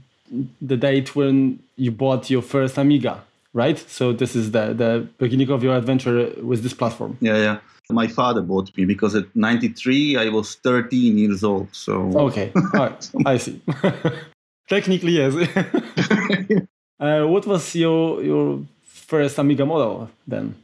the 0.61 0.77
date 0.77 1.17
when 1.17 1.59
you 1.77 1.91
bought 1.91 2.29
your 2.29 2.43
first 2.43 2.77
Amiga, 2.77 3.25
right? 3.55 3.79
So 3.79 4.13
this 4.13 4.37
is 4.37 4.51
the 4.53 4.73
the 4.75 5.09
beginning 5.19 5.51
of 5.51 5.63
your 5.63 5.75
adventure 5.77 6.33
with 6.43 6.63
this 6.63 6.75
platform. 6.75 7.17
Yeah, 7.21 7.37
yeah. 7.37 7.59
My 7.93 8.07
father 8.07 8.43
bought 8.43 8.77
me 8.77 8.85
because 8.85 9.15
at 9.15 9.35
93 9.35 10.17
I 10.17 10.29
was 10.29 10.57
13 10.57 11.19
years 11.19 11.45
old. 11.45 11.69
So 11.73 11.95
okay, 12.29 12.53
all 12.57 12.71
right, 12.73 13.11
I 13.27 13.37
see. 13.37 13.61
Technically, 14.69 15.13
yes. 15.13 15.35
uh, 17.01 17.25
what 17.27 17.47
was 17.47 17.75
your 17.75 18.23
your 18.23 18.65
first 18.85 19.39
Amiga 19.39 19.67
model 19.67 20.11
then? 20.27 20.55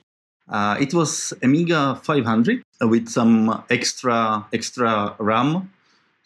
Uh, 0.49 0.77
it 0.81 0.95
was 0.95 1.35
Amiga 1.43 2.01
500 2.03 2.63
with 2.81 3.09
some 3.09 3.65
extra 3.69 4.47
extra 4.53 5.15
RAM 5.19 5.69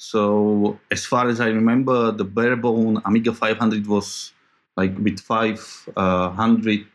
so 0.03 0.81
as 0.91 1.07
far 1.07 1.29
as 1.29 1.41
I 1.41 1.47
remember, 1.47 2.11
the 2.11 2.25
barebone 2.25 3.01
Amiga 3.05 3.33
500 3.33 3.87
was 3.87 4.33
like 4.77 4.99
with 4.99 5.21
500. 5.21 6.87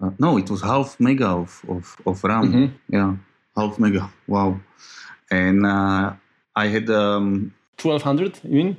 Uh, 0.00 0.10
no, 0.18 0.38
it 0.38 0.48
was 0.48 0.62
half 0.62 0.98
mega 0.98 1.26
of 1.26 1.62
of, 1.68 1.96
of 2.06 2.24
RAM. 2.24 2.44
Mm-hmm. 2.48 2.94
Yeah, 2.96 3.16
half 3.56 3.78
mega. 3.78 4.10
Wow. 4.26 4.60
And 5.30 5.66
uh, 5.66 6.14
I 6.54 6.66
had 6.68 6.88
um, 6.90 7.52
1200. 7.80 8.40
You 8.44 8.64
mean? 8.64 8.76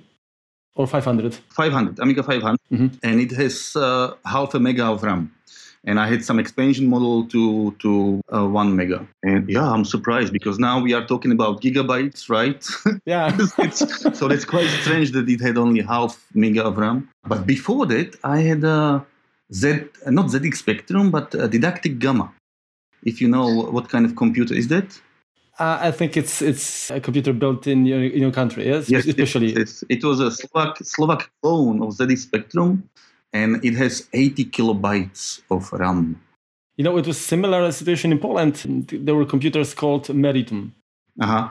Or 0.76 0.86
500? 0.86 1.34
500, 1.50 2.00
Amiga 2.00 2.22
500. 2.22 2.58
Mm-hmm. 2.72 2.88
And 3.02 3.20
it 3.20 3.32
has 3.32 3.76
uh, 3.76 4.14
half 4.26 4.54
a 4.54 4.60
mega 4.60 4.86
of 4.86 5.02
RAM 5.02 5.32
and 5.88 6.00
I 6.00 6.08
had 6.08 6.24
some 6.24 6.38
expansion 6.38 6.88
model 6.88 7.26
to 7.34 7.72
to 7.80 8.22
uh, 8.36 8.46
one 8.46 8.76
mega. 8.76 9.08
And 9.24 9.50
yeah, 9.50 9.68
I'm 9.74 9.86
surprised 9.86 10.34
because 10.34 10.60
now 10.60 10.82
we 10.82 10.94
are 10.94 11.06
talking 11.06 11.32
about 11.32 11.62
gigabytes, 11.62 12.30
right? 12.30 12.62
Yeah. 13.06 13.36
so 14.20 14.28
that's 14.28 14.46
quite 14.46 14.70
strange 14.82 15.12
that 15.12 15.30
it 15.30 15.40
had 15.42 15.58
only 15.58 15.82
half 15.82 16.14
mega 16.34 16.64
of 16.64 16.78
RAM. 16.78 17.10
But 17.26 17.48
before 17.48 17.86
that, 17.86 18.18
I 18.24 18.40
had 18.50 18.64
a 18.66 19.06
Z, 19.54 19.64
not 20.08 20.26
ZX 20.28 20.56
Spectrum, 20.58 21.10
but 21.10 21.32
Didaktik 21.32 22.00
Gama. 22.00 22.34
If 23.04 23.22
you 23.22 23.28
know 23.28 23.48
what 23.72 23.90
kind 23.90 24.06
of 24.06 24.16
computer 24.16 24.54
is 24.54 24.68
that? 24.70 25.00
Uh, 25.60 25.78
I 25.82 25.92
think 25.92 26.16
it's 26.16 26.42
it's 26.42 26.92
a 26.92 27.00
computer 27.00 27.34
built 27.34 27.66
in 27.66 27.86
your, 27.86 28.04
in 28.04 28.22
your 28.22 28.32
country, 28.32 28.68
yes? 28.68 28.90
Yes, 28.90 29.08
especially. 29.08 29.54
It, 29.54 29.72
it 29.90 30.04
was 30.04 30.20
a 30.20 30.30
Slovak 30.30 30.78
Slovak 30.84 31.32
clone 31.42 31.82
of 31.82 31.90
ZX 31.98 32.18
Spectrum, 32.18 32.90
and 33.34 33.64
it 33.66 33.74
has 33.74 34.08
80 34.14 34.46
kilobytes 34.46 35.42
of 35.50 35.72
RAM. 35.74 36.22
You 36.78 36.84
know, 36.84 36.98
it 36.98 37.08
was 37.08 37.18
similar 37.18 37.72
situation 37.72 38.12
in 38.12 38.20
Poland. 38.20 38.88
There 38.92 39.16
were 39.16 39.26
computers 39.26 39.74
called 39.74 40.10
Meritum. 40.10 40.74
Uh-huh. 41.20 41.50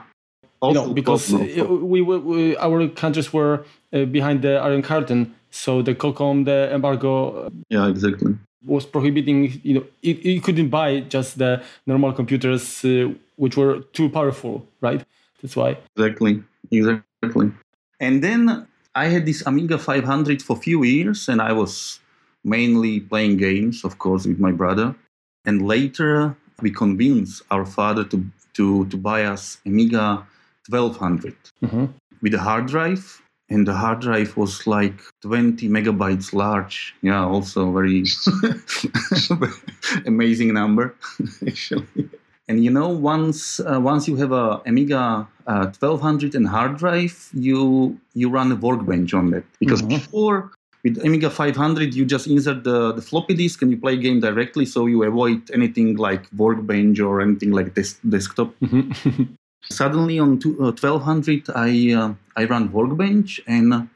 you 0.63 0.73
know, 0.73 0.93
because 0.93 1.31
we, 1.31 2.01
we, 2.01 2.17
we, 2.17 2.57
our 2.57 2.87
countries 2.87 3.31
were 3.31 3.65
uh, 3.93 4.05
behind 4.05 4.41
the 4.41 4.57
Iron 4.57 4.81
Curtain, 4.81 5.35
so 5.51 5.81
the 5.81 5.93
COCOM, 5.93 6.45
the 6.45 6.73
embargo, 6.73 7.51
yeah, 7.69 7.87
exactly, 7.87 8.35
was 8.67 8.85
prohibiting. 8.85 9.59
You 9.63 9.73
know, 9.75 9.85
it, 10.03 10.23
you 10.23 10.41
couldn't 10.41 10.69
buy 10.69 11.01
just 11.01 11.37
the 11.37 11.63
normal 11.85 12.13
computers 12.13 12.83
uh, 12.85 13.13
which 13.37 13.57
were 13.57 13.79
too 13.93 14.09
powerful, 14.09 14.67
right? 14.81 15.03
That's 15.41 15.55
why. 15.55 15.77
Exactly, 15.95 16.43
exactly. 16.71 17.51
And 17.99 18.23
then 18.23 18.67
I 18.95 19.05
had 19.05 19.25
this 19.25 19.43
Amiga 19.45 19.77
500 19.77 20.41
for 20.41 20.57
a 20.57 20.59
few 20.59 20.83
years, 20.83 21.29
and 21.29 21.41
I 21.41 21.53
was 21.53 21.99
mainly 22.43 22.99
playing 22.99 23.37
games, 23.37 23.83
of 23.83 23.97
course, 23.97 24.25
with 24.25 24.39
my 24.39 24.51
brother. 24.51 24.95
And 25.45 25.67
later, 25.67 26.35
we 26.61 26.71
convinced 26.71 27.43
our 27.51 27.65
father 27.65 28.03
to 28.05 28.25
to 28.53 28.85
to 28.87 28.97
buy 28.97 29.23
us 29.25 29.59
Amiga 29.65 30.25
1200 30.69 31.35
mm-hmm. 31.63 31.85
with 32.21 32.33
a 32.33 32.39
hard 32.39 32.65
drive, 32.67 33.21
and 33.49 33.67
the 33.67 33.73
hard 33.73 34.01
drive 34.01 34.35
was 34.35 34.67
like 34.67 34.99
20 35.21 35.69
megabytes 35.69 36.33
large. 36.33 36.95
Yeah, 37.01 37.23
also 37.23 37.71
very 37.71 38.03
amazing 40.05 40.53
number, 40.53 40.95
actually. 41.47 42.09
And 42.49 42.63
you 42.63 42.71
know, 42.71 42.89
once 42.89 43.59
uh, 43.59 43.79
once 43.79 44.07
you 44.07 44.15
have 44.17 44.31
a 44.31 44.61
Amiga 44.65 45.27
uh, 45.47 45.71
1200 45.79 46.35
and 46.35 46.47
hard 46.47 46.77
drive, 46.77 47.29
you 47.33 47.99
you 48.13 48.29
run 48.29 48.51
a 48.51 48.55
workbench 48.55 49.13
on 49.13 49.31
that 49.31 49.43
because 49.59 49.81
mm-hmm. 49.81 49.95
before 49.95 50.51
with 50.83 51.03
Amiga 51.05 51.29
500 51.29 51.93
you 51.93 52.05
just 52.05 52.27
insert 52.27 52.63
the, 52.63 52.93
the 52.93 53.01
floppy 53.01 53.33
disk 53.33 53.61
and 53.61 53.71
you 53.71 53.77
play 53.77 53.97
game 53.97 54.21
directly, 54.21 54.65
so 54.65 54.85
you 54.85 55.03
avoid 55.03 55.49
anything 55.51 55.97
like 55.97 56.25
workbench 56.37 56.99
or 56.99 57.19
anything 57.21 57.51
like 57.51 57.73
this 57.73 57.93
desktop. 58.07 58.53
Mm-hmm. 58.61 59.23
Suddenly 59.69 60.19
on 60.19 60.39
two, 60.39 60.53
uh, 60.59 60.71
1200 60.71 61.49
I 61.55 61.93
uh, 61.93 62.13
I 62.35 62.45
run 62.45 62.71
workbench 62.71 63.41
and 63.47 63.89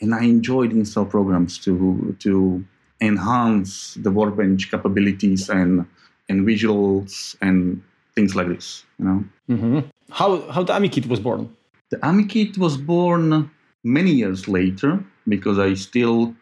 and 0.00 0.14
I 0.14 0.24
enjoyed 0.24 0.72
install 0.72 1.06
programs 1.06 1.58
to 1.58 2.16
to 2.20 2.64
enhance 3.00 3.94
the 3.94 4.10
workbench 4.10 4.70
capabilities 4.70 5.48
and 5.48 5.86
and 6.28 6.46
visuals 6.46 7.36
and 7.40 7.82
things 8.14 8.34
like 8.34 8.48
this. 8.48 8.84
You 8.98 9.04
know. 9.04 9.24
Mm-hmm. 9.50 9.78
How 10.10 10.40
how 10.50 10.62
the 10.62 10.72
AmiKit 10.72 11.06
was 11.06 11.20
born? 11.20 11.54
The 11.90 11.98
AmiKit 11.98 12.58
was 12.58 12.76
born 12.76 13.50
many 13.84 14.12
years 14.12 14.48
later 14.48 15.04
because 15.28 15.58
I 15.58 15.74
still 15.74 16.34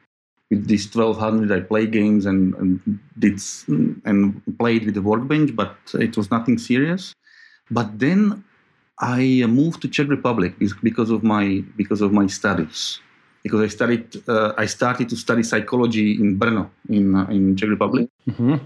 with 0.50 0.66
this 0.66 0.92
1200 0.92 1.52
I 1.52 1.60
play 1.64 1.86
games 1.86 2.26
and, 2.26 2.54
and 2.54 2.98
did 3.18 3.40
and 4.04 4.42
played 4.58 4.84
with 4.84 4.94
the 4.94 5.02
workbench, 5.02 5.54
but 5.54 5.76
it 5.94 6.16
was 6.16 6.30
nothing 6.30 6.58
serious. 6.58 7.14
But 7.70 7.98
then 7.98 8.44
I 9.00 9.44
moved 9.48 9.80
to 9.82 9.88
Czech 9.88 10.08
Republic 10.08 10.54
because 10.82 11.10
of 11.10 11.22
my 11.22 11.64
because 11.76 12.00
of 12.00 12.12
my 12.12 12.26
studies. 12.26 13.00
Because 13.42 13.62
I 13.62 13.68
studied, 13.68 14.04
uh, 14.28 14.52
I 14.58 14.66
started 14.66 15.08
to 15.08 15.16
study 15.16 15.42
psychology 15.42 16.12
in 16.20 16.38
Brno, 16.38 16.68
in 16.90 17.14
uh, 17.14 17.26
in 17.30 17.56
Czech 17.56 17.70
Republic. 17.70 18.08
Mm-hmm. 18.28 18.56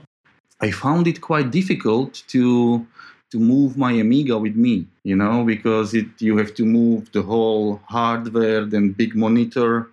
I 0.60 0.70
found 0.72 1.06
it 1.06 1.20
quite 1.20 1.52
difficult 1.52 2.24
to 2.28 2.84
to 3.30 3.38
move 3.38 3.76
my 3.76 3.92
Amiga 3.92 4.36
with 4.38 4.56
me, 4.56 4.86
you 5.04 5.14
know, 5.14 5.44
because 5.44 5.94
it 5.94 6.06
you 6.18 6.36
have 6.38 6.54
to 6.54 6.64
move 6.64 7.12
the 7.12 7.22
whole 7.22 7.80
hardware, 7.88 8.64
then 8.64 8.90
big 8.90 9.14
monitor, 9.14 9.88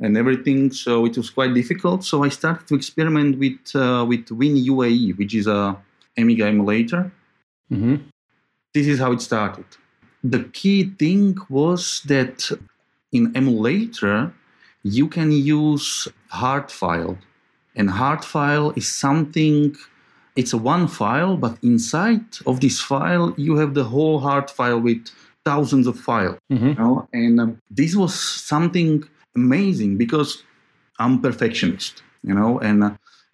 and 0.00 0.16
everything. 0.16 0.72
So 0.72 1.06
it 1.06 1.16
was 1.16 1.30
quite 1.30 1.54
difficult. 1.54 2.04
So 2.04 2.24
I 2.24 2.28
started 2.28 2.66
to 2.68 2.74
experiment 2.74 3.38
with 3.38 3.60
uh, 3.74 4.04
with 4.08 4.26
WinUAE, 4.26 5.16
which 5.18 5.34
is 5.34 5.46
a 5.46 5.76
Amiga 6.18 6.46
emulator. 6.46 7.12
Mm-hmm. 7.70 7.96
This 8.76 8.88
is 8.88 8.98
how 8.98 9.12
it 9.12 9.22
started. 9.22 9.64
The 10.22 10.42
key 10.58 10.80
thing 11.02 11.38
was 11.48 12.02
that 12.12 12.36
in 13.10 13.34
emulator 13.34 14.34
you 14.82 15.06
can 15.08 15.32
use 15.32 16.08
hard 16.28 16.70
file, 16.70 17.16
and 17.74 17.88
hard 17.88 18.22
file 18.22 18.68
is 18.80 18.86
something 19.04 19.74
it's 20.40 20.52
a 20.52 20.58
one 20.58 20.88
file, 20.88 21.38
but 21.38 21.56
inside 21.62 22.26
of 22.44 22.60
this 22.60 22.78
file, 22.78 23.32
you 23.38 23.56
have 23.56 23.72
the 23.72 23.84
whole 23.84 24.18
hard 24.20 24.50
file 24.50 24.80
with 24.88 25.02
thousands 25.46 25.86
of 25.86 25.98
files. 25.98 26.38
Mm-hmm. 26.52 26.68
You 26.68 26.74
know? 26.74 27.08
And 27.14 27.40
um, 27.40 27.62
this 27.70 27.96
was 27.96 28.14
something 28.52 29.04
amazing 29.34 29.96
because 29.96 30.42
I'm 30.98 31.22
perfectionist, 31.22 32.02
you 32.22 32.34
know, 32.34 32.58
and 32.58 32.84
uh, 32.84 32.90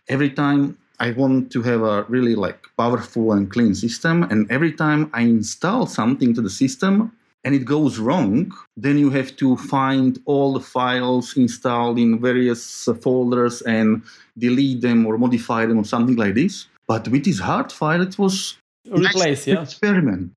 every 0.09 0.31
time 0.31 0.79
I 1.03 1.11
want 1.11 1.51
to 1.55 1.63
have 1.63 1.83
a 1.83 2.05
really 2.05 2.37
like 2.37 2.61
powerful 2.79 3.33
and 3.33 3.51
clean 3.51 3.75
system, 3.75 4.23
and 4.31 4.49
every 4.57 4.73
time 4.73 5.11
I 5.13 5.23
install 5.23 5.87
something 5.87 6.33
to 6.37 6.41
the 6.41 6.55
system, 6.63 7.11
and 7.45 7.57
it 7.57 7.65
goes 7.65 7.99
wrong, 7.99 8.53
then 8.77 8.97
you 8.99 9.11
have 9.11 9.35
to 9.43 9.57
find 9.57 10.21
all 10.27 10.53
the 10.53 10.61
files 10.61 11.37
installed 11.37 11.99
in 11.99 12.21
various 12.21 12.87
uh, 12.87 12.95
folders 12.95 13.63
and 13.63 14.03
delete 14.39 14.81
them 14.81 15.05
or 15.05 15.19
modify 15.19 15.67
them 15.67 15.79
or 15.79 15.85
something 15.85 16.15
like 16.15 16.35
this. 16.35 16.69
But 16.87 17.09
with 17.09 17.25
this 17.25 17.41
hard 17.41 17.73
file, 17.73 18.03
it 18.03 18.17
was 18.17 18.57
replace, 18.89 19.49
yeah, 19.49 19.63
experiment. 19.63 20.31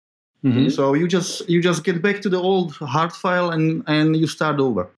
Mm-hmm. 0.44 0.70
So 0.70 0.96
you 0.96 1.08
just 1.08 1.48
you 1.48 1.62
just 1.62 1.84
get 1.84 2.02
back 2.02 2.22
to 2.24 2.30
the 2.30 2.42
old 2.42 2.74
hard 2.96 3.14
file 3.14 3.52
and 3.52 3.84
and 3.86 4.18
you 4.18 4.26
start 4.26 4.60
over, 4.60 4.90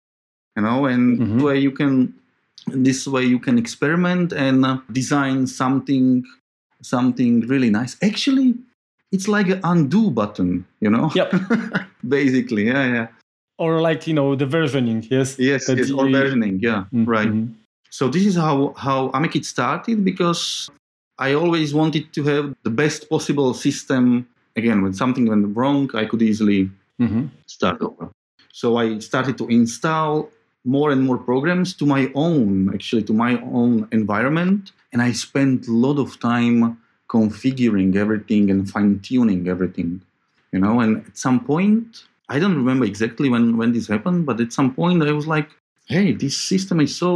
you 0.56 0.62
know, 0.62 0.86
and 0.86 1.18
mm-hmm. 1.18 1.42
where 1.42 1.56
you 1.56 1.72
can 1.72 2.14
this 2.74 3.06
way 3.06 3.24
you 3.24 3.38
can 3.38 3.58
experiment 3.58 4.32
and 4.32 4.64
uh, 4.64 4.78
design 4.92 5.46
something 5.46 6.24
something 6.82 7.40
really 7.48 7.70
nice. 7.70 7.96
Actually, 8.02 8.54
it's 9.12 9.28
like 9.28 9.48
an 9.48 9.60
undo 9.64 10.10
button, 10.10 10.66
you 10.80 10.90
know. 10.90 11.10
Yep. 11.14 11.32
Basically, 12.08 12.66
yeah, 12.66 12.86
yeah. 12.86 13.06
Or 13.58 13.80
like 13.80 14.06
you 14.06 14.14
know 14.14 14.36
the 14.36 14.46
versioning, 14.46 15.08
yes. 15.10 15.38
Yes, 15.38 15.68
yes, 15.68 15.90
or 15.90 16.04
versioning, 16.04 16.62
yeah, 16.62 16.84
mm-hmm. 16.92 17.04
right. 17.04 17.32
So 17.90 18.08
this 18.08 18.24
is 18.24 18.36
how 18.36 18.74
how 18.76 19.08
Amikit 19.10 19.44
started 19.44 20.04
because 20.04 20.70
I 21.18 21.34
always 21.34 21.74
wanted 21.74 22.12
to 22.12 22.22
have 22.24 22.54
the 22.62 22.70
best 22.70 23.10
possible 23.10 23.54
system. 23.54 24.28
Again, 24.56 24.82
when 24.82 24.92
something 24.92 25.28
went 25.28 25.56
wrong, 25.56 25.90
I 25.94 26.04
could 26.04 26.22
easily 26.22 26.70
mm-hmm. 27.00 27.26
start 27.46 27.80
over. 27.82 28.10
So 28.52 28.76
I 28.76 28.98
started 28.98 29.38
to 29.38 29.46
install 29.48 30.30
more 30.68 30.90
and 30.90 31.02
more 31.02 31.16
programs 31.16 31.72
to 31.74 31.86
my 31.86 32.12
own, 32.14 32.70
actually, 32.74 33.02
to 33.04 33.14
my 33.14 33.40
own 33.58 33.88
environment. 33.90 34.72
And 34.92 35.00
I 35.00 35.12
spent 35.12 35.66
a 35.66 35.72
lot 35.72 35.98
of 35.98 36.20
time 36.20 36.78
configuring 37.08 37.96
everything 37.96 38.50
and 38.50 38.70
fine 38.70 39.00
tuning 39.00 39.48
everything, 39.48 40.02
you 40.52 40.60
know. 40.60 40.80
And 40.80 40.92
at 41.08 41.16
some 41.16 41.40
point, 41.40 42.04
I 42.28 42.38
don't 42.38 42.56
remember 42.62 42.84
exactly 42.84 43.28
when 43.34 43.56
when 43.56 43.72
this 43.72 43.88
happened, 43.88 44.26
but 44.26 44.40
at 44.44 44.52
some 44.52 44.70
point 44.74 45.02
I 45.02 45.12
was 45.20 45.26
like, 45.26 45.48
"Hey, 45.86 46.12
this 46.12 46.36
system 46.50 46.80
is 46.86 46.94
so 47.04 47.12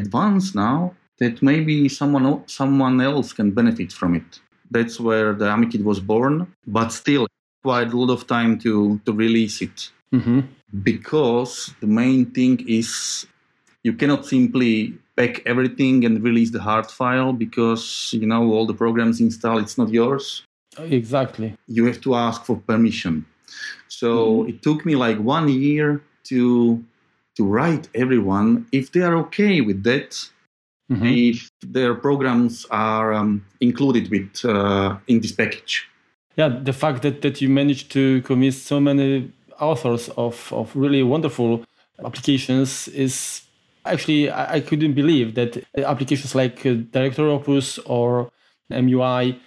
advanced 0.00 0.54
now 0.54 0.94
that 1.20 1.42
maybe 1.50 1.76
someone 1.88 2.26
someone 2.46 2.96
else 3.00 3.28
can 3.38 3.50
benefit 3.60 3.90
from 3.92 4.14
it." 4.20 4.28
That's 4.70 4.96
where 5.06 5.30
the 5.40 5.46
AmiKit 5.54 5.82
was 5.90 6.00
born, 6.12 6.46
but 6.66 6.88
still 7.02 7.26
quite 7.62 7.90
a 7.92 7.98
lot 8.02 8.12
of 8.16 8.22
time 8.36 8.52
to 8.64 8.72
to 9.04 9.10
release 9.24 9.56
it. 9.68 9.90
Mm-hmm. 10.12 10.40
Because 10.82 11.72
the 11.80 11.86
main 11.86 12.26
thing 12.32 12.64
is 12.66 13.26
you 13.84 13.92
cannot 13.92 14.26
simply 14.26 14.98
pack 15.16 15.42
everything 15.46 16.04
and 16.04 16.22
release 16.22 16.50
the 16.50 16.60
hard 16.60 16.90
file 16.90 17.32
because 17.32 18.12
you 18.12 18.26
know 18.26 18.52
all 18.52 18.66
the 18.66 18.74
programs 18.74 19.20
installed 19.20 19.62
it's 19.62 19.78
not 19.78 19.88
yours 19.90 20.42
exactly 20.78 21.56
you 21.68 21.86
have 21.86 22.00
to 22.00 22.14
ask 22.14 22.44
for 22.44 22.56
permission 22.56 23.24
so 23.86 24.08
mm-hmm. 24.08 24.48
it 24.50 24.62
took 24.62 24.84
me 24.84 24.96
like 24.96 25.18
one 25.18 25.48
year 25.48 26.02
to 26.24 26.82
to 27.36 27.44
write 27.44 27.88
everyone 27.94 28.66
if 28.72 28.90
they 28.92 29.02
are 29.02 29.16
okay 29.16 29.60
with 29.60 29.84
that 29.84 30.10
mm-hmm. 30.90 31.06
if 31.06 31.48
their 31.62 31.94
programs 31.94 32.66
are 32.70 33.12
um, 33.12 33.44
included 33.60 34.10
with 34.10 34.44
uh, 34.44 34.96
in 35.06 35.20
this 35.20 35.32
package 35.32 35.88
yeah 36.36 36.48
the 36.48 36.72
fact 36.72 37.02
that, 37.02 37.22
that 37.22 37.40
you 37.40 37.48
managed 37.48 37.92
to 37.92 38.20
convince 38.22 38.60
so 38.60 38.80
many 38.80 39.30
authors 39.60 40.08
of, 40.10 40.52
of 40.52 40.74
really 40.74 41.02
wonderful 41.02 41.64
applications 42.04 42.88
is 42.88 43.44
Actually, 43.86 44.30
I, 44.30 44.60
couldn't 44.60 44.94
believe 44.94 45.34
that 45.34 45.62
applications 45.76 46.34
like 46.34 46.64
uh, 46.64 46.72
Director 46.90 47.28
Opus 47.28 47.78
or 47.80 48.30
MUI, 48.70 49.38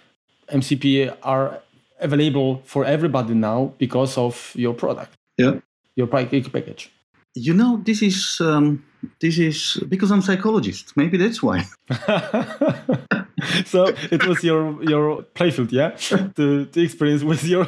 MCP 0.52 1.16
are 1.24 1.60
available 1.98 2.62
for 2.64 2.84
everybody 2.84 3.34
now 3.34 3.74
because 3.78 4.16
of 4.16 4.52
your 4.54 4.74
product. 4.74 5.16
Yeah. 5.38 5.54
Your 5.96 6.06
package. 6.06 6.92
You 7.34 7.52
know, 7.52 7.82
this 7.84 8.00
is 8.00 8.40
um, 8.40 8.84
this 9.20 9.38
is 9.38 9.82
because 9.88 10.12
I'm 10.12 10.22
psychologist. 10.22 10.96
Maybe 10.96 11.16
that's 11.18 11.42
why. 11.42 11.64
so 13.64 13.92
it 14.12 14.26
was 14.26 14.44
your 14.44 14.82
your 14.84 15.22
playfield, 15.34 15.72
yeah, 15.72 15.90
the, 16.36 16.68
the 16.70 16.80
experience 16.82 17.24
with 17.24 17.44
your 17.44 17.66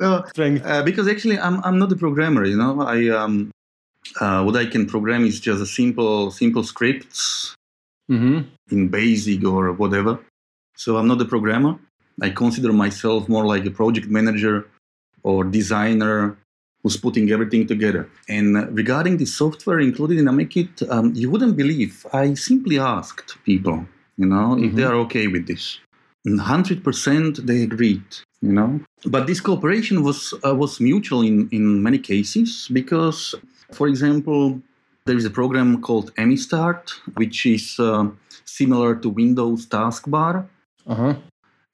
uh, 0.00 0.26
strength. 0.28 0.64
Uh, 0.64 0.82
because 0.82 1.08
actually, 1.08 1.38
I'm 1.38 1.62
I'm 1.64 1.78
not 1.78 1.92
a 1.92 1.96
programmer. 1.96 2.44
You 2.44 2.56
know, 2.56 2.82
I 2.82 3.08
um 3.08 3.50
uh, 4.20 4.42
what 4.42 4.56
I 4.56 4.66
can 4.66 4.86
program 4.86 5.24
is 5.24 5.40
just 5.40 5.62
a 5.62 5.66
simple 5.66 6.30
simple 6.30 6.64
scripts 6.64 7.54
mm-hmm. 8.10 8.48
in 8.70 8.88
Basic 8.88 9.44
or 9.44 9.72
whatever. 9.72 10.18
So 10.76 10.96
I'm 10.96 11.06
not 11.06 11.20
a 11.20 11.24
programmer. 11.24 11.78
I 12.20 12.30
consider 12.30 12.72
myself 12.72 13.28
more 13.28 13.46
like 13.46 13.64
a 13.66 13.70
project 13.70 14.08
manager 14.08 14.68
or 15.22 15.44
designer 15.44 16.36
who's 16.82 16.96
putting 16.96 17.30
everything 17.30 17.66
together. 17.66 18.08
And 18.28 18.76
regarding 18.76 19.16
the 19.16 19.26
software 19.26 19.78
included 19.78 20.18
in 20.18 20.24
AmiKit, 20.26 20.90
um, 20.90 21.12
you 21.14 21.30
wouldn't 21.30 21.56
believe. 21.56 22.04
I 22.12 22.34
simply 22.34 22.78
asked 22.78 23.36
people, 23.44 23.86
you 24.16 24.26
know, 24.26 24.56
mm-hmm. 24.56 24.64
if 24.64 24.74
they 24.74 24.82
mm-hmm. 24.82 24.90
are 24.90 24.96
okay 25.04 25.26
with 25.28 25.46
this. 25.46 25.78
And 26.24 26.40
100% 26.40 27.36
they 27.46 27.62
agreed 27.62 28.04
you 28.42 28.52
know 28.52 28.80
but 29.06 29.26
this 29.26 29.40
cooperation 29.40 30.02
was 30.02 30.34
uh, 30.46 30.54
was 30.54 30.80
mutual 30.80 31.22
in 31.22 31.48
in 31.52 31.82
many 31.82 31.98
cases 31.98 32.68
because 32.72 33.34
for 33.72 33.88
example, 33.88 34.60
there 35.06 35.16
is 35.16 35.24
a 35.24 35.30
program 35.30 35.80
called 35.80 36.14
AmiStart, 36.14 36.90
which 37.14 37.46
is 37.46 37.76
uh, 37.78 38.08
similar 38.44 38.94
to 38.96 39.08
Windows 39.08 39.66
taskbar. 39.66 40.46
Uh-huh. 40.86 41.14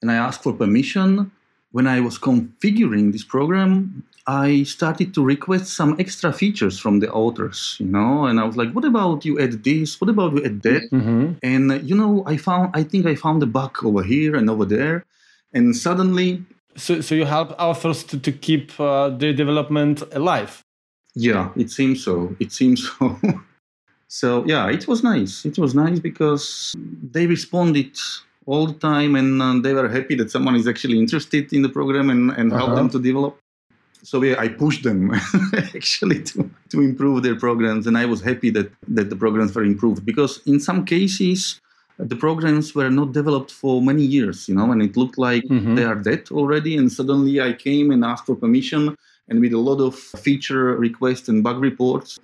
And 0.01 0.11
I 0.11 0.15
asked 0.15 0.43
for 0.43 0.53
permission. 0.53 1.31
When 1.71 1.85
I 1.85 1.99
was 1.99 2.17
configuring 2.17 3.11
this 3.11 3.23
program, 3.23 4.03
I 4.25 4.63
started 4.63 5.13
to 5.13 5.23
request 5.23 5.67
some 5.67 5.95
extra 5.99 6.33
features 6.33 6.79
from 6.79 6.99
the 6.99 7.11
authors, 7.11 7.77
you 7.79 7.85
know, 7.85 8.25
and 8.25 8.39
I 8.39 8.43
was 8.43 8.57
like, 8.57 8.71
what 8.71 8.85
about 8.85 9.23
you 9.23 9.39
add 9.39 9.63
this? 9.63 10.01
What 10.01 10.09
about 10.09 10.33
you 10.33 10.45
add 10.45 10.63
that? 10.63 10.89
Mm-hmm. 10.91 11.33
And, 11.43 11.71
uh, 11.71 11.75
you 11.75 11.95
know, 11.95 12.23
I 12.25 12.37
found, 12.37 12.71
I 12.73 12.81
think 12.81 13.05
I 13.05 13.13
found 13.13 13.43
a 13.43 13.45
bug 13.45 13.77
over 13.83 14.01
here 14.01 14.35
and 14.35 14.49
over 14.49 14.65
there. 14.65 15.05
And 15.53 15.75
suddenly. 15.75 16.43
So, 16.75 17.01
so 17.01 17.15
you 17.15 17.25
help 17.25 17.53
authors 17.59 18.03
to, 18.05 18.19
to 18.19 18.31
keep 18.31 18.79
uh, 18.79 19.09
their 19.09 19.33
development 19.33 20.03
alive? 20.11 20.63
Yeah, 21.15 21.49
it 21.55 21.71
seems 21.71 22.03
so. 22.03 22.35
It 22.39 22.51
seems 22.51 22.89
so. 22.99 23.19
so 24.07 24.45
yeah, 24.45 24.69
it 24.69 24.87
was 24.87 25.03
nice. 25.03 25.45
It 25.45 25.57
was 25.57 25.75
nice 25.75 25.99
because 25.99 26.75
they 27.11 27.27
responded 27.27 27.97
all 28.45 28.65
the 28.65 28.73
time 28.73 29.15
and 29.15 29.41
uh, 29.41 29.59
they 29.61 29.73
were 29.73 29.87
happy 29.87 30.15
that 30.15 30.31
someone 30.31 30.55
is 30.55 30.67
actually 30.67 30.97
interested 30.97 31.53
in 31.53 31.61
the 31.61 31.69
program 31.69 32.09
and, 32.09 32.31
and 32.31 32.51
uh-huh. 32.51 32.65
help 32.65 32.75
them 32.75 32.89
to 32.89 32.99
develop. 32.99 33.37
So 34.01 34.23
yeah, 34.23 34.39
I 34.39 34.47
pushed 34.47 34.83
them 34.83 35.11
actually 35.75 36.23
to, 36.23 36.49
to 36.69 36.81
improve 36.81 37.21
their 37.21 37.35
programs 37.35 37.85
and 37.85 37.97
I 37.97 38.05
was 38.05 38.21
happy 38.21 38.49
that, 38.51 38.71
that 38.87 39.09
the 39.09 39.15
programs 39.15 39.53
were 39.53 39.63
improved 39.63 40.05
because 40.05 40.41
in 40.45 40.59
some 40.59 40.85
cases 40.85 41.59
the 41.99 42.15
programs 42.15 42.73
were 42.73 42.89
not 42.89 43.11
developed 43.11 43.51
for 43.51 43.81
many 43.81 44.03
years, 44.03 44.47
you 44.47 44.55
know, 44.55 44.71
and 44.71 44.81
it 44.81 44.95
looked 44.95 45.17
like 45.17 45.43
mm-hmm. 45.43 45.75
they 45.75 45.83
are 45.83 45.95
dead 45.95 46.29
already. 46.31 46.77
And 46.77 46.91
suddenly 46.91 47.41
I 47.41 47.53
came 47.53 47.91
and 47.91 48.05
asked 48.05 48.25
for 48.25 48.35
permission 48.35 48.95
and 49.27 49.41
with 49.41 49.53
a 49.53 49.57
lot 49.57 49.81
of 49.81 49.95
feature 49.95 50.75
requests 50.77 51.27
and 51.27 51.43
bug 51.43 51.59
reports. 51.59 52.17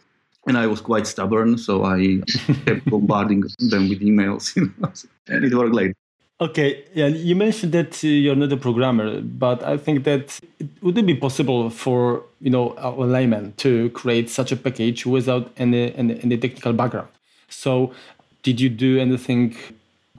And 0.47 0.57
I 0.57 0.67
was 0.67 0.79
quite 0.79 1.07
stubborn, 1.07 1.57
so 1.57 1.83
I 1.83 2.21
kept 2.65 2.85
bombarding 2.85 3.41
them 3.57 3.89
with 3.89 3.99
emails, 3.99 4.55
you 4.55 4.71
know, 4.77 4.91
and 5.27 5.43
it 5.43 5.53
worked 5.53 5.75
like. 5.75 5.93
Okay, 6.39 6.85
yeah, 6.93 7.07
you 7.07 7.35
mentioned 7.35 7.71
that 7.71 8.03
uh, 8.03 8.07
you're 8.07 8.35
not 8.35 8.51
a 8.51 8.57
programmer, 8.57 9.21
but 9.21 9.63
I 9.63 9.77
think 9.77 10.03
that 10.03 10.39
it 10.59 10.67
wouldn't 10.81 11.07
be 11.07 11.15
possible 11.15 11.69
for 11.69 12.23
you 12.41 12.49
know 12.49 12.75
a 12.77 12.91
layman 12.91 13.53
to 13.57 13.89
create 13.91 14.29
such 14.29 14.51
a 14.51 14.55
package 14.55 15.05
without 15.05 15.51
any, 15.57 15.95
any, 15.95 16.19
any 16.21 16.37
technical 16.37 16.73
background. 16.73 17.07
So, 17.47 17.93
did 18.45 18.61
you 18.61 18.69
do 18.69 18.99
anything 18.99 19.57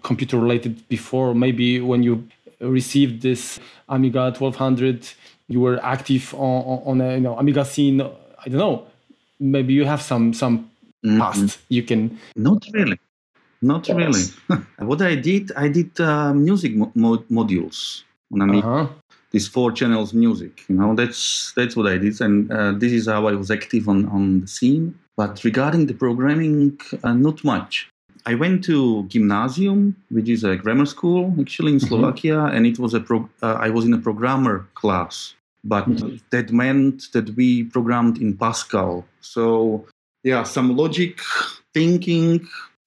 computer 0.02 0.36
related 0.38 0.86
before? 0.88 1.34
Maybe 1.34 1.80
when 1.80 2.02
you 2.02 2.14
received 2.60 3.22
this 3.22 3.60
Amiga 3.88 4.24
1200 4.36 5.08
you 5.48 5.60
were 5.60 5.78
active 5.84 6.34
on, 6.34 6.82
on 6.84 7.00
a 7.00 7.14
you 7.14 7.20
know 7.20 7.38
Amiga 7.38 7.64
scene. 7.64 8.00
I 8.00 8.48
don't 8.48 8.58
know. 8.58 8.86
Maybe 9.38 9.72
you 9.74 9.84
have 9.84 10.02
some 10.02 10.34
some 10.34 10.70
mm-hmm. 11.04 11.20
past 11.20 11.58
you 11.68 11.82
can. 11.82 12.18
Not 12.34 12.66
really. 12.72 12.98
Not 13.62 13.88
yes. 13.88 13.96
really. 13.96 14.62
what 14.90 15.00
I 15.00 15.14
did, 15.14 15.52
I 15.56 15.68
did 15.68 15.98
uh, 16.00 16.34
music 16.34 16.74
mo- 16.74 17.24
modules 17.30 18.02
on 18.32 18.42
Amiga. 18.42 18.66
Uh-huh. 18.66 18.86
These 19.30 19.48
four 19.48 19.70
channels 19.72 20.14
music. 20.14 20.64
You 20.68 20.76
know, 20.76 20.94
that's 20.94 21.52
that's 21.56 21.76
what 21.76 21.86
I 21.86 21.98
did, 21.98 22.20
and 22.20 22.50
uh, 22.50 22.72
this 22.72 22.92
is 22.92 23.06
how 23.06 23.26
I 23.28 23.32
was 23.32 23.50
active 23.50 23.88
on 23.88 24.06
on 24.06 24.40
the 24.40 24.48
scene. 24.48 24.94
But 25.16 25.44
regarding 25.44 25.86
the 25.86 25.94
programming, 25.94 26.78
uh, 27.04 27.14
not 27.14 27.42
much. 27.44 27.88
I 28.26 28.34
went 28.34 28.64
to 28.64 29.04
gymnasium, 29.06 29.96
which 30.10 30.28
is 30.28 30.42
a 30.42 30.56
grammar 30.56 30.86
school 30.86 31.32
actually 31.40 31.72
in 31.72 31.78
mm-hmm. 31.78 31.88
Slovakia, 31.88 32.44
and 32.50 32.66
it 32.66 32.78
was 32.78 32.92
a 32.92 33.00
pro- 33.00 33.30
uh, 33.42 33.56
I 33.58 33.70
was 33.70 33.84
in 33.84 33.94
a 33.94 33.98
programmer 33.98 34.66
class, 34.74 35.34
but 35.62 35.86
mm-hmm. 35.88 36.16
that 36.30 36.50
meant 36.50 37.12
that 37.12 37.30
we 37.36 37.64
programmed 37.64 38.18
in 38.18 38.36
Pascal. 38.36 39.06
So 39.20 39.86
yeah, 40.24 40.42
some 40.42 40.76
logic 40.76 41.20
thinking 41.72 42.46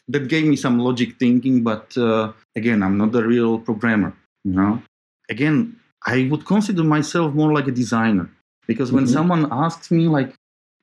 that 0.10 0.28
gave 0.28 0.46
me 0.46 0.56
some 0.56 0.80
logic 0.80 1.18
thinking, 1.20 1.64
but 1.64 1.98
uh, 1.98 2.34
again, 2.56 2.84
I'm 2.84 2.98
not 2.98 3.16
a 3.16 3.26
real 3.26 3.60
programmer. 3.60 4.14
You 4.44 4.54
know, 4.54 4.82
again, 5.30 5.80
I 6.06 6.28
would 6.30 6.46
consider 6.46 6.84
myself 6.84 7.34
more 7.34 7.54
like 7.54 7.68
a 7.68 7.72
designer 7.72 8.30
Because 8.70 8.92
when 8.92 9.06
mm-hmm. 9.06 9.14
someone 9.14 9.48
asks 9.52 9.90
me, 9.90 10.08
like, 10.08 10.36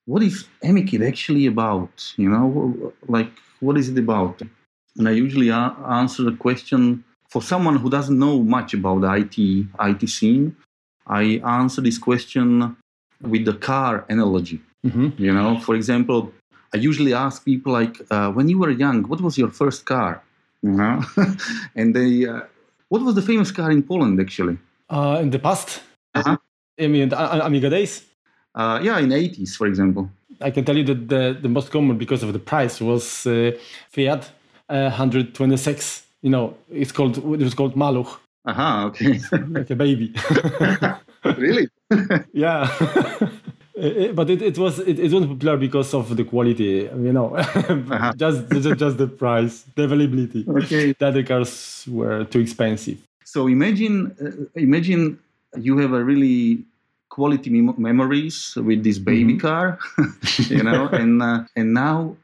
what 0.07 0.21
is 0.21 0.49
AmiKit 0.65 1.07
actually 1.07 1.47
about? 1.47 2.13
You 2.17 2.29
know, 2.29 2.93
like, 3.07 3.31
what 3.61 3.77
is 3.77 3.89
it 3.89 3.99
about? 3.99 4.43
And 4.97 5.09
I 5.09 5.13
usually 5.13 5.49
a- 5.49 5.77
answer 5.89 6.23
the 6.23 6.37
question 6.37 7.05
for 7.29 7.43
someone 7.43 7.77
who 7.77 7.91
doesn't 7.91 8.19
know 8.19 8.43
much 8.43 8.75
about 8.75 9.01
the 9.03 9.13
IT, 9.13 9.67
IT 9.81 10.09
scene. 10.09 10.57
I 11.07 11.41
answer 11.45 11.81
this 11.81 11.99
question 11.99 12.77
with 13.21 13.45
the 13.45 13.55
car 13.55 14.05
analogy. 14.09 14.61
Mm-hmm. 14.87 15.23
You 15.23 15.33
know, 15.33 15.59
for 15.61 15.75
example, 15.75 16.33
I 16.75 16.79
usually 16.79 17.15
ask 17.15 17.45
people 17.45 17.73
like, 17.73 18.01
uh, 18.11 18.31
when 18.33 18.49
you 18.49 18.59
were 18.59 18.71
young, 18.71 19.03
what 19.05 19.21
was 19.21 19.39
your 19.39 19.51
first 19.51 19.85
car? 19.85 20.23
You 20.63 20.73
know, 20.73 21.05
and 21.75 21.95
they, 21.95 22.27
uh, 22.27 22.41
what 22.89 23.03
was 23.03 23.15
the 23.15 23.23
famous 23.23 23.51
car 23.51 23.71
in 23.71 23.83
Poland 23.83 24.21
actually? 24.21 24.59
Uh, 24.89 25.19
in 25.21 25.31
the 25.31 25.39
past, 25.39 25.83
uh-huh. 26.15 26.37
I 26.79 26.87
mean, 26.87 27.13
Amiga 27.13 27.71
days. 27.71 28.05
Uh, 28.55 28.81
yeah, 28.83 28.99
in 28.99 29.11
80s, 29.11 29.57
for 29.57 29.67
example. 29.67 30.11
I 30.41 30.51
can 30.51 30.65
tell 30.65 30.77
you 30.77 30.85
that 30.85 31.09
the, 31.09 31.39
the 31.41 31.49
most 31.49 31.71
common 31.71 31.99
because 31.99 32.23
of 32.23 32.33
the 32.33 32.39
price 32.39 32.81
was 32.81 33.27
uh, 33.27 33.53
Fiat 33.91 34.31
126. 34.69 36.01
Uh, 36.01 36.03
you 36.23 36.31
know, 36.31 36.57
it's 36.71 36.93
called 36.93 37.19
it 37.19 37.25
was 37.25 37.55
called 37.55 37.75
Maluch. 37.75 38.19
Aha, 38.47 38.87
uh-huh, 38.87 38.87
okay. 38.87 39.21
like 39.49 39.71
a 39.71 39.77
baby. 39.77 40.15
really? 41.37 41.69
yeah. 42.33 42.71
but 44.15 44.31
it, 44.31 44.41
it 44.41 44.59
was 44.59 44.79
it, 44.79 44.99
it 44.99 45.13
wasn't 45.13 45.31
popular 45.31 45.57
because 45.57 45.93
of 45.93 46.17
the 46.17 46.25
quality 46.25 46.89
you 46.99 47.13
know 47.13 47.37
uh-huh. 47.37 48.11
just, 48.17 48.51
just 48.51 48.79
just 48.79 48.97
the 48.97 49.07
price 49.07 49.67
the 49.75 49.83
availability 49.83 50.47
okay 50.49 50.93
that 50.93 51.13
the 51.13 51.23
cars 51.23 51.85
were 51.87 52.25
too 52.25 52.41
expensive 52.41 52.97
so 53.23 53.47
imagine 53.47 54.17
uh, 54.19 54.59
imagine 54.59 55.19
you 55.59 55.77
have 55.77 55.93
a 55.93 56.03
really 56.03 56.65
quality 57.17 57.49
mem- 57.57 57.81
memories 57.91 58.37
with 58.69 58.85
this 58.87 58.99
baby 58.99 59.35
mm-hmm. 59.35 59.47
car 59.47 59.65
you 60.57 60.63
know 60.69 60.83
and 61.01 61.23
uh, 61.23 61.39
and 61.59 61.69
now 61.85 62.15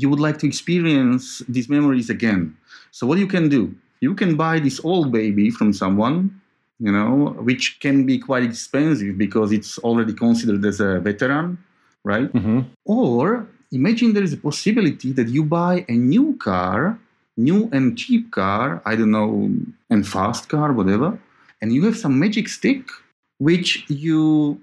you 0.00 0.06
would 0.10 0.22
like 0.26 0.38
to 0.42 0.46
experience 0.52 1.24
these 1.54 1.68
memories 1.76 2.08
again 2.16 2.42
so 2.96 3.06
what 3.08 3.18
you 3.18 3.28
can 3.36 3.48
do 3.56 3.62
you 4.06 4.14
can 4.20 4.32
buy 4.44 4.54
this 4.66 4.78
old 4.90 5.08
baby 5.20 5.46
from 5.50 5.72
someone 5.82 6.18
you 6.80 6.92
know, 6.92 7.34
which 7.40 7.80
can 7.80 8.06
be 8.06 8.18
quite 8.18 8.42
expensive 8.42 9.18
because 9.18 9.52
it's 9.52 9.78
already 9.78 10.12
considered 10.12 10.64
as 10.64 10.80
a 10.80 11.00
veteran, 11.00 11.58
right? 12.04 12.32
Mm-hmm. 12.32 12.60
Or 12.84 13.46
imagine 13.72 14.12
there 14.12 14.22
is 14.22 14.32
a 14.32 14.36
possibility 14.36 15.12
that 15.12 15.28
you 15.28 15.44
buy 15.44 15.84
a 15.88 15.92
new 15.92 16.36
car, 16.36 16.98
new 17.36 17.68
and 17.72 17.98
cheap 17.98 18.30
car, 18.30 18.80
I 18.84 18.94
don't 18.94 19.10
know, 19.10 19.50
and 19.90 20.06
fast 20.06 20.48
car, 20.48 20.72
whatever, 20.72 21.18
and 21.60 21.72
you 21.72 21.84
have 21.86 21.96
some 21.96 22.18
magic 22.18 22.48
stick 22.48 22.88
which 23.38 23.84
you 23.88 24.60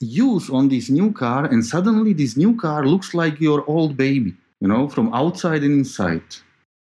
use 0.00 0.48
on 0.50 0.68
this 0.68 0.88
new 0.90 1.12
car, 1.12 1.44
and 1.44 1.64
suddenly 1.64 2.12
this 2.12 2.36
new 2.36 2.54
car 2.56 2.86
looks 2.86 3.14
like 3.14 3.40
your 3.40 3.64
old 3.68 3.96
baby, 3.96 4.34
you 4.60 4.68
know, 4.68 4.88
from 4.88 5.12
outside 5.12 5.62
and 5.62 5.72
inside. 5.72 6.22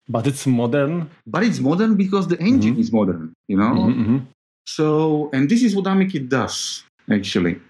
But 0.08 0.26
it's 0.26 0.46
modern. 0.46 1.10
But 1.26 1.44
it's 1.44 1.60
modern 1.60 1.96
because 1.96 2.28
the 2.28 2.38
engine 2.38 2.72
mm-hmm. 2.72 2.80
is 2.80 2.92
modern, 2.92 3.34
you 3.48 3.56
know. 3.56 3.74
Mm-hmm. 3.74 4.02
mm-hmm. 4.02 4.18
So, 4.64 5.28
and 5.32 5.48
this 5.48 5.62
is 5.62 5.74
what 5.74 5.86
AmiKit 5.86 6.28
does 6.28 6.84
actually. 7.10 7.60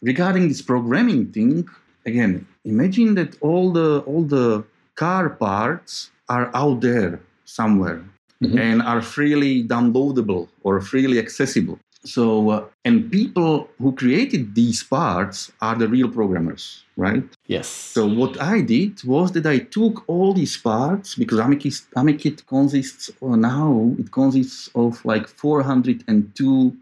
Regarding 0.00 0.48
this 0.48 0.62
programming 0.62 1.32
thing, 1.32 1.68
again, 2.06 2.46
imagine 2.64 3.14
that 3.16 3.36
all 3.42 3.72
the 3.72 4.00
all 4.06 4.22
the 4.22 4.64
car 4.94 5.30
parts 5.30 6.10
are 6.28 6.50
out 6.54 6.80
there 6.80 7.20
somewhere 7.44 8.02
mm-hmm. 8.42 8.58
and 8.58 8.82
are 8.82 9.02
freely 9.02 9.64
downloadable 9.64 10.48
or 10.62 10.80
freely 10.80 11.18
accessible. 11.18 11.78
So, 12.04 12.50
uh, 12.50 12.64
and 12.84 13.10
people 13.10 13.68
who 13.78 13.92
created 13.92 14.54
these 14.54 14.82
parts 14.84 15.50
are 15.60 15.74
the 15.74 15.88
real 15.88 16.08
programmers, 16.08 16.84
right? 16.96 17.24
Yes. 17.46 17.66
So, 17.66 18.06
what 18.06 18.40
I 18.40 18.60
did 18.60 19.02
was 19.04 19.32
that 19.32 19.46
I 19.46 19.58
took 19.58 20.08
all 20.08 20.32
these 20.32 20.56
parts 20.56 21.16
because 21.16 21.40
AmiKit, 21.40 22.46
consists 22.46 23.10
uh, 23.20 23.36
now, 23.36 23.94
it 23.98 24.12
consists 24.12 24.70
of 24.74 25.04
like 25.04 25.26
402, 25.26 26.76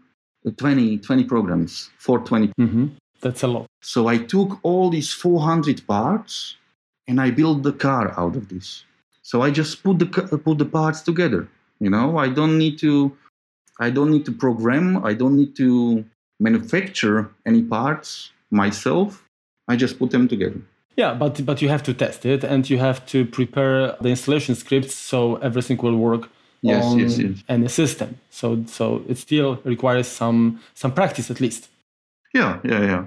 uh, 0.45 0.51
20, 0.55 0.97
20 0.99 1.23
programs, 1.23 1.89
420. 1.97 2.53
Mm-hmm. 2.59 2.87
That's 3.21 3.41
a 3.41 3.47
lot. 3.47 3.65
So, 3.81 4.07
I 4.07 4.19
took 4.19 4.59
all 4.61 4.91
these 4.91 5.11
400 5.11 5.85
parts 5.87 6.57
and 7.07 7.19
I 7.19 7.31
built 7.31 7.63
the 7.63 7.73
car 7.73 8.13
out 8.19 8.35
of 8.35 8.49
this. 8.49 8.83
So, 9.23 9.41
I 9.41 9.49
just 9.49 9.83
put 9.83 9.97
the, 9.97 10.05
put 10.05 10.59
the 10.59 10.65
parts 10.65 11.01
together. 11.01 11.47
You 11.79 11.89
know, 11.89 12.17
I 12.17 12.29
don't 12.29 12.57
need 12.57 12.79
to 12.79 13.15
I 13.79 13.89
don't 13.89 14.11
need 14.11 14.25
to 14.25 14.31
program, 14.31 15.05
I 15.05 15.13
don't 15.13 15.35
need 15.35 15.55
to 15.57 16.05
manufacture 16.39 17.29
any 17.45 17.63
parts 17.63 18.31
myself. 18.51 19.23
I 19.67 19.75
just 19.75 19.99
put 19.99 20.11
them 20.11 20.27
together. 20.27 20.61
Yeah, 20.95 21.13
but 21.13 21.45
but 21.45 21.61
you 21.61 21.69
have 21.69 21.83
to 21.83 21.93
test 21.93 22.25
it 22.25 22.43
and 22.43 22.67
you 22.69 22.79
have 22.79 23.05
to 23.07 23.25
prepare 23.25 23.95
the 24.01 24.09
installation 24.09 24.55
scripts 24.55 24.95
so 24.95 25.35
everything 25.35 25.77
will 25.77 25.95
work 25.95 26.29
yes, 26.61 26.83
on 26.83 26.99
yes, 26.99 27.19
yes. 27.19 27.43
any 27.47 27.67
system. 27.67 28.17
So 28.31 28.63
so 28.65 29.03
it 29.07 29.17
still 29.17 29.59
requires 29.63 30.07
some 30.07 30.59
some 30.73 30.91
practice 30.93 31.29
at 31.29 31.39
least. 31.39 31.69
Yeah, 32.33 32.59
yeah, 32.63 32.81
yeah. 32.81 33.03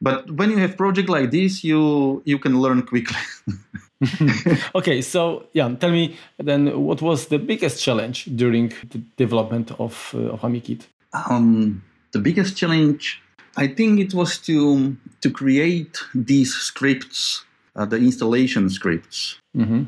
But 0.00 0.30
when 0.32 0.50
you 0.50 0.58
have 0.58 0.76
project 0.76 1.08
like 1.08 1.30
this, 1.30 1.64
you 1.64 2.22
you 2.24 2.38
can 2.38 2.60
learn 2.60 2.82
quickly. 2.82 3.18
okay, 4.74 5.02
so 5.02 5.46
yeah, 5.52 5.68
tell 5.74 5.90
me 5.90 6.16
then 6.38 6.80
what 6.84 7.02
was 7.02 7.26
the 7.26 7.38
biggest 7.38 7.82
challenge 7.82 8.24
during 8.36 8.72
the 8.90 8.98
development 9.16 9.70
of, 9.78 10.14
uh, 10.14 10.32
of 10.32 10.40
AmiKit? 10.40 10.86
Um, 11.12 11.82
the 12.12 12.18
biggest 12.18 12.56
challenge, 12.56 13.20
I 13.56 13.66
think 13.66 14.00
it 14.00 14.14
was 14.14 14.38
to 14.38 14.96
to 15.20 15.30
create 15.30 15.98
these 16.14 16.54
scripts, 16.54 17.44
uh, 17.76 17.86
the 17.86 17.96
installation 17.96 18.70
scripts. 18.70 19.38
Mm-hmm. 19.56 19.84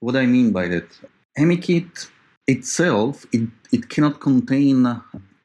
What 0.00 0.16
I 0.16 0.26
mean 0.26 0.52
by 0.52 0.68
that, 0.68 0.88
AmiKit 1.38 2.08
itself, 2.46 3.26
it, 3.32 3.48
it 3.72 3.88
cannot 3.88 4.20
contain 4.20 5.00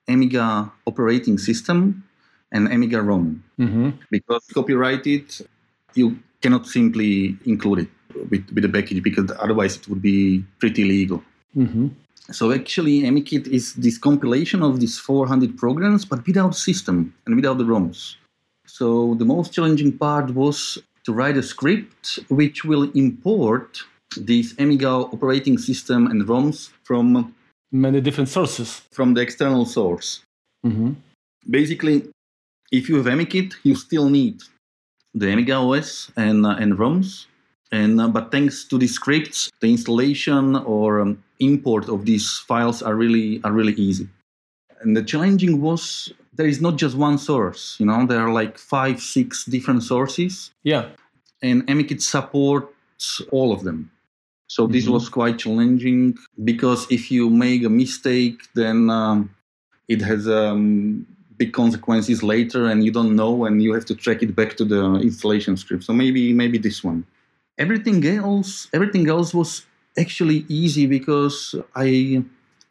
Amiga 0.07 0.71
operating 0.85 1.37
system 1.37 2.03
and 2.51 2.67
Amiga 2.67 3.01
ROM 3.01 3.43
mm-hmm. 3.57 3.91
because 4.09 4.45
copyrighted, 4.53 5.33
you 5.95 6.19
cannot 6.41 6.67
simply 6.67 7.37
include 7.45 7.79
it 7.79 7.89
with, 8.29 8.49
with 8.53 8.63
the 8.63 8.69
package 8.69 9.03
because 9.03 9.31
otherwise 9.39 9.77
it 9.77 9.87
would 9.87 10.01
be 10.01 10.43
pretty 10.59 10.83
illegal. 10.83 11.23
Mm-hmm. 11.55 11.87
So 12.31 12.51
actually, 12.51 13.01
AmiKit 13.01 13.47
is 13.47 13.73
this 13.73 13.97
compilation 13.97 14.63
of 14.63 14.79
these 14.79 14.97
400 14.99 15.57
programs, 15.57 16.05
but 16.05 16.25
without 16.25 16.55
system 16.55 17.13
and 17.25 17.35
without 17.35 17.57
the 17.57 17.65
ROMs. 17.65 18.15
So 18.65 19.15
the 19.15 19.25
most 19.25 19.51
challenging 19.53 19.97
part 19.97 20.33
was 20.33 20.77
to 21.03 21.13
write 21.13 21.35
a 21.35 21.43
script 21.43 22.19
which 22.29 22.63
will 22.63 22.89
import 22.91 23.79
these 24.17 24.57
Amiga 24.59 24.89
operating 24.89 25.57
system 25.57 26.07
and 26.07 26.23
ROMs 26.27 26.69
from 26.83 27.33
many 27.71 28.01
different 28.01 28.29
sources. 28.29 28.81
From 28.91 29.13
the 29.13 29.21
external 29.21 29.65
source. 29.65 30.23
Mm-hmm. 30.65 30.93
Basically, 31.49 32.09
if 32.71 32.87
you 32.87 32.95
have 32.97 33.05
AmiKit, 33.05 33.55
you 33.63 33.75
still 33.75 34.09
need 34.09 34.41
the 35.13 35.31
Amiga 35.31 35.55
OS 35.55 36.11
and, 36.15 36.45
uh, 36.45 36.55
and 36.59 36.77
ROMs, 36.77 37.25
and 37.71 38.01
uh, 38.01 38.07
but 38.07 38.31
thanks 38.31 38.65
to 38.65 38.77
the 38.77 38.87
scripts, 38.87 39.49
the 39.61 39.69
installation 39.69 40.55
or 40.57 40.99
um, 40.99 41.23
import 41.39 41.87
of 41.87 42.05
these 42.05 42.37
files 42.39 42.81
are 42.81 42.95
really 42.95 43.41
are 43.43 43.51
really 43.51 43.73
easy. 43.73 44.07
And 44.81 44.97
the 44.97 45.03
challenging 45.03 45.61
was 45.61 46.11
there 46.33 46.47
is 46.47 46.61
not 46.61 46.75
just 46.75 46.97
one 46.97 47.17
source. 47.17 47.77
You 47.79 47.85
know, 47.85 48.05
there 48.05 48.19
are 48.19 48.31
like 48.31 48.57
five, 48.57 48.99
six 49.01 49.45
different 49.45 49.83
sources. 49.83 50.51
Yeah. 50.63 50.89
And 51.41 51.65
AmiKit 51.67 52.01
supports 52.01 53.21
all 53.31 53.51
of 53.51 53.63
them. 53.63 53.91
So 54.47 54.67
this 54.67 54.83
mm-hmm. 54.83 54.93
was 54.93 55.09
quite 55.09 55.39
challenging 55.39 56.17
because 56.43 56.85
if 56.91 57.09
you 57.09 57.29
make 57.29 57.63
a 57.63 57.69
mistake, 57.69 58.41
then 58.53 58.89
um, 58.89 59.33
it 59.87 60.01
has 60.01 60.27
um, 60.27 61.05
big 61.37 61.53
consequences 61.53 62.21
later, 62.21 62.67
and 62.67 62.83
you 62.83 62.91
don't 62.91 63.15
know, 63.15 63.45
and 63.45 63.63
you 63.63 63.73
have 63.73 63.85
to 63.85 63.95
track 63.95 64.21
it 64.21 64.35
back 64.35 64.57
to 64.57 64.65
the 64.65 64.95
installation 64.95 65.55
script. 65.55 65.85
So 65.85 65.93
maybe 65.93 66.33
maybe 66.33 66.57
this 66.57 66.83
one 66.83 67.05
everything 67.63 67.99
else 68.19 68.49
everything 68.77 69.05
else 69.15 69.29
was 69.39 69.51
actually 69.97 70.39
easy 70.47 70.85
because 70.97 71.37
I 71.75 72.23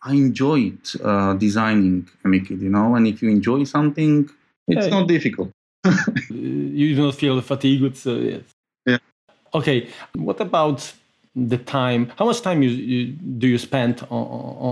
I 0.03 0.13
enjoyed 0.13 0.79
uh, 1.05 1.35
designing 1.35 2.09
AmiKit, 2.25 2.63
you 2.63 2.71
know, 2.71 2.95
and 2.95 3.07
if 3.07 3.23
you 3.23 3.29
enjoy 3.29 3.65
something, 3.65 4.31
it's 4.67 4.87
yeah, 4.87 4.91
not 4.91 5.09
difficult. 5.09 5.51
you 6.31 6.95
do 6.95 7.03
not 7.03 7.15
feel 7.15 7.41
fatigued, 7.43 7.97
so 7.97 8.15
yes. 8.17 8.43
Yeah. 8.87 8.99
Okay. 9.53 9.89
What 10.15 10.41
about 10.41 10.93
the 11.37 11.59
time? 11.59 12.13
How 12.17 12.25
much 12.27 12.41
time 12.41 12.63
you, 12.63 12.71
you 12.71 13.07
do 13.13 13.47
you 13.47 13.59
spend 13.59 14.07
on, 14.11 14.27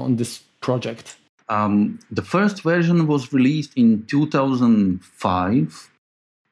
on 0.04 0.16
this 0.16 0.38
project? 0.60 1.16
Um, 1.50 1.98
the 2.10 2.22
first 2.22 2.62
version 2.62 3.06
was 3.06 3.32
released 3.32 3.72
in 3.76 4.04
2005 4.06 5.90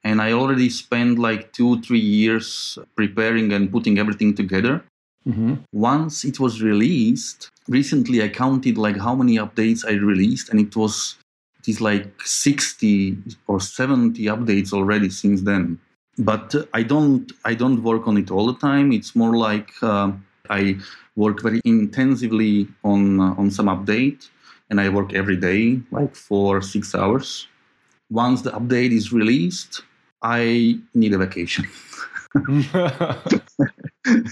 and 0.06 0.22
I 0.22 0.30
already 0.32 0.70
spent 0.70 1.18
like 1.18 1.52
two, 1.52 1.82
three 1.82 2.06
years 2.22 2.78
preparing 2.94 3.52
and 3.52 3.72
putting 3.72 3.98
everything 3.98 4.34
together. 4.36 4.84
Mm-hmm. 5.26 5.54
Once 5.72 6.24
it 6.24 6.38
was 6.38 6.62
released, 6.62 7.50
recently 7.66 8.22
I 8.22 8.28
counted 8.28 8.78
like 8.78 8.98
how 9.06 9.16
many 9.16 9.34
updates 9.44 9.84
I 9.84 9.94
released, 10.12 10.50
and 10.50 10.60
it 10.60 10.76
was 10.76 11.16
it 11.58 11.66
is 11.68 11.80
like 11.80 12.22
60 12.22 13.18
or 13.48 13.58
70 13.58 14.22
updates 14.26 14.72
already 14.72 15.10
since 15.10 15.42
then. 15.42 15.80
But 16.18 16.54
I 16.72 16.84
don't 16.84 17.32
I 17.44 17.54
don't 17.54 17.82
work 17.82 18.06
on 18.06 18.16
it 18.16 18.30
all 18.30 18.46
the 18.46 18.58
time. 18.60 18.92
It's 18.92 19.16
more 19.16 19.36
like 19.36 19.70
uh, 19.82 20.12
I 20.48 20.76
work 21.16 21.42
very 21.42 21.60
intensively 21.64 22.68
on 22.84 23.18
uh, 23.18 23.34
on 23.40 23.50
some 23.50 23.66
update, 23.66 24.30
and 24.70 24.80
I 24.80 24.88
work 24.88 25.14
every 25.14 25.38
day, 25.50 25.80
like 25.90 26.14
four 26.14 26.62
six 26.62 26.94
hours. 26.94 27.48
Once 28.08 28.42
the 28.42 28.52
update 28.52 28.92
is 28.92 29.12
released, 29.12 29.82
I 30.22 30.78
need 30.94 31.14
a 31.14 31.18
vacation. 31.18 31.66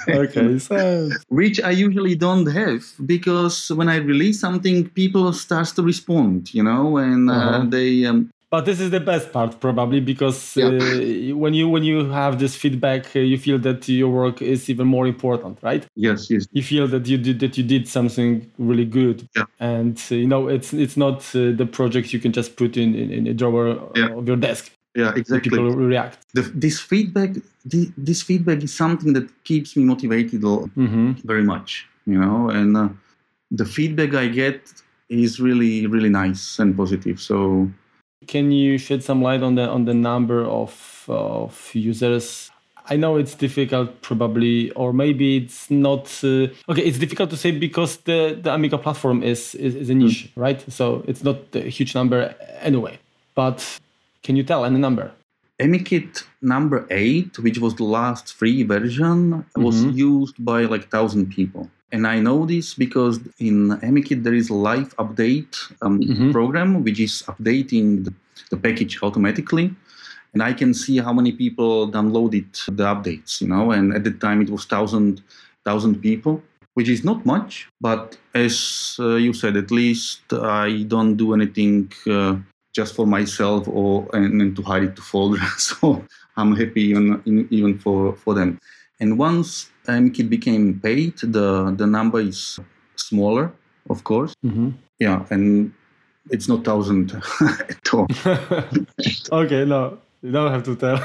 okay, 0.09 0.59
so 0.59 1.09
which 1.29 1.61
I 1.61 1.71
usually 1.71 2.15
don't 2.15 2.47
have 2.47 2.85
because 3.07 3.71
when 3.71 3.89
I 3.89 3.97
release 3.97 4.41
something, 4.41 4.89
people 4.91 5.33
starts 5.33 5.73
to 5.73 5.83
respond, 5.83 6.53
you 6.55 6.63
know, 6.63 6.99
and 6.99 7.31
uh, 7.31 7.33
uh-huh. 7.33 7.65
they. 7.69 8.05
Um, 8.05 8.31
but 8.51 8.67
this 8.67 8.79
is 8.79 8.91
the 8.91 9.01
best 9.01 9.33
part 9.33 9.59
probably 9.59 9.99
because 9.99 10.57
yeah. 10.57 10.67
uh, 10.67 11.37
when 11.37 11.55
you 11.55 11.69
when 11.69 11.83
you 11.83 12.09
have 12.11 12.39
this 12.39 12.55
feedback, 12.55 13.17
uh, 13.17 13.19
you 13.19 13.37
feel 13.37 13.59
that 13.61 13.89
your 13.89 14.11
work 14.11 14.43
is 14.43 14.71
even 14.71 14.87
more 14.87 15.09
important, 15.09 15.59
right? 15.63 15.85
Yes, 15.97 16.31
yes. 16.31 16.47
You 16.53 16.63
feel 16.63 16.87
that 16.89 17.07
you 17.07 17.19
did 17.19 17.41
that 17.41 17.59
you 17.59 17.65
did 17.65 17.89
something 17.89 18.49
really 18.59 18.85
good, 18.85 19.29
yeah. 19.35 19.47
and 19.59 20.01
uh, 20.11 20.15
you 20.15 20.29
know 20.29 20.47
it's 20.49 20.73
it's 20.73 20.97
not 20.97 21.19
uh, 21.35 21.51
the 21.51 21.67
project 21.71 22.13
you 22.13 22.21
can 22.21 22.33
just 22.33 22.57
put 22.57 22.77
in 22.77 22.95
in, 22.95 23.11
in 23.11 23.27
a 23.27 23.35
drawer 23.35 23.91
yeah. 23.97 24.11
of 24.11 24.29
your 24.29 24.37
desk 24.37 24.71
yeah 24.95 25.13
exactly 25.17 25.51
people 25.51 25.71
react 25.71 26.19
the, 26.35 26.43
this 26.43 26.81
feedback 26.81 27.31
the, 27.65 27.91
this 27.97 28.23
feedback 28.23 28.63
is 28.63 28.73
something 28.73 29.13
that 29.13 29.29
keeps 29.45 29.77
me 29.77 29.85
motivated 29.85 30.41
mm-hmm. 30.43 31.13
very 31.25 31.43
much 31.43 31.87
you 32.07 32.19
know 32.19 32.51
and 32.51 32.77
uh, 32.77 32.89
the 33.51 33.65
feedback 33.65 34.15
i 34.15 34.27
get 34.27 34.73
is 35.09 35.41
really 35.41 35.87
really 35.87 36.09
nice 36.09 36.59
and 36.59 36.77
positive 36.77 37.21
so 37.21 37.69
can 38.27 38.51
you 38.51 38.79
shed 38.79 39.03
some 39.03 39.21
light 39.21 39.43
on 39.43 39.55
the 39.55 39.69
on 39.69 39.85
the 39.85 39.95
number 39.95 40.45
of 40.45 41.05
of 41.09 41.71
users 41.75 42.51
I 42.87 42.97
know 42.97 43.17
it's 43.17 43.35
difficult, 43.35 44.03
probably, 44.03 44.71
or 44.73 44.93
maybe 44.93 45.39
it's 45.39 45.71
not. 45.71 46.07
Uh, 46.23 46.49
okay, 46.69 46.83
it's 46.83 46.99
difficult 46.99 47.31
to 47.31 47.37
say 47.37 47.51
because 47.51 47.97
the, 47.99 48.39
the 48.41 48.53
Amiga 48.53 48.77
platform 48.77 49.23
is, 49.23 49.55
is, 49.55 49.75
is 49.75 49.89
a 49.89 49.95
niche, 49.95 50.27
mm. 50.27 50.43
right? 50.43 50.63
So 50.71 51.03
it's 51.09 51.25
not 51.25 51.39
a 51.55 51.61
huge 51.61 51.95
number 51.95 52.35
anyway. 52.61 52.99
But 53.35 53.81
can 54.25 54.35
you 54.37 54.43
tell 54.43 54.65
any 54.65 54.79
number? 54.79 55.13
AmiKit 55.61 56.25
number 56.43 56.87
eight, 56.91 57.39
which 57.39 57.59
was 57.59 57.77
the 57.77 57.85
last 57.85 58.35
free 58.35 58.65
version, 58.65 59.45
was 59.55 59.77
mm-hmm. 59.77 59.97
used 59.97 60.45
by 60.45 60.63
like 60.65 60.91
thousand 60.91 61.31
people. 61.31 61.71
And 61.93 62.09
I 62.09 62.19
know 62.19 62.45
this 62.45 62.75
because 62.75 63.21
in 63.39 63.69
AmiKit 63.89 64.25
there 64.25 64.35
is 64.35 64.51
a 64.51 64.55
live 64.55 64.97
update 64.97 65.55
um, 65.83 66.01
mm-hmm. 66.01 66.33
program 66.33 66.83
which 66.83 66.99
is 66.99 67.23
updating 67.29 68.05
the, 68.05 68.13
the, 68.51 68.57
package 68.57 69.01
automatically. 69.01 69.73
And 70.33 70.43
I 70.43 70.53
can 70.53 70.75
see 70.75 70.99
how 70.99 71.13
many 71.13 71.31
people 71.31 71.89
downloaded 71.89 72.51
the 72.67 72.85
updates, 72.93 73.41
you 73.41 73.47
know, 73.47 73.71
and 73.71 73.95
at 73.95 74.03
the 74.03 74.11
time 74.11 74.43
it 74.43 74.51
was 74.51 74.65
thousand 74.65 75.23
thousand 75.65 76.03
people, 76.03 76.43
which 76.75 76.89
is 76.89 77.05
not 77.05 77.25
much, 77.25 77.69
but 77.81 78.17
as 78.35 78.97
uh, 78.99 79.15
you 79.15 79.33
said, 79.33 79.57
at 79.57 79.71
least 79.71 80.21
I 80.33 80.83
don't 80.89 81.15
do 81.15 81.33
anything 81.33 81.93
uh, 82.11 82.37
just 82.75 82.95
for 82.95 83.07
myself 83.07 83.67
or 83.69 84.07
and, 84.13 84.43
and 84.43 84.57
to 84.57 84.63
hide 84.63 84.83
it 84.83 84.97
to 84.97 85.03
folder. 85.03 85.41
so 85.59 86.05
I'm 86.37 86.55
happy 86.57 86.83
even 86.83 87.49
even 87.51 87.79
for 87.79 88.15
for 88.17 88.35
them. 88.35 88.61
And 89.01 89.19
once 89.19 89.71
AmiKit 89.87 90.29
became 90.29 90.81
paid, 90.81 91.19
the 91.19 91.75
the 91.77 91.87
number 91.87 92.21
is 92.21 92.59
smaller, 92.97 93.53
of 93.89 94.05
course. 94.05 94.35
Mm-hmm. 94.45 94.71
Yeah, 94.99 95.25
and 95.31 95.73
it's 96.31 96.49
not 96.49 96.65
thousand 96.65 97.13
at 97.41 97.95
all. 97.95 98.07
okay, 99.33 99.65
no, 99.65 99.99
you 100.23 100.33
don't 100.33 100.51
have 100.51 100.65
to 100.65 100.77
tell. 100.77 100.99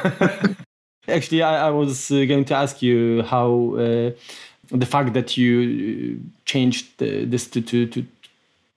Actually, 1.08 1.42
I, 1.42 1.68
I 1.68 1.70
was 1.72 2.12
uh, 2.12 2.26
going 2.26 2.46
to 2.46 2.56
ask 2.56 2.84
you 2.84 3.24
how 3.24 3.76
uh, 3.76 4.12
the 4.70 4.86
fact 4.86 5.14
that 5.14 5.38
you 5.38 6.22
changed 6.46 7.00
this 7.00 7.48
to, 7.48 7.62
to, 7.62 7.88
to, 7.88 8.06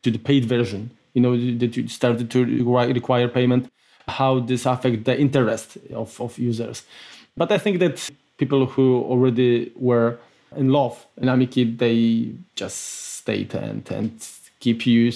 to 0.03 0.11
the 0.11 0.19
paid 0.19 0.47
version 0.47 0.91
you 1.15 1.23
know 1.23 1.37
that 1.37 1.77
you 1.77 1.89
started 1.89 2.31
to 2.31 2.45
require 2.95 3.29
payment 3.29 3.71
how 4.09 4.41
this 4.41 4.67
affect 4.67 5.05
the 5.05 5.19
interest 5.19 5.79
of, 5.95 6.21
of 6.21 6.39
users. 6.39 6.85
But 7.37 7.53
i 7.53 7.59
think 7.59 7.79
that 7.79 8.11
people 8.37 8.67
who 8.67 9.03
already 9.03 9.73
were 9.77 10.19
in 10.57 10.69
love 10.69 11.07
in 11.17 11.29
AmiKit, 11.29 11.79
they 11.79 12.33
just 12.57 12.79
stayed 13.21 13.55
and 13.55 13.91
and 13.91 14.11
keep 14.61 14.87
you 14.87 15.11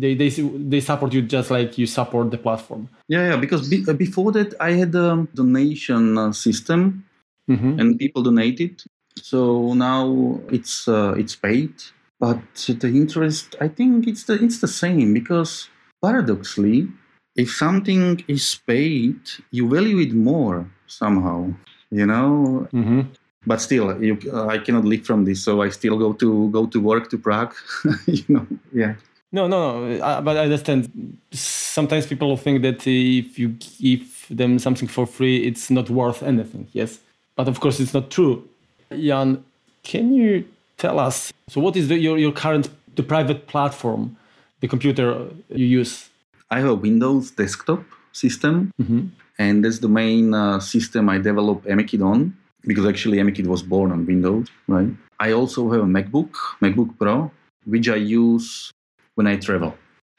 they 0.00 0.14
they 0.14 0.28
they 0.28 0.80
support 0.80 1.12
you 1.14 1.22
just 1.22 1.50
like 1.50 1.78
you 1.78 1.86
support 1.86 2.30
the 2.30 2.38
platform. 2.38 2.88
Yeah 3.08 3.30
yeah 3.30 3.36
because 3.36 3.68
be, 3.68 3.84
uh, 3.88 3.94
before 3.94 4.30
that 4.32 4.54
i 4.60 4.72
had 4.72 4.94
a 4.94 5.26
donation 5.34 6.18
uh, 6.18 6.32
system 6.32 7.04
mm-hmm. 7.48 7.78
and 7.80 7.98
people 7.98 8.22
donated. 8.22 8.82
So 9.16 9.74
now 9.74 10.40
it's 10.50 10.88
uh, 10.88 11.14
it's 11.16 11.36
paid 11.36 11.74
but 12.20 12.38
the 12.68 12.88
interest, 12.88 13.56
I 13.60 13.68
think 13.68 14.06
it's 14.06 14.24
the 14.24 14.34
it's 14.34 14.60
the 14.60 14.68
same 14.68 15.14
because 15.14 15.68
paradoxically, 16.02 16.86
if 17.34 17.50
something 17.50 18.22
is 18.28 18.60
paid, 18.66 19.18
you 19.50 19.68
value 19.68 19.98
it 19.98 20.12
more 20.12 20.70
somehow. 20.86 21.52
You 21.90 22.06
know. 22.06 22.68
Mm-hmm. 22.72 23.00
But 23.46 23.62
still, 23.62 24.02
you, 24.02 24.18
uh, 24.30 24.48
I 24.48 24.58
cannot 24.58 24.84
live 24.84 25.06
from 25.06 25.24
this, 25.24 25.42
so 25.42 25.62
I 25.62 25.70
still 25.70 25.96
go 25.96 26.12
to 26.12 26.50
go 26.50 26.66
to 26.66 26.78
work 26.78 27.08
to 27.10 27.16
Prague. 27.18 27.54
you 28.06 28.24
know, 28.28 28.46
yeah. 28.70 28.94
No, 29.32 29.46
no, 29.46 29.86
no. 29.86 30.04
Uh, 30.04 30.20
but 30.20 30.36
I 30.36 30.40
understand. 30.40 31.16
Sometimes 31.32 32.06
people 32.06 32.36
think 32.36 32.60
that 32.62 32.86
if 32.86 33.38
you 33.38 33.56
give 33.80 34.26
them 34.28 34.58
something 34.58 34.88
for 34.88 35.06
free, 35.06 35.38
it's 35.46 35.70
not 35.70 35.88
worth 35.88 36.22
anything. 36.22 36.68
Yes, 36.72 36.98
but 37.34 37.48
of 37.48 37.60
course, 37.60 37.80
it's 37.80 37.94
not 37.94 38.10
true. 38.10 38.46
Jan, 38.92 39.42
can 39.84 40.12
you 40.12 40.44
tell 40.80 40.98
us. 40.98 41.32
So, 41.48 41.60
what 41.60 41.76
is 41.76 41.88
the, 41.88 41.96
your, 41.98 42.18
your 42.18 42.32
current 42.32 42.68
the 42.96 43.02
private 43.02 43.46
platform, 43.46 44.16
the 44.60 44.68
computer 44.68 45.28
you 45.48 45.66
use? 45.66 46.08
I 46.50 46.58
have 46.58 46.70
a 46.70 46.74
Windows 46.74 47.30
desktop 47.30 47.84
system, 48.12 48.72
mm-hmm. 48.82 49.06
and 49.38 49.64
that's 49.64 49.78
the 49.78 49.88
main 49.88 50.34
uh, 50.34 50.58
system 50.58 51.08
I 51.08 51.18
develop 51.18 51.62
AmiKit 51.64 52.02
on 52.04 52.36
because 52.66 52.84
actually 52.86 53.18
AmiKit 53.18 53.46
was 53.46 53.62
born 53.62 53.92
on 53.92 54.04
Windows, 54.04 54.48
right? 54.66 54.90
I 55.20 55.32
also 55.32 55.70
have 55.70 55.82
a 55.82 55.90
MacBook, 55.96 56.32
MacBook 56.60 56.98
Pro, 56.98 57.30
which 57.64 57.88
I 57.88 57.96
use 57.96 58.72
when 59.14 59.26
I 59.26 59.36
travel. 59.36 59.74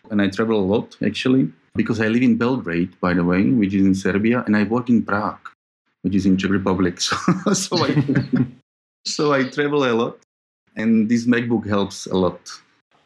And 0.09 0.21
I 0.21 0.27
travel 0.29 0.59
a 0.59 0.67
lot 0.73 0.97
actually 1.03 1.51
because 1.75 1.99
I 1.99 2.07
live 2.07 2.23
in 2.23 2.37
Belgrade, 2.37 2.99
by 2.99 3.13
the 3.13 3.23
way, 3.23 3.43
which 3.49 3.73
is 3.73 3.85
in 3.85 3.95
Serbia, 3.95 4.43
and 4.45 4.55
I 4.57 4.63
work 4.63 4.89
in 4.89 5.03
Prague, 5.03 5.49
which 6.01 6.15
is 6.15 6.25
in 6.25 6.37
Czech 6.37 6.51
Republic. 6.51 6.99
So, 7.01 7.53
so, 7.53 7.85
I, 7.85 7.89
so 9.05 9.33
I 9.33 9.43
travel 9.43 9.83
a 9.83 9.93
lot 9.93 10.17
and 10.75 11.09
this 11.09 11.25
MacBook 11.25 11.67
helps 11.67 12.05
a 12.05 12.15
lot. 12.15 12.39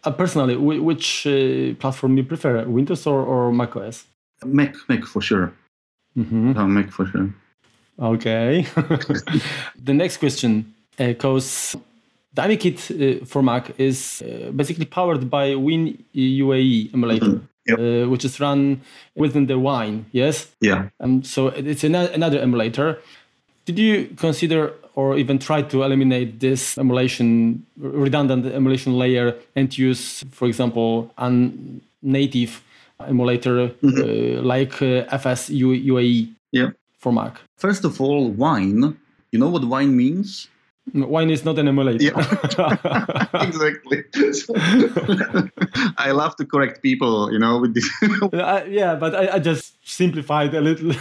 Uh, 0.03 0.11
personally, 0.11 0.55
which 0.55 1.25
uh, 1.25 1.73
platform 1.79 2.17
you 2.17 2.23
prefer, 2.23 2.63
Windows 2.65 3.07
or, 3.07 3.21
or 3.23 3.51
Mac 3.51 3.75
OS? 3.75 4.05
Mac, 4.43 4.75
Mac 4.87 5.03
for 5.05 5.21
sure. 5.21 5.51
Mm-hmm. 6.17 6.57
Oh, 6.57 6.67
Mac 6.67 6.91
for 6.91 7.05
sure. 7.07 7.33
Okay. 7.99 8.65
the 9.83 9.93
next 9.93 10.17
question 10.17 10.73
goes. 11.17 11.75
Uh, 11.75 11.79
the 12.35 13.21
uh, 13.21 13.25
for 13.25 13.41
Mac 13.41 13.79
is 13.79 14.21
uh, 14.21 14.51
basically 14.51 14.85
powered 14.85 15.29
by 15.29 15.51
WinUAE 15.51 16.93
emulator. 16.93 17.25
Mm-hmm. 17.25 17.45
Yep. 17.67 17.79
Uh, 17.79 18.09
which 18.11 18.23
is 18.23 18.39
run 18.39 18.79
within 19.15 19.47
the 19.47 19.57
Wine, 19.57 20.05
yes? 20.11 20.51
Yeah. 20.61 20.89
Um, 20.99 21.23
so 21.23 21.47
it's 21.47 21.83
an- 21.83 21.95
another 21.95 22.37
emulator. 22.37 22.99
Did 23.65 23.79
you 23.79 24.05
consider 24.17 24.73
or 24.95 25.17
even 25.17 25.39
try 25.39 25.61
to 25.61 25.83
eliminate 25.83 26.39
this 26.39 26.77
emulation, 26.77 27.65
redundant 27.77 28.45
emulation 28.45 28.97
layer 28.97 29.35
and 29.55 29.75
use, 29.77 30.23
for 30.31 30.47
example, 30.47 31.11
a 31.17 31.29
native 32.01 32.63
emulator 33.05 33.69
mm-hmm. 33.69 34.39
uh, 34.39 34.41
like 34.41 34.81
uh, 34.81 35.05
FS 35.11 35.49
UAE 35.49 36.33
yeah. 36.51 36.69
for 36.97 37.11
Mac? 37.11 37.39
First 37.57 37.83
of 37.83 37.99
all, 37.99 38.29
wine. 38.29 38.97
You 39.31 39.39
know 39.39 39.49
what 39.49 39.65
wine 39.65 39.97
means? 39.97 40.47
Wine 40.93 41.31
is 41.31 41.43
not 41.43 41.57
an 41.57 41.67
emulator. 41.67 42.03
Yeah. 42.05 43.27
exactly. 43.41 44.03
I 45.97 46.11
love 46.11 46.35
to 46.35 46.45
correct 46.45 46.83
people, 46.83 47.33
you 47.33 47.39
know, 47.39 47.57
with 47.57 47.73
this. 47.73 47.89
uh, 48.33 48.61
yeah, 48.69 48.95
but 48.95 49.15
I, 49.15 49.35
I, 49.35 49.39
just 49.39 49.75
simplified 49.83 50.53
a 50.53 50.61
little. 50.61 50.93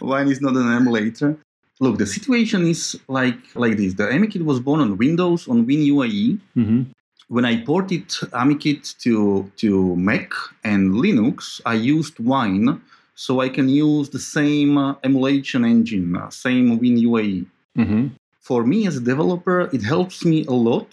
Wine 0.00 0.28
is 0.28 0.40
not 0.40 0.56
an 0.56 0.72
emulator. 0.72 1.38
Look, 1.80 1.96
the 1.98 2.06
situation 2.06 2.66
is 2.66 3.00
like 3.08 3.40
like 3.54 3.76
this. 3.76 3.94
The 3.94 4.06
AmiKit 4.16 4.44
was 4.44 4.60
born 4.60 4.80
on 4.80 4.98
Windows 4.98 5.48
on 5.48 5.66
WinUAE. 5.66 6.38
Mm-hmm. 6.56 6.82
When 7.28 7.44
I 7.44 7.64
ported 7.64 8.08
AmiKit 8.42 8.98
to 9.04 9.50
to 9.62 9.96
Mac 9.96 10.30
and 10.62 10.92
Linux, 10.92 11.60
I 11.64 11.74
used 11.74 12.18
Wine, 12.20 12.80
so 13.14 13.40
I 13.40 13.48
can 13.48 13.68
use 13.68 14.10
the 14.10 14.18
same 14.18 14.76
uh, 14.76 14.94
emulation 15.04 15.64
engine, 15.64 16.16
uh, 16.16 16.28
same 16.30 16.78
WinUAE. 16.78 17.46
Mm-hmm. 17.78 18.06
For 18.40 18.64
me 18.64 18.86
as 18.86 18.96
a 18.96 19.04
developer, 19.12 19.70
it 19.72 19.82
helps 19.82 20.24
me 20.24 20.44
a 20.46 20.56
lot 20.70 20.90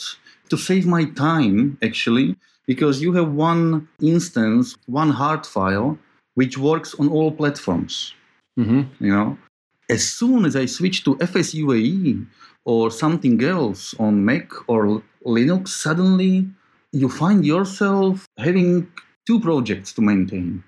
to 0.49 0.57
save 0.57 0.85
my 0.85 1.03
time 1.27 1.77
actually, 1.83 2.37
because 2.65 3.01
you 3.01 3.11
have 3.13 3.31
one 3.33 3.87
instance, 4.01 4.77
one 4.85 5.09
hard 5.09 5.45
file 5.45 5.97
which 6.35 6.57
works 6.57 6.93
on 6.99 7.09
all 7.09 7.31
platforms. 7.31 8.13
Mm-hmm. 8.59 9.03
You 9.03 9.11
know, 9.11 9.37
as 9.89 10.07
soon 10.07 10.45
as 10.45 10.55
I 10.55 10.65
switch 10.65 11.03
to 11.05 11.15
FSUAE 11.15 12.25
or 12.65 12.91
something 12.91 13.43
else 13.43 13.95
on 13.99 14.25
Mac 14.25 14.51
or 14.69 15.01
Linux, 15.25 15.69
suddenly 15.69 16.47
you 16.91 17.09
find 17.09 17.45
yourself 17.45 18.25
having 18.37 18.87
two 19.25 19.39
projects 19.39 19.93
to 19.93 20.01
maintain, 20.01 20.63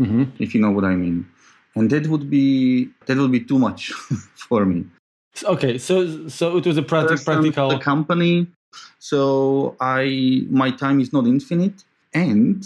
mm-hmm. 0.00 0.24
if 0.38 0.54
you 0.54 0.60
know 0.60 0.70
what 0.70 0.84
I 0.84 0.94
mean. 0.94 1.26
And 1.74 1.90
that 1.90 2.06
would 2.06 2.30
be 2.30 2.88
that 3.06 3.16
would 3.16 3.32
be 3.32 3.40
too 3.40 3.58
much 3.58 3.92
for 4.48 4.64
me. 4.64 4.86
Okay, 5.42 5.78
so 5.78 6.28
so 6.28 6.56
it 6.56 6.66
was 6.66 6.76
a 6.76 6.82
practic- 6.82 7.24
practical 7.24 7.68
the 7.70 7.78
company. 7.78 8.46
So 8.98 9.76
I 9.80 10.46
my 10.48 10.70
time 10.70 11.00
is 11.00 11.12
not 11.12 11.26
infinite, 11.26 11.84
and 12.12 12.62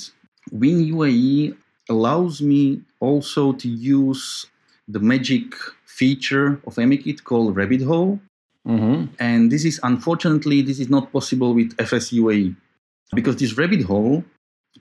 WinUAE 0.52 1.56
allows 1.88 2.42
me 2.42 2.82
also 3.00 3.52
to 3.52 3.68
use 3.68 4.46
the 4.88 5.00
magic 5.00 5.54
feature 5.84 6.60
of 6.66 6.76
AmiKit 6.76 7.24
called 7.24 7.54
Rabbit 7.54 7.82
Hole. 7.82 8.18
Mm-hmm. 8.66 9.14
And 9.18 9.52
this 9.52 9.64
is 9.64 9.78
unfortunately 9.82 10.62
this 10.62 10.78
is 10.80 10.88
not 10.88 11.12
possible 11.12 11.54
with 11.54 11.76
FSUAE 11.76 12.54
because 13.14 13.36
this 13.36 13.56
rabbit 13.56 13.82
hole 13.82 14.24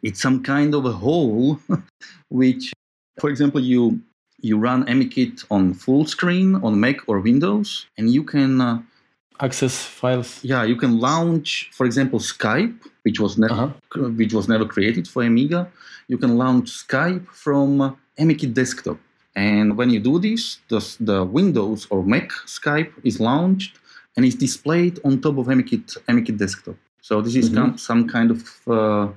it's 0.04 0.22
some 0.22 0.44
kind 0.44 0.76
of 0.76 0.86
a 0.86 0.92
hole 0.92 1.60
which 2.30 2.74
for 3.20 3.30
example 3.30 3.62
you 3.62 4.02
you 4.42 4.58
run 4.58 4.86
AmiKit 4.86 5.46
on 5.50 5.74
full 5.74 6.06
screen 6.06 6.56
on 6.56 6.80
Mac 6.80 6.98
or 7.08 7.20
Windows 7.20 7.88
and 7.98 8.10
you 8.12 8.24
can 8.24 8.62
uh, 8.62 8.82
access 9.40 9.84
files. 9.84 10.44
Yeah, 10.44 10.64
you 10.64 10.76
can 10.76 11.00
launch 11.00 11.70
for 11.74 11.86
example 11.86 12.20
Skype 12.20 12.78
which 13.04 13.20
was 13.20 13.38
never 13.38 13.54
uh-huh. 13.54 14.10
which 14.20 14.34
was 14.34 14.48
never 14.48 14.66
created 14.66 15.08
for 15.08 15.24
Amiga. 15.24 15.72
You 16.08 16.18
can 16.18 16.38
launch 16.38 16.88
Skype 16.88 17.28
from 17.30 17.82
uh, 17.82 17.94
AmiKit 18.20 18.54
desktop. 18.54 18.98
And 19.38 19.78
when 19.78 19.92
you 19.92 20.00
do 20.00 20.18
this, 20.18 20.58
the, 20.68 20.82
the 21.00 21.24
Windows 21.24 21.86
or 21.92 22.04
Mac 22.04 22.32
Skype 22.48 22.92
is 23.04 23.20
launched 23.20 23.78
and 24.16 24.26
is 24.26 24.34
displayed 24.34 25.00
on 25.06 25.22
top 25.22 25.38
of 25.38 25.46
AmiKit, 25.46 25.96
AmiKit 26.10 26.40
desktop. 26.40 26.76
So 27.02 27.22
this 27.22 27.36
is 27.36 27.52
mm-hmm. 27.52 27.76
some 27.76 28.08
kind 28.10 28.32
of 28.32 28.68
uh, 28.68 29.10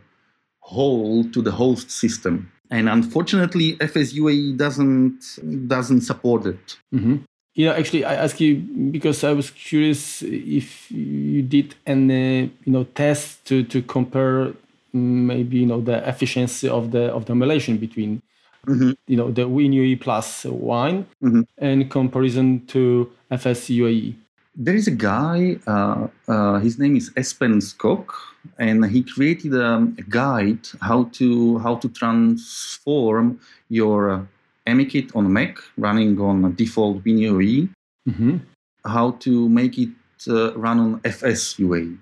hole 0.60 1.24
to 1.24 1.40
the 1.40 1.50
host 1.50 1.90
system. 1.90 2.52
And 2.70 2.86
unfortunately, 2.88 3.76
FSUAE 3.78 4.58
doesn't 4.58 5.20
doesn't 5.66 6.02
support 6.02 6.44
it. 6.46 6.76
Mm-hmm. 6.94 7.16
Yeah, 7.54 7.72
actually, 7.72 8.04
I 8.04 8.14
ask 8.14 8.40
you 8.40 8.56
because 8.96 9.24
I 9.24 9.32
was 9.32 9.50
curious 9.50 10.22
if 10.22 10.90
you 10.92 11.42
did 11.42 11.74
any 11.86 12.52
you 12.64 12.72
know 12.74 12.84
tests 12.84 13.40
to 13.46 13.64
to 13.64 13.82
compare 13.82 14.52
maybe 14.92 15.56
you 15.58 15.66
know 15.66 15.80
the 15.80 16.06
efficiency 16.06 16.68
of 16.68 16.92
the 16.92 17.04
of 17.16 17.24
the 17.24 17.32
emulation 17.32 17.78
between 17.78 18.22
Mm-hmm. 18.66 18.90
you 19.06 19.16
know 19.16 19.30
the 19.30 19.48
WinUAE 19.48 20.00
plus 20.00 20.44
Wine 20.44 21.06
mm-hmm. 21.22 21.42
in 21.64 21.88
comparison 21.88 22.66
to 22.66 23.10
FSUAE? 23.30 24.14
There 24.54 24.74
is 24.74 24.86
a 24.86 24.90
guy, 24.90 25.56
uh, 25.66 26.08
uh, 26.28 26.58
his 26.58 26.78
name 26.78 26.96
is 26.96 27.10
Espen 27.10 27.62
Skok, 27.62 28.12
and 28.58 28.84
he 28.84 29.02
created 29.02 29.54
a, 29.54 29.76
a, 29.96 30.02
guide 30.02 30.68
how 30.82 31.04
to 31.12 31.58
how 31.58 31.76
to 31.76 31.88
transform 31.88 33.40
your 33.68 34.10
uh, 34.10 34.22
AmiKit 34.66 35.14
on 35.16 35.32
Mac 35.32 35.58
running 35.78 36.20
on 36.20 36.54
default 36.54 37.02
WinUAE, 37.04 37.68
mm-hmm. 38.08 38.36
how 38.84 39.12
to 39.12 39.48
make 39.48 39.78
it 39.78 39.90
uh, 40.28 40.52
run 40.54 40.78
on 40.78 41.00
FSUAE. 41.00 41.96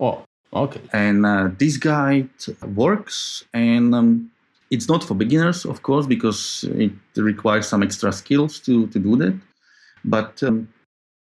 Oh, 0.00 0.24
okay. 0.54 0.80
And 0.92 1.26
uh, 1.26 1.50
this 1.58 1.76
guide 1.76 2.30
works, 2.74 3.44
and 3.52 3.94
um, 3.94 4.30
it's 4.70 4.88
not 4.88 5.02
for 5.02 5.14
beginners, 5.14 5.64
of 5.64 5.82
course, 5.82 6.06
because 6.06 6.64
it 6.74 6.92
requires 7.16 7.66
some 7.66 7.82
extra 7.82 8.12
skills 8.12 8.60
to, 8.60 8.86
to 8.88 8.98
do 8.98 9.16
that. 9.16 9.38
But 10.04 10.42
um, 10.42 10.68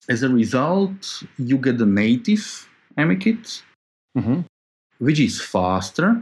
as 0.10 0.24
a 0.24 0.30
result, 0.30 1.24
you 1.38 1.58
get 1.58 1.78
the 1.78 1.86
native 1.86 2.68
AmiKit, 2.98 3.62
mm-hmm. 4.18 4.42
which 5.00 5.20
is 5.20 5.42
faster, 5.42 6.22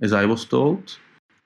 as 0.00 0.12
I 0.12 0.24
was 0.24 0.44
told. 0.44 0.96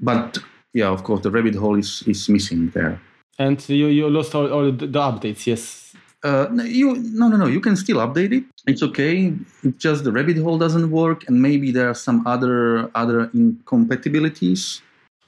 But 0.00 0.38
yeah, 0.72 0.88
of 0.88 1.04
course, 1.04 1.22
the 1.22 1.30
rabbit 1.30 1.54
hole 1.54 1.78
is, 1.78 2.02
is 2.06 2.28
missing 2.28 2.70
there. 2.70 3.00
And 3.38 3.66
you, 3.68 3.86
you 3.86 4.08
lost 4.08 4.34
all, 4.34 4.52
all 4.52 4.70
the, 4.70 4.86
updates, 4.86 5.46
yes? 5.46 5.94
Uh, 6.22 6.46
no, 6.52 6.62
you, 6.62 6.94
no, 6.94 7.28
no, 7.28 7.36
no. 7.36 7.46
You 7.46 7.60
can 7.60 7.76
still 7.76 7.96
update 7.96 8.32
it. 8.32 8.44
It's 8.66 8.82
okay. 8.82 9.34
It's 9.64 9.82
just 9.82 10.04
the 10.04 10.12
rabbit 10.12 10.36
hole 10.36 10.58
doesn't 10.58 10.90
work, 10.90 11.26
and 11.26 11.42
maybe 11.42 11.72
there 11.72 11.88
are 11.88 11.94
some 11.94 12.24
other 12.26 12.90
other 12.94 13.28
incompatibilities. 13.34 14.82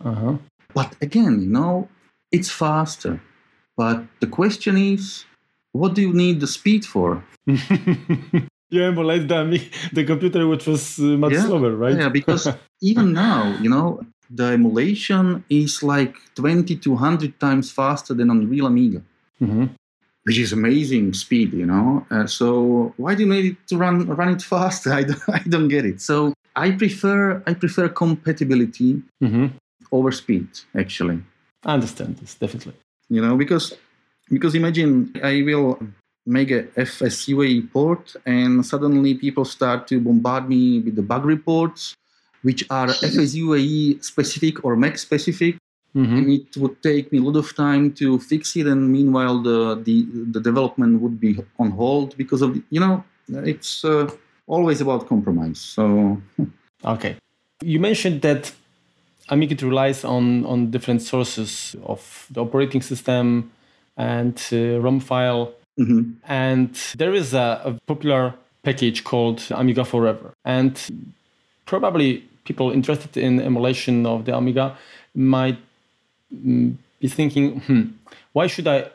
Uh-huh. 0.04 0.36
But 0.74 0.94
again, 1.00 1.40
you 1.40 1.48
know, 1.48 1.88
it's 2.30 2.50
faster. 2.50 3.20
But 3.76 4.04
the 4.20 4.26
question 4.26 4.76
is, 4.76 5.24
what 5.72 5.94
do 5.94 6.02
you 6.02 6.12
need 6.12 6.40
the 6.40 6.46
speed 6.46 6.84
for? 6.84 7.24
you 7.46 8.84
emulate 8.84 9.28
the, 9.28 9.70
the 9.92 10.04
computer 10.04 10.46
which 10.46 10.66
was 10.66 10.98
uh, 10.98 11.02
much 11.02 11.32
yeah, 11.32 11.46
slower, 11.46 11.74
right? 11.74 11.96
Yeah, 11.96 12.08
because 12.08 12.48
even 12.82 13.12
now, 13.12 13.56
you 13.60 13.70
know, 13.70 14.00
the 14.30 14.44
emulation 14.44 15.44
is 15.48 15.82
like 15.82 16.16
20 16.34 16.76
to 16.76 16.90
100 16.92 17.40
times 17.40 17.70
faster 17.70 18.14
than 18.14 18.30
on 18.30 18.48
real 18.48 18.66
Amiga. 18.66 19.02
Mm-hmm. 19.40 19.66
Which 20.24 20.38
is 20.38 20.52
amazing 20.52 21.12
speed, 21.12 21.52
you 21.52 21.66
know. 21.66 22.06
Uh, 22.10 22.26
so 22.26 22.94
why 22.96 23.14
do 23.14 23.24
you 23.24 23.28
need 23.28 23.44
it 23.44 23.56
to 23.68 23.76
run 23.76 24.06
run 24.06 24.30
it 24.30 24.40
faster? 24.40 24.90
I 25.00 25.02
don't, 25.02 25.28
I 25.28 25.40
don't 25.40 25.68
get 25.68 25.84
it. 25.84 26.00
So 26.00 26.32
I 26.56 26.70
prefer 26.70 27.42
I 27.46 27.52
prefer 27.52 27.90
compatibility 27.90 29.02
mm-hmm 29.22 29.48
over 29.92 30.12
speed 30.12 30.48
actually. 30.74 31.22
I 31.64 31.74
understand 31.74 32.16
this 32.18 32.34
definitely. 32.34 32.74
You 33.08 33.20
know 33.20 33.36
because 33.36 33.74
because 34.30 34.54
imagine 34.54 35.12
i 35.22 35.42
will 35.42 35.78
make 36.26 36.50
a 36.50 36.62
fsuae 36.76 37.70
port 37.70 38.16
and 38.24 38.64
suddenly 38.64 39.14
people 39.14 39.44
start 39.44 39.86
to 39.86 40.00
bombard 40.00 40.48
me 40.48 40.80
with 40.80 40.96
the 40.96 41.02
bug 41.02 41.24
reports 41.26 41.94
which 42.42 42.64
are 42.70 42.88
fsuae 42.88 44.02
specific 44.02 44.64
or 44.64 44.76
mac 44.76 44.96
specific. 44.98 45.56
Mm-hmm. 45.94 46.16
and 46.16 46.30
it 46.32 46.56
would 46.56 46.82
take 46.82 47.12
me 47.12 47.18
a 47.18 47.22
lot 47.22 47.36
of 47.36 47.54
time 47.54 47.92
to 47.92 48.18
fix 48.18 48.56
it 48.56 48.66
and 48.66 48.90
meanwhile 48.90 49.40
the 49.40 49.76
the, 49.86 49.96
the 50.34 50.40
development 50.40 51.00
would 51.00 51.20
be 51.20 51.38
on 51.60 51.70
hold 51.70 52.16
because 52.16 52.42
of 52.42 52.54
the, 52.54 52.62
you 52.70 52.80
know 52.80 53.04
it's 53.28 53.84
uh, 53.84 54.10
always 54.48 54.80
about 54.80 55.06
compromise 55.08 55.60
so. 55.60 56.20
Okay. 56.84 57.16
You 57.62 57.80
mentioned 57.80 58.20
that 58.22 58.52
AmiKit 59.30 59.62
relies 59.62 60.04
on, 60.04 60.44
on 60.44 60.70
different 60.70 61.02
sources 61.02 61.76
of 61.84 62.26
the 62.30 62.42
operating 62.42 62.82
system 62.82 63.50
and 63.96 64.40
uh, 64.52 64.80
ROM 64.80 65.00
file. 65.00 65.52
Mm-hmm. 65.78 66.12
And 66.28 66.74
there 66.96 67.14
is 67.14 67.34
a, 67.34 67.60
a, 67.64 67.78
popular 67.86 68.34
package 68.62 69.02
called 69.02 69.42
Amiga 69.50 69.84
Forever. 69.84 70.34
And 70.44 70.78
probably 71.66 72.24
people 72.44 72.70
interested 72.70 73.16
in 73.16 73.40
emulation 73.40 74.06
of 74.06 74.24
the 74.24 74.36
Amiga 74.36 74.76
might 75.14 75.58
mm, 76.32 76.76
be 77.00 77.08
thinking, 77.08 77.60
hmm, 77.60 77.82
why 78.32 78.46
should 78.46 78.68
I 78.68 78.90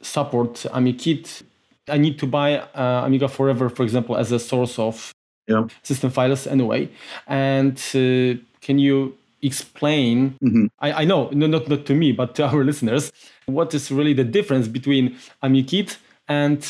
support 0.00 0.54
AmiKit? 0.72 1.42
I 1.88 1.98
need 1.98 2.18
to 2.20 2.26
buy 2.26 2.58
uh, 2.58 3.02
Amiga 3.04 3.28
Forever, 3.28 3.68
for 3.68 3.82
example, 3.82 4.16
as 4.16 4.32
a 4.32 4.38
source 4.38 4.78
of 4.78 5.12
yeah. 5.46 5.66
system 5.82 6.10
files 6.10 6.46
anyway. 6.46 6.88
And 7.26 7.76
uh, 7.94 8.40
can 8.60 8.78
you 8.78 9.14
explain 9.42 10.36
mm-hmm. 10.42 10.66
I, 10.80 11.02
I, 11.02 11.04
know 11.04 11.30
no, 11.32 11.46
not, 11.46 11.68
not 11.68 11.86
to 11.86 11.94
me 11.94 12.12
but 12.12 12.34
to 12.36 12.46
our 12.50 12.64
listeners 12.64 13.12
what 13.46 13.74
is 13.74 13.90
really 13.90 14.14
the 14.14 14.24
difference 14.24 14.68
between 14.68 15.16
amikit 15.42 15.96
and 16.28 16.64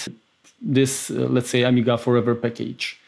this 0.61 1.11
uh, 1.11 1.15
let's 1.31 1.51
say 1.51 1.63
amiga 1.63 1.97
forever 1.99 2.35
package 2.35 3.01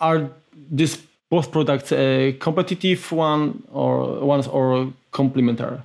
are 0.00 0.28
these 0.70 0.98
both 1.30 1.50
products 1.50 1.92
a 1.92 2.36
competitive 2.40 3.10
one 3.12 3.62
or 3.72 4.20
ones 4.24 4.46
or 4.46 4.92
complementary 5.12 5.80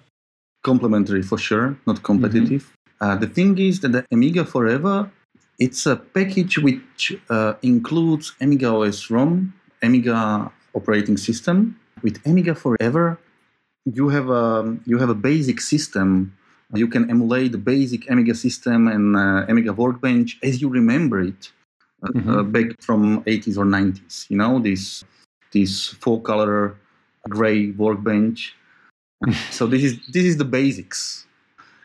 complementary 0.64 1.22
for 1.22 1.38
sure 1.38 1.78
not 1.88 2.04
competitive 2.04 2.64
mm-hmm. 2.64 3.12
uh, 3.12 3.16
the 3.16 3.28
thing 3.28 3.58
is 3.58 3.80
that 3.80 3.92
the 3.92 4.06
amiga 4.12 4.46
forever 4.46 5.10
it's 5.58 5.86
a 5.86 5.96
package 5.96 6.58
which 6.58 7.16
uh, 7.30 7.54
includes 7.62 8.34
amiga 8.42 8.70
os 8.72 9.10
rom 9.10 9.54
amiga 9.82 10.52
operating 10.74 11.18
system 11.18 11.76
with 12.04 12.26
Amiga 12.26 12.56
Forever, 12.56 13.20
you 13.86 14.10
have 14.10 14.30
a 14.30 14.78
you 14.86 14.98
have 15.00 15.10
a 15.10 15.16
basic 15.16 15.62
system. 15.62 16.38
You 16.74 16.88
can 16.88 17.10
emulate 17.10 17.52
the 17.52 17.58
basic 17.58 18.10
Amiga 18.10 18.34
system 18.34 18.88
and 18.88 19.16
uh, 19.16 19.46
Amiga 19.50 19.74
Workbench 19.74 20.40
as 20.42 20.62
you 20.62 20.70
remember 20.70 21.20
it 21.20 21.52
uh, 22.04 22.08
mm-hmm. 22.08 22.30
uh, 22.30 22.44
back 22.44 22.82
from 22.82 23.24
80s 23.26 23.58
or 23.58 23.66
90s. 23.66 24.30
You 24.30 24.38
know 24.38 24.60
this 24.60 25.04
this 25.52 25.88
four 25.88 26.22
color 26.22 26.78
gray 27.28 27.72
Workbench. 27.72 28.56
so 29.52 29.68
this 29.68 29.84
is 29.84 30.00
this 30.08 30.26
is 30.26 30.38
the 30.38 30.46
basics. 30.46 31.28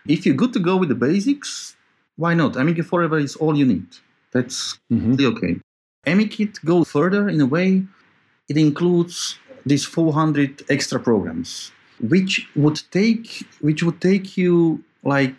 If 0.06 0.24
you're 0.24 0.36
good 0.36 0.52
to 0.52 0.60
go 0.60 0.76
with 0.76 0.88
the 0.88 0.94
basics, 0.94 1.74
why 2.16 2.34
not? 2.34 2.56
Amiga 2.56 2.84
Forever 2.84 3.18
is 3.18 3.34
all 3.36 3.56
you 3.56 3.66
need. 3.66 3.88
That's 4.32 4.78
mm-hmm. 4.92 5.16
okay. 5.34 5.60
AmiKit 6.06 6.64
goes 6.64 6.88
further 6.88 7.28
in 7.28 7.40
a 7.40 7.46
way. 7.46 7.82
It 8.48 8.56
includes 8.56 9.38
these 9.66 9.84
400 9.84 10.62
extra 10.68 10.98
programs. 11.00 11.72
which 11.98 12.46
would 12.54 12.78
take 12.90 13.26
which 13.60 13.82
would 13.82 14.00
take 14.02 14.36
you 14.36 14.84
like 15.02 15.34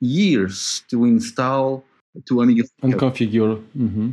years 0.00 0.82
to 0.90 1.04
install 1.04 1.84
to 2.26 2.42
Amiga 2.42 2.64
and 2.82 2.94
configure. 2.94 3.62
Mm-hmm. 3.76 4.10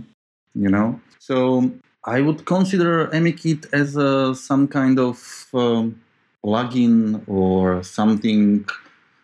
You 0.56 0.70
know, 0.70 1.00
so 1.20 1.72
I 2.06 2.22
would 2.22 2.46
consider 2.46 3.08
AmiKit 3.08 3.74
as 3.74 3.96
a, 3.96 4.34
some 4.36 4.68
kind 4.68 5.00
of 5.00 5.48
um, 5.54 6.02
plugin 6.44 7.24
or 7.28 7.84
something 7.84 8.66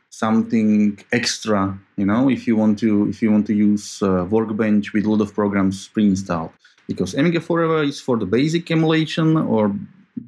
something 0.09 0.97
extra 1.11 1.77
you 1.97 2.05
know 2.05 2.29
if 2.29 2.47
you 2.47 2.55
want 2.55 2.79
to 2.79 3.09
if 3.09 3.21
you 3.21 3.29
want 3.29 3.45
to 3.45 3.53
use 3.53 4.01
uh, 4.01 4.25
workbench 4.29 4.93
with 4.93 5.05
a 5.05 5.09
lot 5.09 5.19
of 5.19 5.33
programs 5.33 5.89
pre-installed 5.89 6.51
because 6.88 7.13
amiga 7.13 7.39
forever 7.39 7.83
is 7.83 7.99
for 7.99 8.17
the 8.17 8.25
basic 8.25 8.69
emulation 8.71 9.38
or 9.38 9.73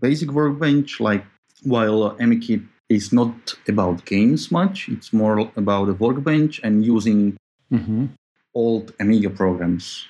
basic 0.02 0.32
workbench 0.32 1.00
like 1.00 1.24
while 1.64 2.16
amikit 2.20 2.64
is 2.90 3.12
not 3.12 3.34
about 3.68 4.06
games 4.06 4.52
much 4.52 4.90
it's 4.90 5.12
more 5.12 5.40
about 5.56 5.90
a 5.90 5.94
workbench 5.94 6.60
and 6.64 6.86
using 6.86 7.38
mm-hmm. 7.72 8.06
old 8.54 8.94
amiga 9.00 9.30
programs 9.30 10.06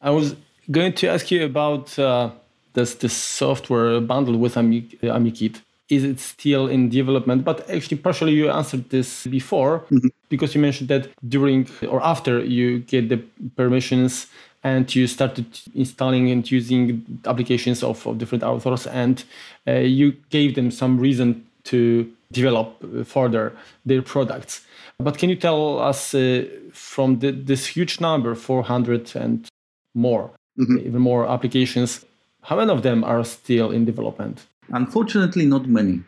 i 0.00 0.10
was 0.10 0.36
going 0.70 0.92
to 0.92 1.08
ask 1.08 1.30
you 1.30 1.44
about 1.44 1.98
uh, 1.98 2.30
this 2.74 2.94
this 2.96 3.12
software 3.12 4.00
bundle 4.00 4.36
with 4.36 4.54
amikit 4.54 5.60
is 5.92 6.04
it 6.04 6.18
still 6.20 6.68
in 6.68 6.88
development? 6.88 7.44
But 7.44 7.68
actually, 7.68 7.98
partially 7.98 8.32
you 8.32 8.50
answered 8.50 8.88
this 8.88 9.26
before 9.26 9.80
mm-hmm. 9.90 10.08
because 10.30 10.54
you 10.54 10.60
mentioned 10.60 10.88
that 10.88 11.08
during 11.28 11.68
or 11.86 12.02
after 12.02 12.42
you 12.42 12.78
get 12.78 13.10
the 13.10 13.18
permissions 13.56 14.26
and 14.64 14.94
you 14.94 15.06
started 15.06 15.46
installing 15.74 16.30
and 16.30 16.50
using 16.50 17.04
applications 17.26 17.82
of, 17.82 18.06
of 18.06 18.18
different 18.18 18.44
authors 18.44 18.86
and 18.86 19.24
uh, 19.66 19.72
you 19.72 20.12
gave 20.30 20.54
them 20.54 20.70
some 20.70 20.98
reason 20.98 21.44
to 21.64 22.10
develop 22.32 22.82
further 23.04 23.52
their 23.84 24.02
products. 24.02 24.64
But 24.98 25.18
can 25.18 25.28
you 25.30 25.36
tell 25.36 25.78
us 25.80 26.14
uh, 26.14 26.46
from 26.72 27.18
the, 27.18 27.32
this 27.32 27.66
huge 27.66 28.00
number, 28.00 28.34
400 28.34 29.16
and 29.16 29.46
more, 29.94 30.30
mm-hmm. 30.58 30.78
even 30.78 31.00
more 31.00 31.28
applications, 31.28 32.04
how 32.42 32.56
many 32.56 32.70
of 32.72 32.82
them 32.82 33.04
are 33.04 33.24
still 33.24 33.70
in 33.70 33.84
development? 33.84 34.46
Unfortunately, 34.68 35.46
not 35.46 35.66
many, 35.66 36.00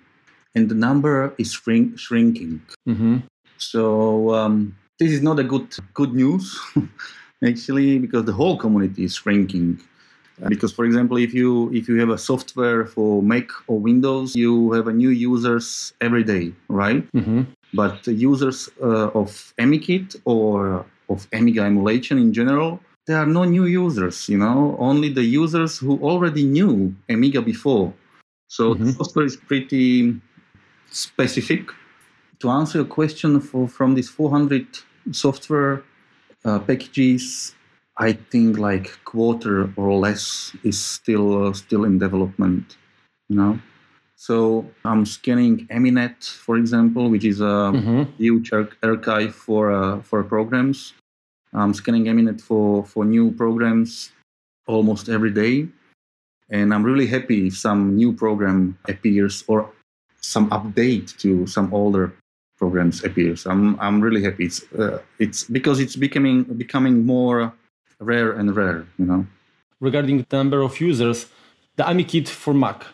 and 0.55 0.68
the 0.68 0.74
number 0.74 1.34
is 1.38 1.52
shrink- 1.52 1.98
shrinking. 1.98 2.62
Mm-hmm. 2.88 3.18
So 3.59 4.34
um, 4.34 4.76
this 4.98 5.11
is 5.11 5.22
not 5.22 5.38
a 5.38 5.44
good 5.44 5.74
good 5.92 6.14
news, 6.14 6.59
actually, 7.43 7.99
because 7.99 8.24
the 8.24 8.32
whole 8.32 8.57
community 8.57 9.05
is 9.05 9.14
shrinking. 9.14 9.80
Because, 10.49 10.72
for 10.72 10.85
example, 10.85 11.16
if 11.16 11.32
you 11.32 11.72
if 11.72 11.89
you 11.89 11.97
have 12.01 12.11
a 12.11 12.18
software 12.18 12.87
for 12.87 13.22
Mac 13.22 13.49
or 13.68 13.78
Windows, 13.78 14.35
you 14.35 14.72
have 14.72 14.89
a 14.89 14.93
new 14.93 15.11
users 15.11 15.93
every 16.01 16.24
day, 16.24 16.53
right? 16.68 17.07
Mm-hmm. 17.12 17.43
But 17.72 18.05
users 18.07 18.68
uh, 18.82 19.11
of 19.20 19.55
AmiKit 19.61 20.16
or 20.24 20.85
of 21.09 21.28
Amiga 21.32 21.62
emulation 21.62 22.18
in 22.18 22.32
general, 22.32 22.80
there 23.07 23.18
are 23.18 23.26
no 23.26 23.45
new 23.45 23.66
users. 23.66 24.28
You 24.28 24.39
know, 24.39 24.76
only 24.80 25.09
the 25.09 25.22
users 25.22 25.78
who 25.78 25.99
already 26.03 26.43
knew 26.43 26.93
Amiga 27.09 27.41
before 27.41 27.95
so 28.55 28.74
mm-hmm. 28.74 28.85
the 28.85 28.93
software 28.93 29.24
is 29.24 29.37
pretty 29.37 30.20
specific. 30.91 31.70
To 32.39 32.51
answer 32.51 32.78
your 32.78 32.87
question, 32.87 33.41
for, 33.41 33.66
from 33.66 33.97
this 33.97 34.09
400 34.09 34.66
software 35.11 35.82
uh, 36.45 36.59
packages, 36.59 37.55
I 37.97 38.12
think 38.12 38.59
like 38.59 38.99
quarter 39.05 39.72
or 39.76 39.92
less 39.95 40.53
is 40.62 40.80
still 40.80 41.49
uh, 41.49 41.53
still 41.53 41.84
in 41.84 41.99
development. 41.99 42.76
You 43.28 43.36
know, 43.36 43.59
so 44.16 44.66
I'm 44.84 45.07
scanning 45.07 45.66
Aminet, 45.68 46.24
for 46.24 46.57
example, 46.57 47.11
which 47.11 47.24
is 47.24 47.40
a 47.40 47.72
mm-hmm. 47.72 48.03
huge 48.18 48.53
archive 48.82 49.34
for 49.34 49.72
uh, 49.72 50.01
for 50.03 50.22
programs. 50.22 50.95
I'm 51.53 51.72
scanning 51.74 52.05
Aminet 52.05 52.40
for 52.40 52.84
for 52.84 53.05
new 53.05 53.30
programs 53.32 54.12
almost 54.66 55.09
every 55.09 55.30
day 55.30 55.68
and 56.51 56.74
I'm 56.74 56.82
really 56.82 57.07
happy 57.07 57.49
if 57.49 57.57
some 57.57 57.97
new 57.97 58.12
program 58.12 58.78
appears 58.88 59.45
or 59.47 59.70
some 60.20 60.51
update 60.51 61.16
to 61.18 61.47
some 61.47 61.72
older 61.72 62.14
programs 62.59 63.05
appears. 63.05 63.46
I'm 63.46 63.78
I'm 63.80 64.00
really 64.00 64.22
happy. 64.22 64.44
It's 64.46 64.62
uh, 64.72 64.98
it's 65.18 65.44
because 65.44 65.80
it's 65.80 65.96
becoming 65.96 66.44
becoming 66.44 67.05
more 67.07 67.52
rare 68.00 68.32
and 68.32 68.55
rare. 68.57 68.86
You 68.98 69.07
know. 69.07 69.26
Regarding 69.80 70.18
the 70.18 70.36
number 70.36 70.62
of 70.62 70.80
users, 70.80 71.26
the 71.76 71.84
AmiKit 71.84 72.28
for 72.28 72.55
Mac. 72.55 72.84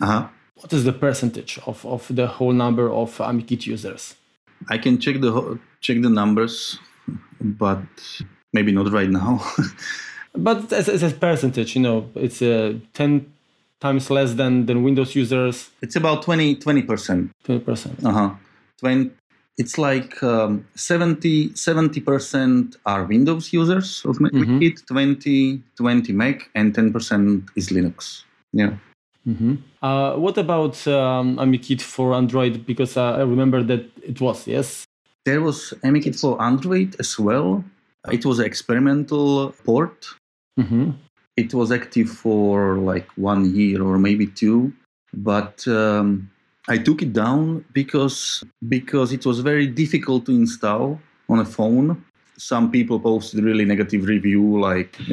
Uh-huh. 0.00 0.28
What 0.54 0.72
is 0.72 0.84
the 0.84 0.92
percentage 0.92 1.58
of, 1.66 1.86
of 1.86 2.06
the 2.14 2.26
whole 2.26 2.52
number 2.52 2.90
of 2.90 3.16
AmiKit 3.18 3.66
users? 3.66 4.14
I 4.68 4.78
can 4.78 4.98
check 4.98 5.20
the 5.20 5.58
check 5.80 6.02
the 6.02 6.10
numbers, 6.10 6.78
but 7.40 7.82
maybe 8.52 8.72
not 8.72 8.92
right 8.92 9.08
now. 9.08 9.44
but 10.34 10.72
as, 10.72 10.88
as 10.88 11.02
a 11.02 11.10
percentage, 11.10 11.76
you 11.76 11.82
know, 11.82 12.10
it's 12.14 12.42
uh, 12.42 12.74
10 12.94 13.32
times 13.80 14.10
less 14.10 14.34
than, 14.34 14.66
than 14.66 14.82
Windows 14.82 15.14
users. 15.14 15.70
It's 15.80 15.96
about 15.96 16.22
20, 16.22 16.56
20%. 16.56 17.30
20%. 17.44 18.04
Uh-huh. 18.04 18.34
20, 18.80 19.10
it's 19.58 19.78
like 19.78 20.22
um, 20.22 20.66
70, 20.74 21.50
70% 21.50 22.76
are 22.86 23.04
Windows 23.04 23.52
users 23.52 24.02
of 24.04 24.16
mm-hmm. 24.18 24.68
20, 24.86 25.62
20 25.76 26.12
Mac, 26.12 26.50
and 26.54 26.74
10% 26.74 27.48
is 27.56 27.68
Linux. 27.68 28.24
Yeah. 28.52 28.76
Mm-hmm. 29.28 29.56
Uh, 29.82 30.16
what 30.16 30.38
about 30.38 30.86
um, 30.88 31.36
AmiKit 31.36 31.82
for 31.82 32.14
Android? 32.14 32.66
Because 32.66 32.96
uh, 32.96 33.16
I 33.16 33.22
remember 33.22 33.62
that 33.62 33.86
it 34.02 34.20
was, 34.20 34.46
yes? 34.46 34.84
There 35.26 35.42
was 35.42 35.74
AmiKit 35.84 36.18
for 36.18 36.40
Android 36.42 36.96
as 36.98 37.18
well. 37.18 37.62
It 38.10 38.24
was 38.24 38.38
an 38.38 38.46
experimental 38.46 39.52
port 39.64 40.06
Mm-hmm. 40.60 40.90
It 41.36 41.54
was 41.54 41.72
active 41.72 42.10
for 42.10 42.76
like 42.76 43.08
one 43.16 43.54
year 43.54 43.82
or 43.82 43.98
maybe 43.98 44.26
two, 44.26 44.72
but 45.14 45.66
um, 45.68 46.30
I 46.70 46.78
took 46.78 47.02
it 47.02 47.12
down 47.12 47.64
because 47.72 48.44
because 48.68 49.12
it 49.12 49.26
was 49.26 49.40
very 49.40 49.66
difficult 49.66 50.26
to 50.26 50.32
install 50.32 51.00
on 51.28 51.40
a 51.40 51.44
phone. 51.44 52.04
Some 52.38 52.70
people 52.70 53.00
posted 53.00 53.42
really 53.42 53.64
negative 53.64 54.04
review, 54.04 54.42
like 54.60 54.96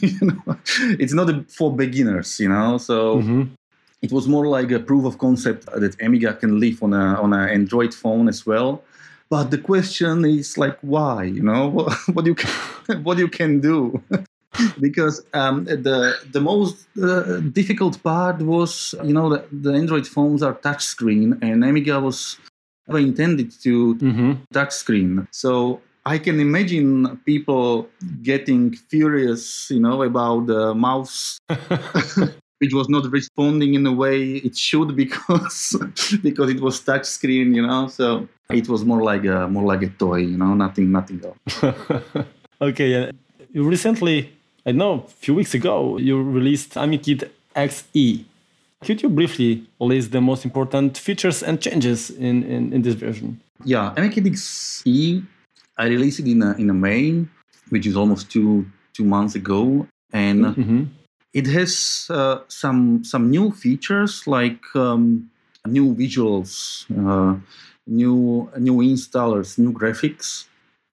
you 0.00 0.20
know, 0.22 0.56
it's 1.02 1.12
not 1.12 1.28
a, 1.28 1.44
for 1.56 1.68
beginners, 1.76 2.40
you 2.40 2.48
know. 2.48 2.78
So 2.78 3.18
mm-hmm. 3.18 3.42
it 4.00 4.10
was 4.10 4.26
more 4.26 4.46
like 4.46 4.70
a 4.72 4.80
proof 4.80 5.04
of 5.04 5.18
concept 5.18 5.66
that 5.66 6.00
Amiga 6.00 6.32
can 6.32 6.58
live 6.58 6.82
on 6.82 6.94
a 6.94 7.20
on 7.20 7.34
an 7.34 7.46
Android 7.50 7.92
phone 7.92 8.26
as 8.28 8.46
well. 8.46 8.82
But 9.28 9.50
the 9.50 9.58
question 9.58 10.24
is 10.24 10.56
like, 10.56 10.78
why? 10.80 11.24
You 11.24 11.42
know, 11.42 11.88
what 12.14 12.24
you 12.24 12.34
can, 12.34 13.02
what 13.04 13.18
you 13.18 13.28
can 13.28 13.60
do. 13.60 14.02
Because 14.80 15.24
um, 15.32 15.64
the 15.64 16.14
the 16.30 16.40
most 16.40 16.86
uh, 17.02 17.40
difficult 17.40 18.02
part 18.02 18.40
was 18.42 18.94
you 19.04 19.12
know 19.12 19.28
the, 19.30 19.44
the 19.50 19.72
Android 19.72 20.06
phones 20.06 20.42
are 20.42 20.54
touchscreen 20.54 21.38
and 21.42 21.64
Amiga 21.64 22.00
was 22.00 22.38
intended 22.88 23.50
to 23.62 23.94
mm-hmm. 23.96 24.32
touchscreen. 24.52 25.26
So 25.30 25.80
I 26.04 26.18
can 26.18 26.40
imagine 26.40 27.18
people 27.24 27.88
getting 28.22 28.74
furious, 28.74 29.70
you 29.70 29.80
know, 29.80 30.02
about 30.02 30.46
the 30.46 30.74
mouse. 30.74 31.38
which 32.62 32.72
was 32.72 32.88
not 32.88 33.10
responding 33.10 33.74
in 33.74 33.82
the 33.82 33.90
way 33.90 34.34
it 34.34 34.56
should 34.56 34.94
because 34.94 35.76
because 36.22 36.48
it 36.48 36.60
was 36.60 36.80
touchscreen, 36.80 37.56
you 37.56 37.66
know. 37.66 37.88
So 37.88 38.28
it 38.50 38.68
was 38.68 38.84
more 38.84 39.02
like 39.02 39.24
a 39.24 39.48
more 39.48 39.64
like 39.64 39.82
a 39.82 39.88
toy, 39.88 40.18
you 40.18 40.36
know, 40.36 40.54
nothing 40.54 40.92
nothing 40.92 41.20
else. 41.24 41.74
okay, 42.62 43.10
you 43.52 43.68
recently 43.68 44.30
I 44.64 44.72
know 44.72 45.04
a 45.06 45.08
few 45.08 45.34
weeks 45.34 45.54
ago 45.54 45.98
you 45.98 46.22
released 46.22 46.74
AmiKit 46.74 47.28
XE. 47.56 48.24
Could 48.84 49.02
you 49.02 49.08
briefly 49.08 49.64
list 49.80 50.12
the 50.12 50.20
most 50.20 50.44
important 50.44 50.98
features 50.98 51.42
and 51.42 51.60
changes 51.60 52.10
in, 52.10 52.42
in, 52.44 52.72
in 52.72 52.82
this 52.82 52.94
version? 52.94 53.40
Yeah, 53.64 53.92
AmiKit 53.96 54.26
XE, 54.26 55.24
I 55.78 55.86
released 55.86 56.20
it 56.20 56.28
in 56.28 56.42
a, 56.42 56.52
in 56.54 56.70
a 56.70 56.74
May, 56.74 57.24
which 57.70 57.86
is 57.86 57.96
almost 57.96 58.30
two 58.30 58.66
two 58.92 59.04
months 59.04 59.34
ago, 59.34 59.86
and 60.12 60.44
mm-hmm. 60.44 60.84
it 61.32 61.46
has 61.46 62.06
uh, 62.10 62.40
some 62.48 63.02
some 63.04 63.30
new 63.30 63.50
features 63.50 64.26
like 64.26 64.60
um, 64.74 65.30
new 65.66 65.94
visuals, 65.94 66.84
uh, 66.92 67.38
new 67.86 68.50
new 68.58 68.76
installers, 68.78 69.58
new 69.58 69.72
graphics 69.72 70.44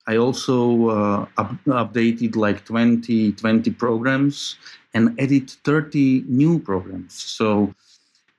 I 0.10 0.18
also 0.18 0.90
uh, 0.90 1.26
up- 1.38 1.64
updated 1.68 2.36
like 2.36 2.66
20, 2.66 3.34
20 3.34 3.72
programs 3.72 4.58
and 4.96 5.14
added 5.20 5.52
30 5.64 6.24
new 6.28 6.58
programs. 6.58 7.14
So 7.14 7.72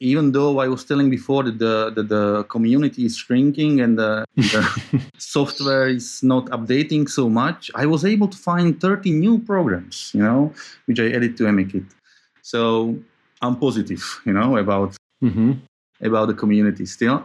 even 0.00 0.32
though 0.32 0.58
I 0.58 0.66
was 0.66 0.84
telling 0.84 1.10
before 1.10 1.44
that 1.44 1.60
the, 1.60 1.92
that 1.94 2.08
the 2.08 2.42
community 2.44 3.04
is 3.04 3.16
shrinking 3.16 3.80
and 3.82 3.96
the, 3.96 4.24
the 4.34 4.62
software 5.18 5.86
is 5.86 6.24
not 6.24 6.46
updating 6.46 7.08
so 7.08 7.28
much, 7.28 7.70
I 7.76 7.86
was 7.86 8.04
able 8.04 8.26
to 8.26 8.36
find 8.36 8.80
30 8.80 9.12
new 9.12 9.38
programs, 9.38 10.10
you 10.12 10.22
know, 10.22 10.52
which 10.86 10.98
I 10.98 11.12
added 11.12 11.36
to 11.36 11.44
AmiKit. 11.44 11.86
So 12.42 12.98
I'm 13.42 13.54
positive, 13.54 14.02
you 14.26 14.32
know, 14.32 14.56
about 14.56 14.96
mm-hmm. 15.22 15.52
about 16.00 16.26
the 16.26 16.34
community 16.34 16.84
still. 16.86 17.24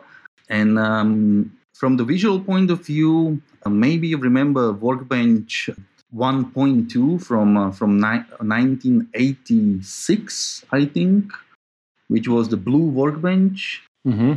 And 0.49 0.77
um, 0.77 1.51
from 1.73 1.97
the 1.97 2.03
visual 2.03 2.39
point 2.39 2.69
of 2.69 2.85
view, 2.85 3.41
maybe 3.69 4.07
you 4.07 4.17
remember 4.17 4.71
Workbench 4.71 5.69
1.2 6.15 7.21
from 7.23 7.57
uh, 7.57 7.71
from 7.71 7.99
ni- 7.99 8.23
1986, 8.39 10.65
I 10.71 10.85
think, 10.85 11.31
which 12.07 12.27
was 12.27 12.49
the 12.49 12.57
blue 12.57 12.87
workbench. 12.89 13.83
Mm-hmm. 14.07 14.33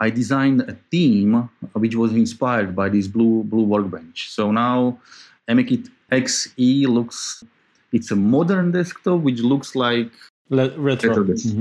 I 0.00 0.10
designed 0.10 0.60
a 0.62 0.76
theme 0.90 1.48
which 1.72 1.96
was 1.96 2.12
inspired 2.12 2.74
by 2.76 2.88
this 2.88 3.08
blue 3.08 3.42
blue 3.44 3.64
workbench. 3.64 4.30
So 4.30 4.50
now 4.52 4.98
AmiKit 5.50 5.90
XE 6.12 6.86
looks 6.86 7.42
it's 7.92 8.10
a 8.10 8.16
modern 8.16 8.70
desktop 8.72 9.20
which 9.20 9.40
looks 9.40 9.74
like 9.74 10.10
Le- 10.50 10.70
retro. 10.78 11.08
retro 11.10 11.24
desk. 11.24 11.54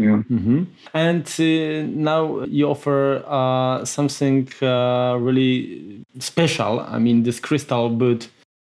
Yeah. 0.00 0.22
Mm-hmm. 0.30 0.62
And 0.94 1.26
uh, 1.38 1.86
now 1.94 2.44
you 2.44 2.70
offer 2.70 3.22
uh, 3.26 3.84
something 3.84 4.48
uh, 4.62 5.16
really 5.20 6.04
special. 6.18 6.80
I 6.80 6.98
mean, 6.98 7.22
this 7.22 7.38
crystal 7.38 7.90
boot 7.90 8.28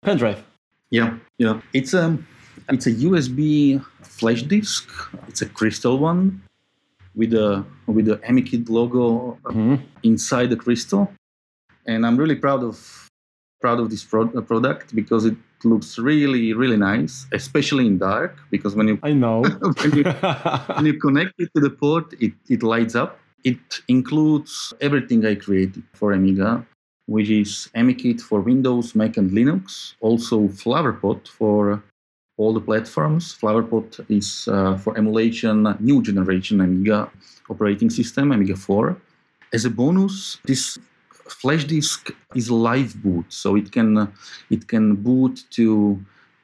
pen 0.04 0.18
drive. 0.18 0.44
Yeah, 0.90 1.18
yeah. 1.38 1.62
It's 1.72 1.94
a 1.94 2.18
it's 2.70 2.88
a 2.88 2.92
USB 2.92 3.80
flash 4.02 4.44
disk. 4.44 4.90
It's 5.30 5.42
a 5.42 5.48
crystal 5.48 5.98
one 5.98 6.42
with 7.16 7.34
a 7.34 7.64
with 7.88 8.06
the 8.06 8.18
AmiKit 8.30 8.70
logo 8.70 9.38
Mhm. 9.46 9.80
inside 10.04 10.50
the 10.50 10.58
crystal, 10.58 11.08
and 11.88 12.06
I'm 12.06 12.18
really 12.18 12.36
proud 12.36 12.64
of 12.64 12.76
proud 13.64 13.80
of 13.80 13.90
this 13.90 14.04
pro- 14.04 14.42
product 14.52 14.94
because 14.94 15.24
it 15.32 15.38
looks 15.72 15.90
really 15.98 16.46
really 16.62 16.80
nice, 16.94 17.14
especially 17.40 17.86
in 17.92 17.96
dark. 17.98 18.32
Because 18.56 18.74
when 18.78 18.88
you 18.90 18.98
I 19.12 19.14
know. 19.24 19.40
when 19.82 19.92
you 19.98 20.04
when 20.76 20.86
you 20.90 20.96
connect 21.06 21.34
it 21.44 21.50
to 21.56 21.60
the 21.68 21.74
port, 21.82 22.08
it, 22.26 22.34
it 22.56 22.62
lights 22.74 22.96
up. 23.04 23.12
It 23.52 23.64
includes 23.88 24.74
everything 24.88 25.20
I 25.26 25.36
created 25.36 25.84
for 26.00 26.08
Amiga, 26.20 26.52
which 27.16 27.30
is 27.30 27.70
AmiKit 27.82 28.20
for 28.30 28.40
Windows, 28.52 28.96
Mac, 29.00 29.18
and 29.18 29.32
Linux. 29.32 29.96
Also, 30.00 30.36
Flower 30.48 30.94
Pot 30.94 31.22
for 31.40 31.84
all 32.38 32.54
the 32.54 32.66
platforms. 32.70 33.34
Flower 33.34 33.64
Pot 33.64 34.00
is 34.10 34.48
uh, 34.48 34.78
for 34.84 34.98
emulation, 34.98 35.56
new 35.80 36.02
generation 36.02 36.62
Amiga 36.62 37.10
operating 37.50 37.90
system, 37.90 38.32
Amiga 38.32 38.56
4. 38.56 38.98
As 39.54 39.66
a 39.66 39.70
bonus, 39.70 40.40
this 40.46 40.80
flash 41.34 41.66
disk 41.66 42.12
is 42.36 42.50
live 42.50 43.02
boot, 43.04 43.26
so 43.30 43.56
it 43.56 43.72
can 43.72 44.12
it 44.50 44.68
can 44.68 44.96
boot 44.96 45.44
to 45.52 46.00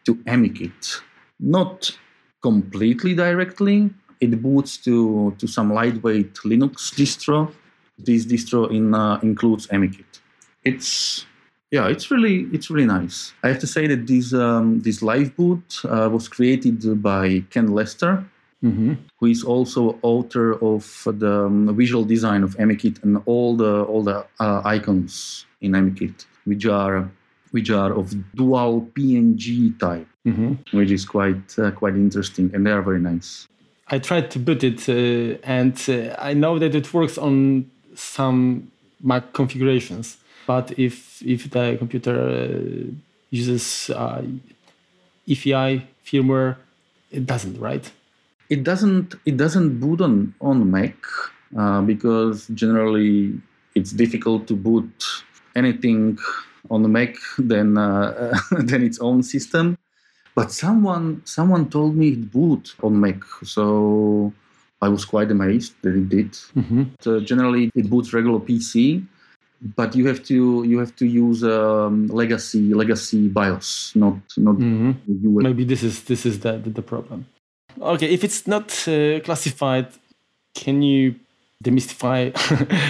to 0.06 0.16
AmiKit, 0.26 1.02
not 1.40 1.98
completely 2.42 3.14
directly. 3.14 3.90
It 4.20 4.42
boots 4.42 4.78
to, 4.78 5.34
to 5.38 5.48
some 5.48 5.74
lightweight 5.74 6.34
Linux 6.46 6.94
distro. 6.94 7.54
This 7.98 8.26
distro 8.26 8.70
in, 8.72 8.94
uh, 8.94 9.20
includes 9.22 9.68
AmiKit. 9.68 10.20
It's 10.64 11.26
yeah, 11.72 11.88
it's 11.88 12.10
really 12.10 12.48
it's 12.52 12.70
really 12.70 12.88
nice. 12.88 13.34
I 13.44 13.50
have 13.50 13.60
to 13.60 13.68
say 13.68 13.88
that 13.88 14.08
this 14.08 14.34
um, 14.34 14.82
this 14.82 15.02
live 15.02 15.36
boot 15.36 15.82
uh, 15.86 16.10
was 16.12 16.28
created 16.28 17.02
by 17.02 17.44
Ken 17.52 17.68
Lester, 17.68 18.26
hmm 18.62 18.94
who 19.20 19.26
is 19.26 19.44
also 19.44 20.00
author 20.02 20.54
of 20.64 21.04
the 21.06 21.46
um, 21.46 21.76
visual 21.76 22.06
design 22.06 22.42
of 22.44 22.56
AmiKit 22.58 23.04
and 23.04 23.22
all 23.26 23.56
the 23.56 23.84
all 23.84 24.04
the 24.04 24.26
uh, 24.40 24.62
icons 24.64 25.46
in 25.62 25.74
AmiKit, 25.74 26.26
which 26.46 26.66
are 26.66 27.10
which 27.52 27.70
are 27.70 27.92
of 27.94 28.14
dual 28.36 28.88
PNG 28.94 29.78
type 29.80 30.08
hmm 30.24 30.54
which 30.72 30.92
is 30.92 31.06
quite 31.06 31.58
uh, 31.60 31.72
quite 31.72 31.96
interesting, 31.96 32.52
and 32.54 32.66
they 32.66 32.72
are 32.72 32.82
very 32.82 33.00
nice. 33.00 33.48
I 33.92 33.98
tried 34.00 34.30
to 34.32 34.40
boot 34.40 34.64
it, 34.64 34.88
uh, 34.88 35.40
and 35.44 35.76
uh, 35.90 36.16
I 36.20 36.34
know 36.34 36.60
that 36.60 36.76
it 36.76 36.94
works 36.94 37.18
on 37.18 37.70
some 37.96 38.72
Mac 39.02 39.34
configurations. 39.34 40.18
But 40.46 40.78
if 40.78 41.22
if 41.22 41.50
the 41.50 41.76
computer 41.78 42.16
uh, 42.18 42.92
uses 43.30 43.90
uh, 43.90 44.24
EFI 45.28 45.84
firmware, 46.06 46.56
it 47.12 47.26
doesn't, 47.26 47.60
right? 47.60 47.92
It 48.50 48.64
doesn't 48.64 49.16
it 49.26 49.38
doesn't 49.38 49.80
boot 49.80 50.02
on 50.02 50.34
on 50.42 50.70
Mac 50.72 50.96
uh, 51.58 51.82
because 51.82 52.48
generally 52.54 53.40
it's 53.76 53.92
difficult 53.92 54.48
to 54.48 54.56
boot 54.56 54.92
anything 55.56 56.18
on 56.70 56.84
the 56.84 56.90
Mac 56.90 57.16
than 57.38 57.78
uh, 57.78 58.38
than 58.52 58.84
its 58.84 59.00
own 59.00 59.24
system. 59.24 59.78
But 60.36 60.52
someone 60.52 61.22
someone 61.26 61.70
told 61.70 61.96
me 61.96 62.10
it 62.10 62.32
boot 62.32 62.76
on 62.82 63.00
Mac, 63.00 63.22
so 63.44 64.34
I 64.82 64.88
was 64.90 65.06
quite 65.06 65.30
amazed 65.32 65.74
that 65.84 65.96
it 65.96 66.10
did. 66.10 66.32
hmm 66.54 66.84
Uh, 67.06 67.20
generally, 67.32 67.72
it 67.76 67.90
boots 67.90 68.14
regular 68.14 68.40
PC, 68.40 69.04
but 69.76 69.96
you 69.96 70.08
have 70.08 70.22
to 70.30 70.64
you 70.64 70.78
have 70.80 70.94
to 71.02 71.06
use 71.06 71.44
um, 71.44 72.08
legacy 72.08 72.74
legacy 72.74 73.28
BIOS, 73.28 73.70
not 73.96 74.18
not 74.38 74.56
hmm 74.56 74.92
USB. 75.08 75.44
Maybe 75.44 75.66
this 75.66 75.84
is 75.84 76.04
this 76.04 76.26
is 76.26 76.40
the, 76.40 76.54
the 76.80 76.82
problem. 76.82 77.26
Okay, 77.82 78.08
if 78.14 78.24
it's 78.24 78.46
not 78.48 78.72
uh, 78.88 79.20
classified, 79.22 79.88
can 80.56 80.82
you 80.82 81.16
demystify 81.64 82.32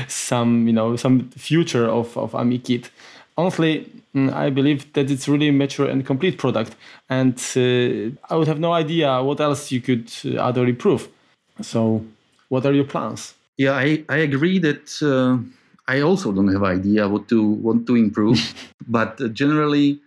some 0.09 0.67
you 0.67 0.73
know 0.73 0.95
some 0.95 1.29
future 1.31 1.87
of 1.87 2.17
of 2.17 2.31
AmiKit? 2.31 2.89
Honestly, 3.37 3.89
mm, 4.15 4.33
I 4.33 4.49
believe 4.49 4.91
that 4.93 5.09
it's 5.09 5.27
really 5.27 5.49
a 5.49 5.53
mature 5.53 5.87
and 5.87 6.05
complete 6.05 6.37
product, 6.37 6.75
and 7.09 7.35
uh, 7.55 8.15
I 8.29 8.35
would 8.35 8.47
have 8.47 8.59
no 8.59 8.73
idea 8.73 9.21
what 9.23 9.39
else 9.39 9.71
you 9.71 9.81
could 9.81 10.11
uh, 10.25 10.47
add 10.49 10.57
or 10.57 10.67
improve. 10.67 11.07
So, 11.61 12.03
what 12.49 12.65
are 12.65 12.73
your 12.73 12.85
plans? 12.85 13.33
Yeah, 13.57 13.73
I, 13.73 14.03
I 14.07 14.17
agree 14.17 14.59
that 14.59 15.01
uh, 15.01 15.37
I 15.87 16.01
also 16.01 16.31
don't 16.31 16.47
have 16.53 16.63
idea 16.63 17.07
what 17.07 17.27
to 17.29 17.43
want 17.43 17.87
to 17.87 17.95
improve, 17.95 18.39
but 18.87 19.19
uh, 19.21 19.27
generally 19.27 19.99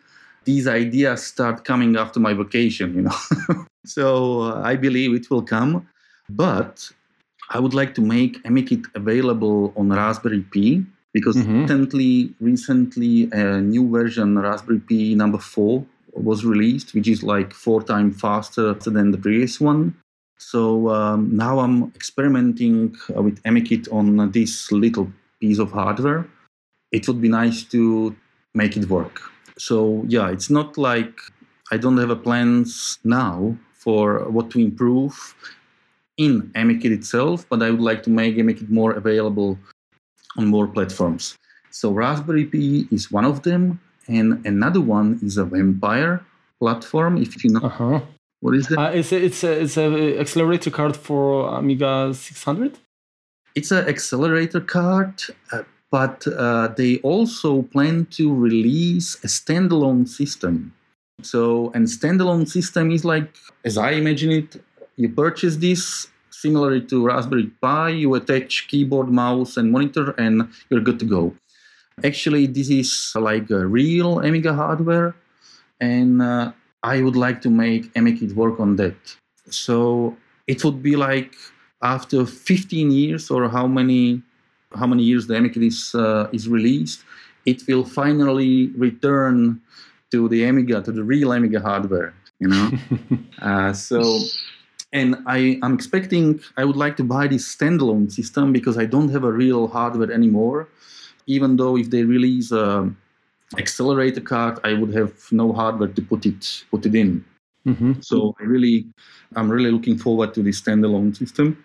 these 0.44 0.66
ideas 0.66 1.22
start 1.22 1.64
coming 1.64 1.96
after 1.96 2.18
my 2.18 2.34
vacation, 2.34 2.94
you 2.94 3.02
know. 3.02 3.64
so 3.84 4.42
uh, 4.42 4.62
I 4.64 4.76
believe 4.76 5.14
it 5.14 5.30
will 5.30 5.42
come, 5.42 5.86
but 6.28 6.88
I 7.50 7.58
would 7.58 7.74
like 7.74 7.94
to 7.96 8.00
make 8.00 8.42
AmiKit 8.44 8.86
available 8.94 9.72
on 9.76 9.90
Raspberry 9.90 10.42
Pi 10.52 10.82
because 11.12 11.36
Mhm. 11.36 11.62
recently 11.62 12.34
recently 12.40 13.28
a 13.32 13.60
new 13.60 13.88
version 13.90 14.38
Raspberry 14.38 14.80
Pi 14.80 15.14
number 15.14 15.38
four 15.38 15.84
was 16.14 16.44
released, 16.44 16.94
which 16.94 17.08
is 17.08 17.22
like 17.22 17.52
four 17.52 17.82
times 17.82 18.20
faster 18.20 18.74
than 18.74 19.10
the 19.10 19.18
previous 19.18 19.60
one. 19.60 19.94
So 20.38 20.88
um, 20.88 21.34
now 21.36 21.60
I'm 21.60 21.92
experimenting 21.94 22.96
uh, 23.16 23.22
with 23.22 23.42
AmiKit 23.44 23.92
on 23.92 24.30
this 24.32 24.72
little 24.72 25.10
piece 25.40 25.58
of 25.58 25.70
hardware. 25.72 26.26
It 26.90 27.06
would 27.08 27.20
be 27.20 27.28
nice 27.28 27.62
to 27.74 28.14
make 28.54 28.76
it 28.76 28.88
work. 28.88 29.20
So 29.58 30.04
yeah, 30.08 30.28
it's 30.30 30.50
not 30.50 30.76
like 30.78 31.20
I 31.70 31.76
don't 31.78 31.96
have 31.98 32.10
a 32.10 32.16
plans 32.16 32.98
now 33.04 33.56
for 33.84 34.04
what 34.30 34.50
to 34.52 34.58
improve 34.60 35.14
in 36.16 36.32
AmiKit 36.54 36.92
itself, 37.00 37.46
but 37.50 37.62
I 37.62 37.70
would 37.72 37.80
like 37.90 38.02
to 38.04 38.10
make 38.10 38.36
AmiKit 38.36 38.68
more 38.70 38.92
available 38.92 39.58
on 40.36 40.46
more 40.46 40.66
platforms. 40.66 41.36
So 41.70 41.90
Raspberry 41.90 42.44
Pi 42.52 42.86
is 42.96 43.10
one 43.10 43.24
of 43.32 43.42
them, 43.42 43.80
and 44.08 44.44
another 44.46 44.80
one 44.80 45.18
is 45.22 45.36
a 45.38 45.44
Vampire 45.44 46.14
platform. 46.60 47.12
If 47.24 47.42
you 47.44 47.50
know 47.54 47.60
Uh 47.62 47.68
huh. 47.80 48.00
what 48.40 48.54
is 48.54 48.66
that? 48.68 48.78
Uh, 48.78 48.90
it's 48.98 49.12
a, 49.12 49.18
it's 49.28 49.42
a, 49.44 49.52
it's 49.64 49.76
a 49.76 50.18
accelerator 50.20 50.70
card 50.70 50.94
for 50.96 51.48
Amiga 51.58 52.12
600. 52.14 52.78
it's 53.54 53.70
an 53.70 53.84
accelerator 53.88 54.60
card, 54.60 55.14
uh, 55.52 55.62
but 55.90 56.26
uh, 56.28 56.68
they 56.76 56.92
also 57.12 57.62
plan 57.74 58.06
to 58.18 58.24
release 58.48 59.08
a 59.24 59.28
standalone 59.38 60.06
system. 60.08 60.72
So, 61.22 61.70
and 61.74 61.86
standalone 61.86 62.48
system 62.48 62.90
is 62.90 63.04
like, 63.04 63.34
as 63.64 63.78
I 63.78 63.92
imagine 63.92 64.30
it, 64.30 64.62
you 64.96 65.08
purchase 65.08 65.56
this 65.56 66.08
similarly 66.30 66.82
to 66.82 67.06
Raspberry 67.06 67.46
Pi, 67.60 67.90
you 67.90 68.14
attach 68.14 68.68
keyboard, 68.68 69.08
mouse, 69.08 69.56
and 69.56 69.70
monitor, 69.70 70.10
and 70.18 70.48
you're 70.68 70.80
good 70.80 70.98
to 70.98 71.04
go. 71.04 71.34
Actually, 72.04 72.46
this 72.46 72.68
is 72.68 73.12
like 73.14 73.50
a 73.50 73.66
real 73.66 74.20
Amiga 74.20 74.52
hardware, 74.52 75.14
and 75.80 76.20
uh, 76.20 76.52
I 76.82 77.02
would 77.02 77.16
like 77.16 77.40
to 77.42 77.50
make 77.50 77.92
AmiKit 77.94 78.34
work 78.34 78.58
on 78.58 78.76
that. 78.76 78.96
So 79.50 80.16
it 80.46 80.64
would 80.64 80.82
be 80.82 80.96
like 80.96 81.34
after 81.82 82.26
15 82.26 82.90
years 82.90 83.30
or 83.30 83.48
how 83.48 83.66
many 83.66 84.22
how 84.74 84.86
many 84.86 85.02
years 85.02 85.26
the 85.26 85.34
AmiKit 85.34 85.66
is 85.66 85.94
uh, 85.94 86.28
is 86.32 86.48
released, 86.48 87.04
it 87.44 87.62
will 87.68 87.84
finally 87.84 88.68
return 88.68 89.60
to 90.12 90.28
the 90.28 90.44
Amiga, 90.44 90.82
to 90.82 90.92
the 90.92 91.04
real 91.04 91.32
Amiga 91.32 91.60
hardware. 91.60 92.14
You 92.40 92.48
know, 92.48 92.74
uh, 93.42 93.72
so 93.72 94.18
and 94.92 95.16
I 95.26 95.58
I'm 95.62 95.74
expecting 95.74 96.40
I 96.56 96.64
would 96.64 96.76
like 96.76 96.96
to 96.98 97.04
buy 97.04 97.26
this 97.28 97.44
standalone 97.54 98.10
system 98.12 98.52
because 98.52 98.78
I 98.78 98.86
don't 98.86 99.10
have 99.10 99.24
a 99.24 99.32
real 99.32 99.68
hardware 99.68 100.12
anymore. 100.12 100.68
Even 101.26 101.56
though 101.56 101.76
if 101.76 101.90
they 101.90 102.04
release 102.04 102.52
a 102.52 102.90
accelerator 103.58 104.20
card, 104.20 104.58
I 104.64 104.74
would 104.74 104.94
have 104.94 105.12
no 105.32 105.52
hardware 105.52 105.88
to 105.88 106.02
put 106.02 106.26
it 106.26 106.64
put 106.70 106.86
it 106.86 106.94
in. 106.94 107.24
hmm 107.64 107.92
So 108.00 108.34
I 108.40 108.44
really, 108.44 108.86
I'm 109.36 109.50
really 109.50 109.70
looking 109.72 109.98
forward 109.98 110.34
to 110.34 110.42
this 110.42 110.60
standalone 110.60 111.16
system. 111.16 111.64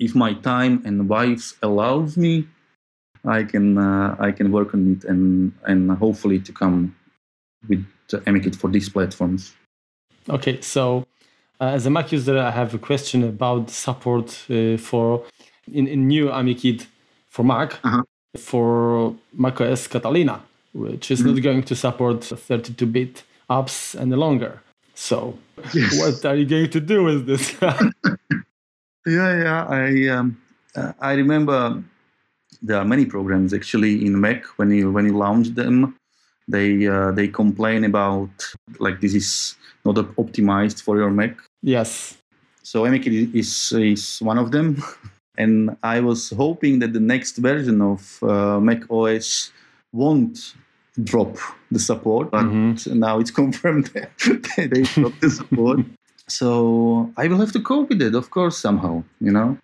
if 0.00 0.14
my 0.14 0.34
time 0.34 0.82
and 0.86 1.08
wives 1.08 1.56
allows 1.62 2.16
me, 2.16 2.48
I 3.24 3.44
can 3.44 3.78
uh, 3.78 4.16
I 4.20 4.32
can 4.32 4.52
work 4.52 4.74
on 4.74 4.92
it 4.94 5.04
and 5.04 5.52
and 5.64 5.90
hopefully 5.92 6.40
to 6.40 6.52
come 6.52 6.94
with 7.68 7.84
AmiKit 8.10 8.56
for 8.56 8.68
these 8.70 8.88
platforms. 8.88 9.54
Okay, 10.28 10.60
so 10.60 11.06
uh, 11.60 11.64
as 11.64 11.86
a 11.86 11.90
Mac 11.90 12.12
user, 12.12 12.38
I 12.38 12.50
have 12.50 12.74
a 12.74 12.78
question 12.78 13.24
about 13.24 13.70
support 13.70 14.44
uh, 14.50 14.76
for 14.76 15.24
in, 15.72 15.86
in 15.86 16.06
new 16.06 16.26
AmiKit 16.28 16.86
for 17.28 17.44
Mac 17.44 17.78
uh-huh. 17.84 18.02
for 18.36 19.14
macOS 19.32 19.86
Catalina, 19.86 20.42
which 20.72 21.10
is 21.10 21.20
mm-hmm. 21.20 21.34
not 21.34 21.42
going 21.42 21.62
to 21.64 21.74
support 21.74 22.20
32-bit 22.20 23.22
apps 23.50 23.98
any 24.00 24.16
longer. 24.16 24.62
So, 24.94 25.38
yes. 25.72 25.98
what 25.98 26.24
are 26.24 26.34
you 26.34 26.44
going 26.44 26.70
to 26.70 26.80
do 26.80 27.04
with 27.04 27.26
this? 27.26 27.54
yeah, 27.62 27.82
yeah. 29.06 29.66
I 29.68 30.08
um, 30.08 30.40
uh, 30.74 30.92
I 31.00 31.12
remember 31.14 31.82
there 32.62 32.78
are 32.78 32.84
many 32.84 33.06
programs 33.06 33.54
actually 33.54 34.04
in 34.04 34.20
Mac 34.20 34.44
when 34.58 34.70
you 34.70 34.90
when 34.90 35.06
you 35.06 35.16
launch 35.16 35.48
them, 35.48 35.96
they 36.48 36.86
uh, 36.86 37.12
they 37.12 37.28
complain 37.28 37.84
about 37.84 38.30
like 38.78 39.00
this 39.00 39.14
is 39.14 39.56
not 39.84 39.96
optimized 40.16 40.82
for 40.82 40.96
your 40.96 41.10
Mac. 41.10 41.36
Yes. 41.62 42.16
So 42.62 42.82
AmiKit 42.82 43.34
is 43.34 43.72
is 43.72 44.18
one 44.20 44.38
of 44.38 44.50
them, 44.50 44.82
and 45.38 45.76
I 45.82 46.00
was 46.00 46.30
hoping 46.30 46.80
that 46.80 46.92
the 46.92 47.00
next 47.00 47.36
version 47.36 47.80
of 47.80 48.22
uh, 48.22 48.60
Mac 48.60 48.90
OS 48.90 49.52
won't 49.92 50.54
drop 51.04 51.36
the 51.70 51.78
support, 51.78 52.30
but 52.30 52.44
mm-hmm. 52.44 52.98
now 52.98 53.18
it's 53.20 53.30
confirmed 53.42 53.86
that 53.94 54.10
they 54.56 54.82
dropped 54.82 55.20
the 55.20 55.30
support. 55.30 55.80
So 56.26 57.10
I 57.16 57.26
will 57.28 57.38
have 57.38 57.52
to 57.52 57.60
cope 57.60 57.88
with 57.88 58.02
it, 58.02 58.14
of 58.14 58.30
course, 58.30 58.58
somehow, 58.58 59.02
you 59.20 59.32
know, 59.32 59.56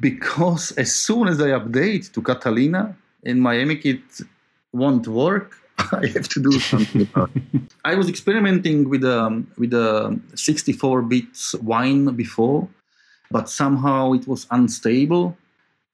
because 0.00 0.72
as 0.72 0.94
soon 0.94 1.28
as 1.28 1.40
I 1.40 1.48
update 1.48 2.12
to 2.12 2.22
Catalina 2.22 2.96
and 3.24 3.40
my 3.42 3.56
AmiKit 3.56 4.24
won't 4.72 5.06
work, 5.06 5.59
I 5.92 6.06
have 6.14 6.28
to 6.28 6.40
do 6.40 6.52
something 6.58 7.02
about 7.02 7.30
it. 7.34 7.42
I 7.84 7.94
was 7.94 8.08
experimenting 8.08 8.88
with 8.88 9.04
um, 9.04 9.50
with 9.56 9.72
a 9.72 10.18
64-bit 10.34 11.62
Wine 11.62 12.04
before, 12.14 12.68
but 13.30 13.48
somehow 13.48 14.12
it 14.12 14.26
was 14.26 14.46
unstable. 14.50 15.36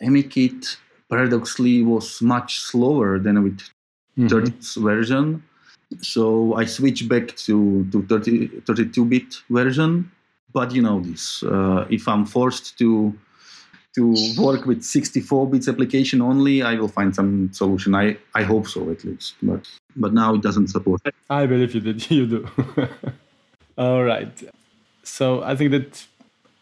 AmiKit 0.03 0.77
paradoxically 1.09 1.83
was 1.83 2.21
much 2.21 2.61
slower 2.61 3.19
than 3.19 3.43
with 3.43 3.61
mm-hmm. 4.19 4.27
30th 4.27 4.83
version. 4.83 5.43
So 6.01 6.55
I 6.55 6.65
switched 6.65 7.09
back 7.09 7.37
to 7.47 7.87
to 7.93 8.03
30, 8.03 8.49
32-bit 8.67 9.43
version. 9.51 10.11
But 10.53 10.73
you 10.75 10.83
know 10.83 11.01
this. 11.01 11.43
Uh, 11.43 11.87
if 11.91 12.09
I'm 12.09 12.25
forced 12.25 12.79
to 12.79 13.15
to 13.97 14.15
work 14.39 14.67
with 14.67 14.83
64 14.85 15.49
bits 15.49 15.69
application 15.69 16.21
only, 16.21 16.63
I 16.63 16.75
will 16.75 16.89
find 16.89 17.15
some 17.15 17.53
solution. 17.53 17.95
I, 17.95 18.17
I 18.35 18.43
hope 18.43 18.69
so 18.69 18.91
at 18.91 19.05
least. 19.05 19.35
But 19.43 19.67
but 19.97 20.13
now 20.13 20.35
it 20.35 20.43
doesn't 20.43 20.69
support. 20.69 21.01
I 21.31 21.47
believe 21.47 21.75
you 21.75 21.81
did. 21.81 22.11
You 22.11 22.27
do. 22.27 22.49
all 23.79 24.05
right. 24.05 24.35
So 25.03 25.43
I 25.43 25.57
think 25.57 25.71
that 25.71 26.07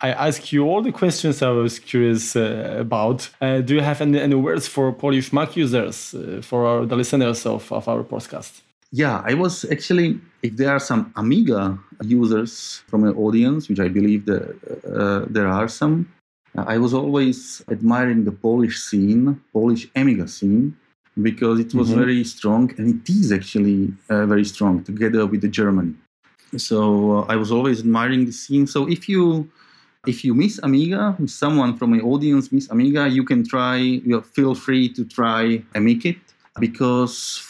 I 0.01 0.11
asked 0.11 0.53
you 0.53 0.65
all 0.65 0.83
the 0.83 0.93
questions 0.93 1.43
I 1.43 1.51
was 1.51 1.79
curious 1.79 2.37
uh, 2.37 2.77
about. 2.79 3.31
Uh, 3.41 3.61
do 3.61 3.75
you 3.75 3.81
have 3.81 4.01
any, 4.01 4.21
any 4.21 4.35
words 4.35 4.69
for 4.69 4.93
Polish 4.93 5.33
Mac 5.33 5.57
users, 5.57 6.15
uh, 6.15 6.41
for 6.43 6.67
our, 6.67 6.87
the 6.87 6.97
listeners 6.97 7.47
of, 7.47 7.73
of 7.73 7.89
our 7.89 8.03
podcast? 8.05 8.61
Yeah, 8.93 9.23
I 9.25 9.35
was 9.35 9.65
actually, 9.73 10.21
if 10.43 10.57
there 10.57 10.71
are 10.71 10.79
some 10.79 11.13
Amiga 11.17 11.79
users 12.03 12.83
from 12.87 13.01
the 13.01 13.13
audience, 13.15 13.69
which 13.69 13.81
I 13.81 13.89
believe 13.89 14.27
that, 14.27 14.45
uh, 14.87 15.25
there 15.29 15.49
are 15.49 15.69
some, 15.69 16.13
I 16.57 16.79
was 16.79 16.95
always 16.95 17.63
admiring 17.69 18.25
the 18.25 18.33
Polish 18.33 18.81
scene, 18.81 19.41
Polish 19.53 19.89
Amiga 19.97 20.29
scene, 20.29 20.77
because 21.21 21.59
it 21.59 21.75
was 21.75 21.89
mm-hmm. 21.89 21.99
very 21.99 22.25
strong, 22.25 22.73
and 22.79 23.01
it 23.01 23.11
is 23.11 23.33
actually 23.33 23.93
uh, 24.09 24.27
very 24.27 24.45
strong 24.45 24.85
together 24.85 25.27
with 25.27 25.41
the 25.41 25.49
Germany. 25.49 25.95
So 26.57 27.19
uh, 27.19 27.27
I 27.29 27.37
was 27.37 27.51
always 27.51 27.81
admiring 27.81 28.27
the 28.27 28.33
scene. 28.33 28.67
So 28.67 28.89
if 28.89 29.09
you 29.09 29.51
if 30.07 30.25
you 30.25 30.35
miss 30.35 30.61
Amiga, 30.63 31.17
someone 31.27 31.77
from 31.77 31.91
my 31.91 32.01
audience 32.01 32.53
miss 32.53 32.71
Amiga, 32.71 33.09
you 33.09 33.25
can 33.25 33.47
try. 33.47 33.77
You 33.77 34.21
feel 34.21 34.55
free 34.55 34.89
to 34.91 35.05
try 35.05 35.63
AmiKit 35.75 36.19
because 36.61 37.43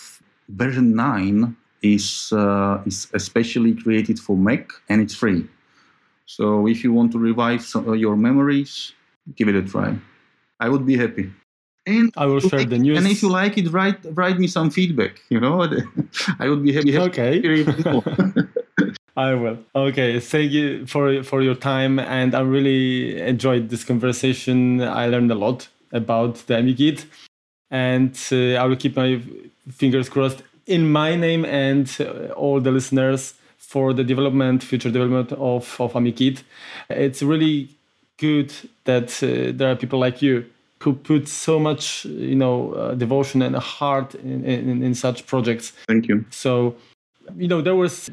version 0.48 0.94
nine 0.94 1.56
is 1.82 2.32
uh, 2.32 2.81
is 2.86 3.09
especially 3.12 3.74
created 3.74 4.18
for 4.18 4.36
Mac 4.36 4.70
and 4.89 5.01
it's 5.01 5.14
free. 5.14 5.47
So 6.27 6.67
if 6.67 6.83
you 6.85 6.93
want 6.93 7.13
to 7.13 7.19
revive 7.19 7.63
some, 7.63 7.89
uh, 7.89 7.93
your 7.93 8.17
memories, 8.17 8.93
give 9.37 9.49
it 9.49 9.55
a 9.55 9.63
try. 9.63 9.97
I 10.61 10.69
would 10.69 10.87
be 10.87 10.97
happy. 10.97 11.31
And 11.87 12.13
I 12.17 12.27
will 12.27 12.41
share 12.41 12.65
the 12.65 12.79
news. 12.79 12.97
And 12.97 13.07
if 13.07 13.23
you 13.23 13.29
like 13.29 13.59
it, 13.59 13.71
write 13.71 13.99
write 14.13 14.39
me 14.39 14.47
some 14.47 14.71
feedback. 14.71 15.21
You 15.29 15.39
know, 15.39 15.63
I 16.39 16.49
would 16.49 16.63
be 16.63 16.73
happy. 16.73 16.97
Okay. 16.97 17.67
I 19.17 19.35
will. 19.35 19.59
Okay, 19.77 20.19
thank 20.19 20.51
you 20.51 20.87
for 20.87 21.23
for 21.23 21.43
your 21.43 21.55
time, 21.55 21.99
and 21.99 22.35
I 22.35 22.41
really 22.41 23.21
enjoyed 23.21 23.69
this 23.69 23.85
conversation. 23.85 24.81
I 24.81 25.07
learned 25.07 25.31
a 25.31 25.35
lot 25.35 25.69
about 25.93 26.37
the 26.47 26.55
AmiKit, 26.55 27.05
and 27.71 28.19
uh, 28.33 28.61
I 28.61 28.65
will 28.65 28.77
keep 28.77 28.97
my 28.97 29.21
fingers 29.71 30.09
crossed 30.09 30.43
in 30.67 30.91
my 30.91 31.15
name 31.15 31.45
and 31.45 31.95
uh, 32.01 32.33
all 32.33 32.61
the 32.61 32.71
listeners 32.71 33.35
for 33.66 33.93
the 33.93 34.05
development, 34.05 34.62
future 34.62 34.91
development 34.91 35.32
of, 35.32 35.81
of 35.81 35.93
AmiKit. 35.95 36.43
It's 36.91 37.23
really 37.23 37.69
good 38.19 38.53
that 38.85 39.23
uh, 39.23 39.53
there 39.57 39.70
are 39.70 39.77
people 39.77 39.99
like 39.99 40.23
you 40.23 40.47
who 40.81 40.93
put 40.93 41.28
so 41.28 41.59
much, 41.59 42.05
you 42.05 42.35
know, 42.35 42.73
uh, 42.74 42.95
devotion 42.95 43.41
and 43.41 43.57
heart 43.57 44.15
in, 44.16 44.45
in, 44.45 44.82
in, 44.82 44.95
such 44.95 45.27
projects. 45.27 45.73
Thank 45.89 46.09
you. 46.09 46.27
So, 46.31 46.77
you 47.36 47.49
know, 47.49 47.62
there 47.62 47.74
was 47.74 48.11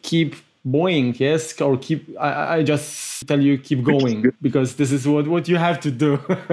keep 0.00 0.34
going, 0.70 1.14
yes, 1.18 1.60
or 1.60 1.76
keep. 1.76 2.08
I, 2.18 2.56
I 2.56 2.62
just 2.62 3.26
tell 3.28 3.40
you 3.40 3.58
keep 3.58 3.84
going 3.84 4.32
because 4.40 4.76
this 4.76 4.92
is 4.92 5.06
what 5.06 5.28
what 5.28 5.46
you 5.46 5.56
have 5.56 5.78
to 5.80 5.90
do. 5.90 6.18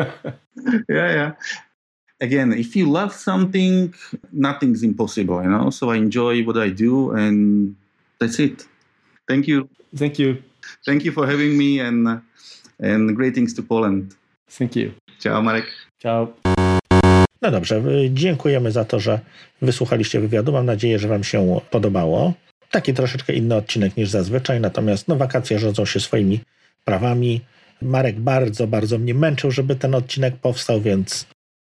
yeah, 0.90 1.10
yeah. 1.20 1.32
Again, 2.20 2.52
if 2.54 2.76
you 2.76 2.90
love 2.90 3.14
something, 3.14 3.94
nothing's 4.32 4.84
impossible, 4.84 5.42
you 5.44 5.50
know. 5.50 5.70
So 5.70 5.92
I 5.92 5.96
enjoy 5.96 6.44
what 6.44 6.58
I 6.58 6.70
do, 6.70 7.12
and 7.12 7.76
that's 8.24 8.40
it. 8.40 8.68
Thank 9.28 9.48
you. 9.48 9.68
Thank 9.98 10.20
you. 10.20 10.36
Thank 10.86 11.06
you 11.06 11.12
for 11.12 11.28
having 11.28 11.58
me 11.58 11.88
and 11.88 12.22
and 12.80 13.16
greetings 13.16 13.54
to 13.54 13.64
Poland. 13.64 14.16
Thank 14.58 14.76
you. 14.76 14.92
Ciao 15.20 15.42
Marek. 15.42 15.66
Ciao. 16.00 16.34
No 17.42 17.52
dobrze, 17.52 17.82
dziękujemy 18.10 18.72
za 18.72 18.86
to, 18.86 19.00
że 19.00 19.20
wysłuchaliście 19.62 20.20
wywiadu. 20.20 20.52
Mam 20.52 20.66
nadzieję, 20.66 21.00
że 21.00 21.08
Wam 21.08 21.24
się 21.24 21.60
podobało. 21.72 22.34
Taki 22.72 22.94
troszeczkę 22.94 23.34
inny 23.34 23.56
odcinek 23.56 23.98
niż 23.98 24.10
zazwyczaj, 24.10 24.62
natomiast 24.62 25.08
no, 25.08 25.16
wakacje 25.16 25.60
rządzą 25.60 25.86
się 25.86 26.00
swoimi 26.00 26.40
prawami. 26.86 27.42
Marek 27.82 28.20
bardzo, 28.20 28.68
bardzo 28.68 28.98
mnie 28.98 29.14
męczył, 29.14 29.52
żeby 29.52 29.76
ten 29.76 29.96
odcinek 29.96 30.36
powstał, 30.36 30.82
więc 30.82 31.28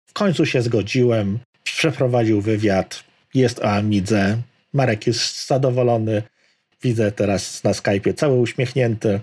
w 0.07 0.13
końcu 0.13 0.47
się 0.47 0.63
zgodziłem. 0.63 1.39
Przeprowadził 1.63 2.41
wywiad. 2.41 3.05
Jest 3.35 3.59
o 3.59 3.71
Amidze. 3.71 4.43
Marek 4.73 5.07
jest 5.07 5.47
zadowolony. 5.47 6.23
Widzę 6.83 7.13
teraz 7.13 7.65
na 7.65 7.73
Skype'ie 7.73 8.15
cały 8.15 8.41
uśmiechnięty. 8.41 9.21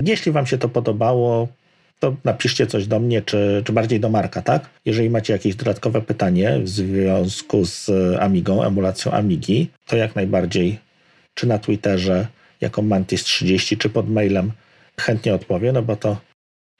Jeśli 0.00 0.32
Wam 0.32 0.46
się 0.46 0.58
to 0.58 0.68
podobało, 0.68 1.48
to 1.98 2.16
napiszcie 2.24 2.66
coś 2.66 2.86
do 2.86 3.00
mnie, 3.00 3.22
czy, 3.22 3.62
czy 3.66 3.72
bardziej 3.72 4.00
do 4.00 4.08
Marka, 4.08 4.42
tak? 4.42 4.70
Jeżeli 4.84 5.10
macie 5.10 5.32
jakieś 5.32 5.54
dodatkowe 5.54 6.02
pytanie 6.02 6.60
w 6.62 6.68
związku 6.68 7.64
z 7.64 7.90
Amigą, 8.20 8.62
emulacją 8.62 9.12
Amigi, 9.12 9.70
to 9.86 9.96
jak 9.96 10.16
najbardziej, 10.16 10.78
czy 11.34 11.46
na 11.46 11.58
Twitterze 11.58 12.26
jako 12.60 12.82
Mantis30, 12.82 13.78
czy 13.78 13.88
pod 13.88 14.10
mailem 14.10 14.52
chętnie 15.00 15.34
odpowie, 15.34 15.72
no 15.72 15.82
bo 15.82 15.96
to 15.96 16.16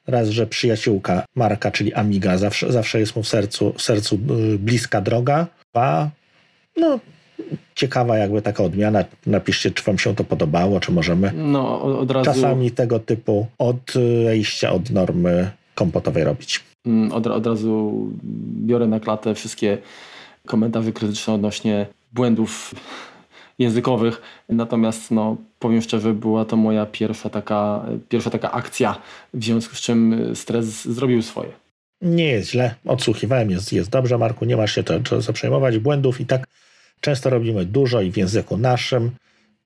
raz, 0.06 0.28
że 0.28 0.46
przyjaciółka 0.46 1.24
Marka, 1.34 1.70
czyli 1.70 1.94
Amiga, 1.94 2.38
zawsze, 2.38 2.72
zawsze 2.72 3.00
jest 3.00 3.16
mu 3.16 3.22
w 3.22 3.28
sercu, 3.28 3.72
w 3.72 3.82
sercu 3.82 4.14
y, 4.54 4.58
bliska 4.58 5.00
droga, 5.00 5.46
a 5.74 6.08
no 6.76 7.00
ciekawa 7.74 8.18
jakby 8.18 8.42
taka 8.42 8.62
odmiana. 8.64 9.04
Napiszcie, 9.26 9.70
czy 9.70 9.84
wam 9.84 9.98
się 9.98 10.14
to 10.14 10.24
podobało, 10.24 10.80
czy 10.80 10.92
możemy 10.92 11.32
no, 11.34 11.82
od 11.82 12.10
razu... 12.10 12.24
czasami 12.24 12.70
tego 12.70 12.98
typu 12.98 13.46
odejścia 13.58 14.72
od 14.72 14.90
normy 14.90 15.50
kompotowej 15.74 16.24
robić. 16.24 16.60
Mm, 16.86 17.12
od, 17.12 17.26
od 17.26 17.46
razu 17.46 17.92
biorę 18.66 18.86
na 18.86 19.00
klatę 19.00 19.34
wszystkie 19.34 19.78
komentarze 20.46 20.92
krytyczne 20.92 21.34
odnośnie 21.34 21.86
błędów 22.12 22.74
językowych. 23.58 24.22
Natomiast 24.48 25.10
no, 25.10 25.36
powiem 25.58 25.82
szczerze, 25.82 26.14
była 26.14 26.44
to 26.44 26.56
moja 26.56 26.86
pierwsza 26.86 27.30
taka, 27.30 27.86
pierwsza 28.08 28.30
taka 28.30 28.52
akcja, 28.52 28.98
w 29.34 29.44
związku 29.44 29.74
z 29.74 29.80
czym 29.80 30.30
stres 30.34 30.84
zrobił 30.84 31.22
swoje. 31.22 31.50
Nie 32.02 32.24
jest 32.24 32.50
źle, 32.50 32.74
odsłuchiwałem, 32.86 33.50
jest, 33.50 33.72
jest 33.72 33.90
dobrze, 33.90 34.18
Marku, 34.18 34.44
nie 34.44 34.56
masz 34.56 34.74
się 34.74 34.82
to, 34.82 35.20
co 35.22 35.32
przejmować, 35.32 35.78
błędów 35.78 36.20
i 36.20 36.26
tak 36.26 36.46
Często 37.00 37.30
robimy 37.30 37.64
dużo 37.64 38.00
i 38.00 38.12
w 38.12 38.16
języku 38.16 38.56
naszym. 38.56 39.10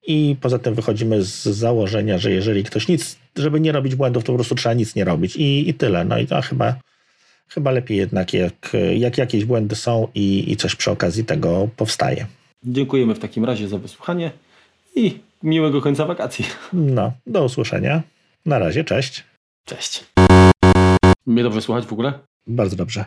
I 0.06 0.36
poza 0.40 0.58
tym 0.58 0.74
wychodzimy 0.74 1.22
z 1.22 1.42
założenia, 1.42 2.18
że 2.18 2.30
jeżeli 2.30 2.64
ktoś 2.64 2.88
nic, 2.88 3.16
żeby 3.36 3.60
nie 3.60 3.72
robić 3.72 3.94
błędów, 3.94 4.24
to 4.24 4.32
po 4.32 4.36
prostu 4.36 4.54
trzeba 4.54 4.74
nic 4.74 4.94
nie 4.94 5.04
robić 5.04 5.36
i, 5.36 5.68
i 5.68 5.74
tyle. 5.74 6.04
No 6.04 6.18
i 6.18 6.26
to 6.26 6.42
chyba, 6.42 6.74
chyba 7.48 7.70
lepiej 7.70 7.98
jednak, 7.98 8.32
jak, 8.32 8.72
jak 8.96 9.18
jakieś 9.18 9.44
błędy 9.44 9.76
są 9.76 10.08
i, 10.14 10.52
i 10.52 10.56
coś 10.56 10.74
przy 10.76 10.90
okazji 10.90 11.24
tego 11.24 11.68
powstaje. 11.76 12.26
Dziękujemy 12.64 13.14
w 13.14 13.18
takim 13.18 13.44
razie 13.44 13.68
za 13.68 13.78
wysłuchanie 13.78 14.30
i 14.96 15.18
miłego 15.42 15.80
końca 15.80 16.06
wakacji. 16.06 16.44
No, 16.72 17.12
do 17.26 17.44
usłyszenia. 17.44 18.02
Na 18.46 18.58
razie, 18.58 18.84
cześć. 18.84 19.24
Cześć. 19.64 20.04
Mnie 21.26 21.42
dobrze 21.42 21.62
słuchać 21.62 21.86
w 21.86 21.92
ogóle? 21.92 22.12
Bardzo 22.46 22.76
dobrze. 22.76 23.04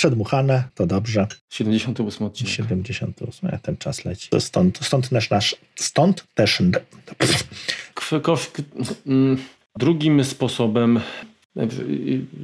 Przedmuchane, 0.00 0.64
to 0.74 0.86
dobrze. 0.86 1.26
78 1.50 2.26
odcinek. 2.26 2.54
78, 2.54 3.50
ten 3.62 3.76
czas 3.76 4.04
leci. 4.04 4.28
Stąd, 4.38 4.78
stąd 4.82 5.08
też 5.08 5.30
nasz, 5.30 5.56
stąd 5.74 6.26
też... 6.34 6.62
Mm, 9.06 9.36
drugim 9.78 10.24
sposobem 10.24 11.00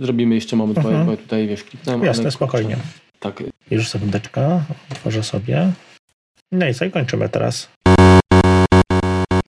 zrobimy 0.01 0.35
jeszcze 0.35 0.57
moment, 0.57 0.81
bo 0.81 0.91
mhm. 0.91 1.17
tutaj 1.17 1.49
wiesz, 1.49 1.65
kliknąłem. 1.65 2.05
Jasne, 2.05 2.31
spokojnie. 2.31 2.77
Tak. 3.21 3.43
Już 3.71 3.89
sekundeczkę, 3.89 4.63
otworzę 4.93 5.23
sobie. 5.23 5.73
No 6.53 6.69
i 6.69 6.75
co, 6.75 6.91
kończymy 6.91 7.29
teraz. 7.29 7.69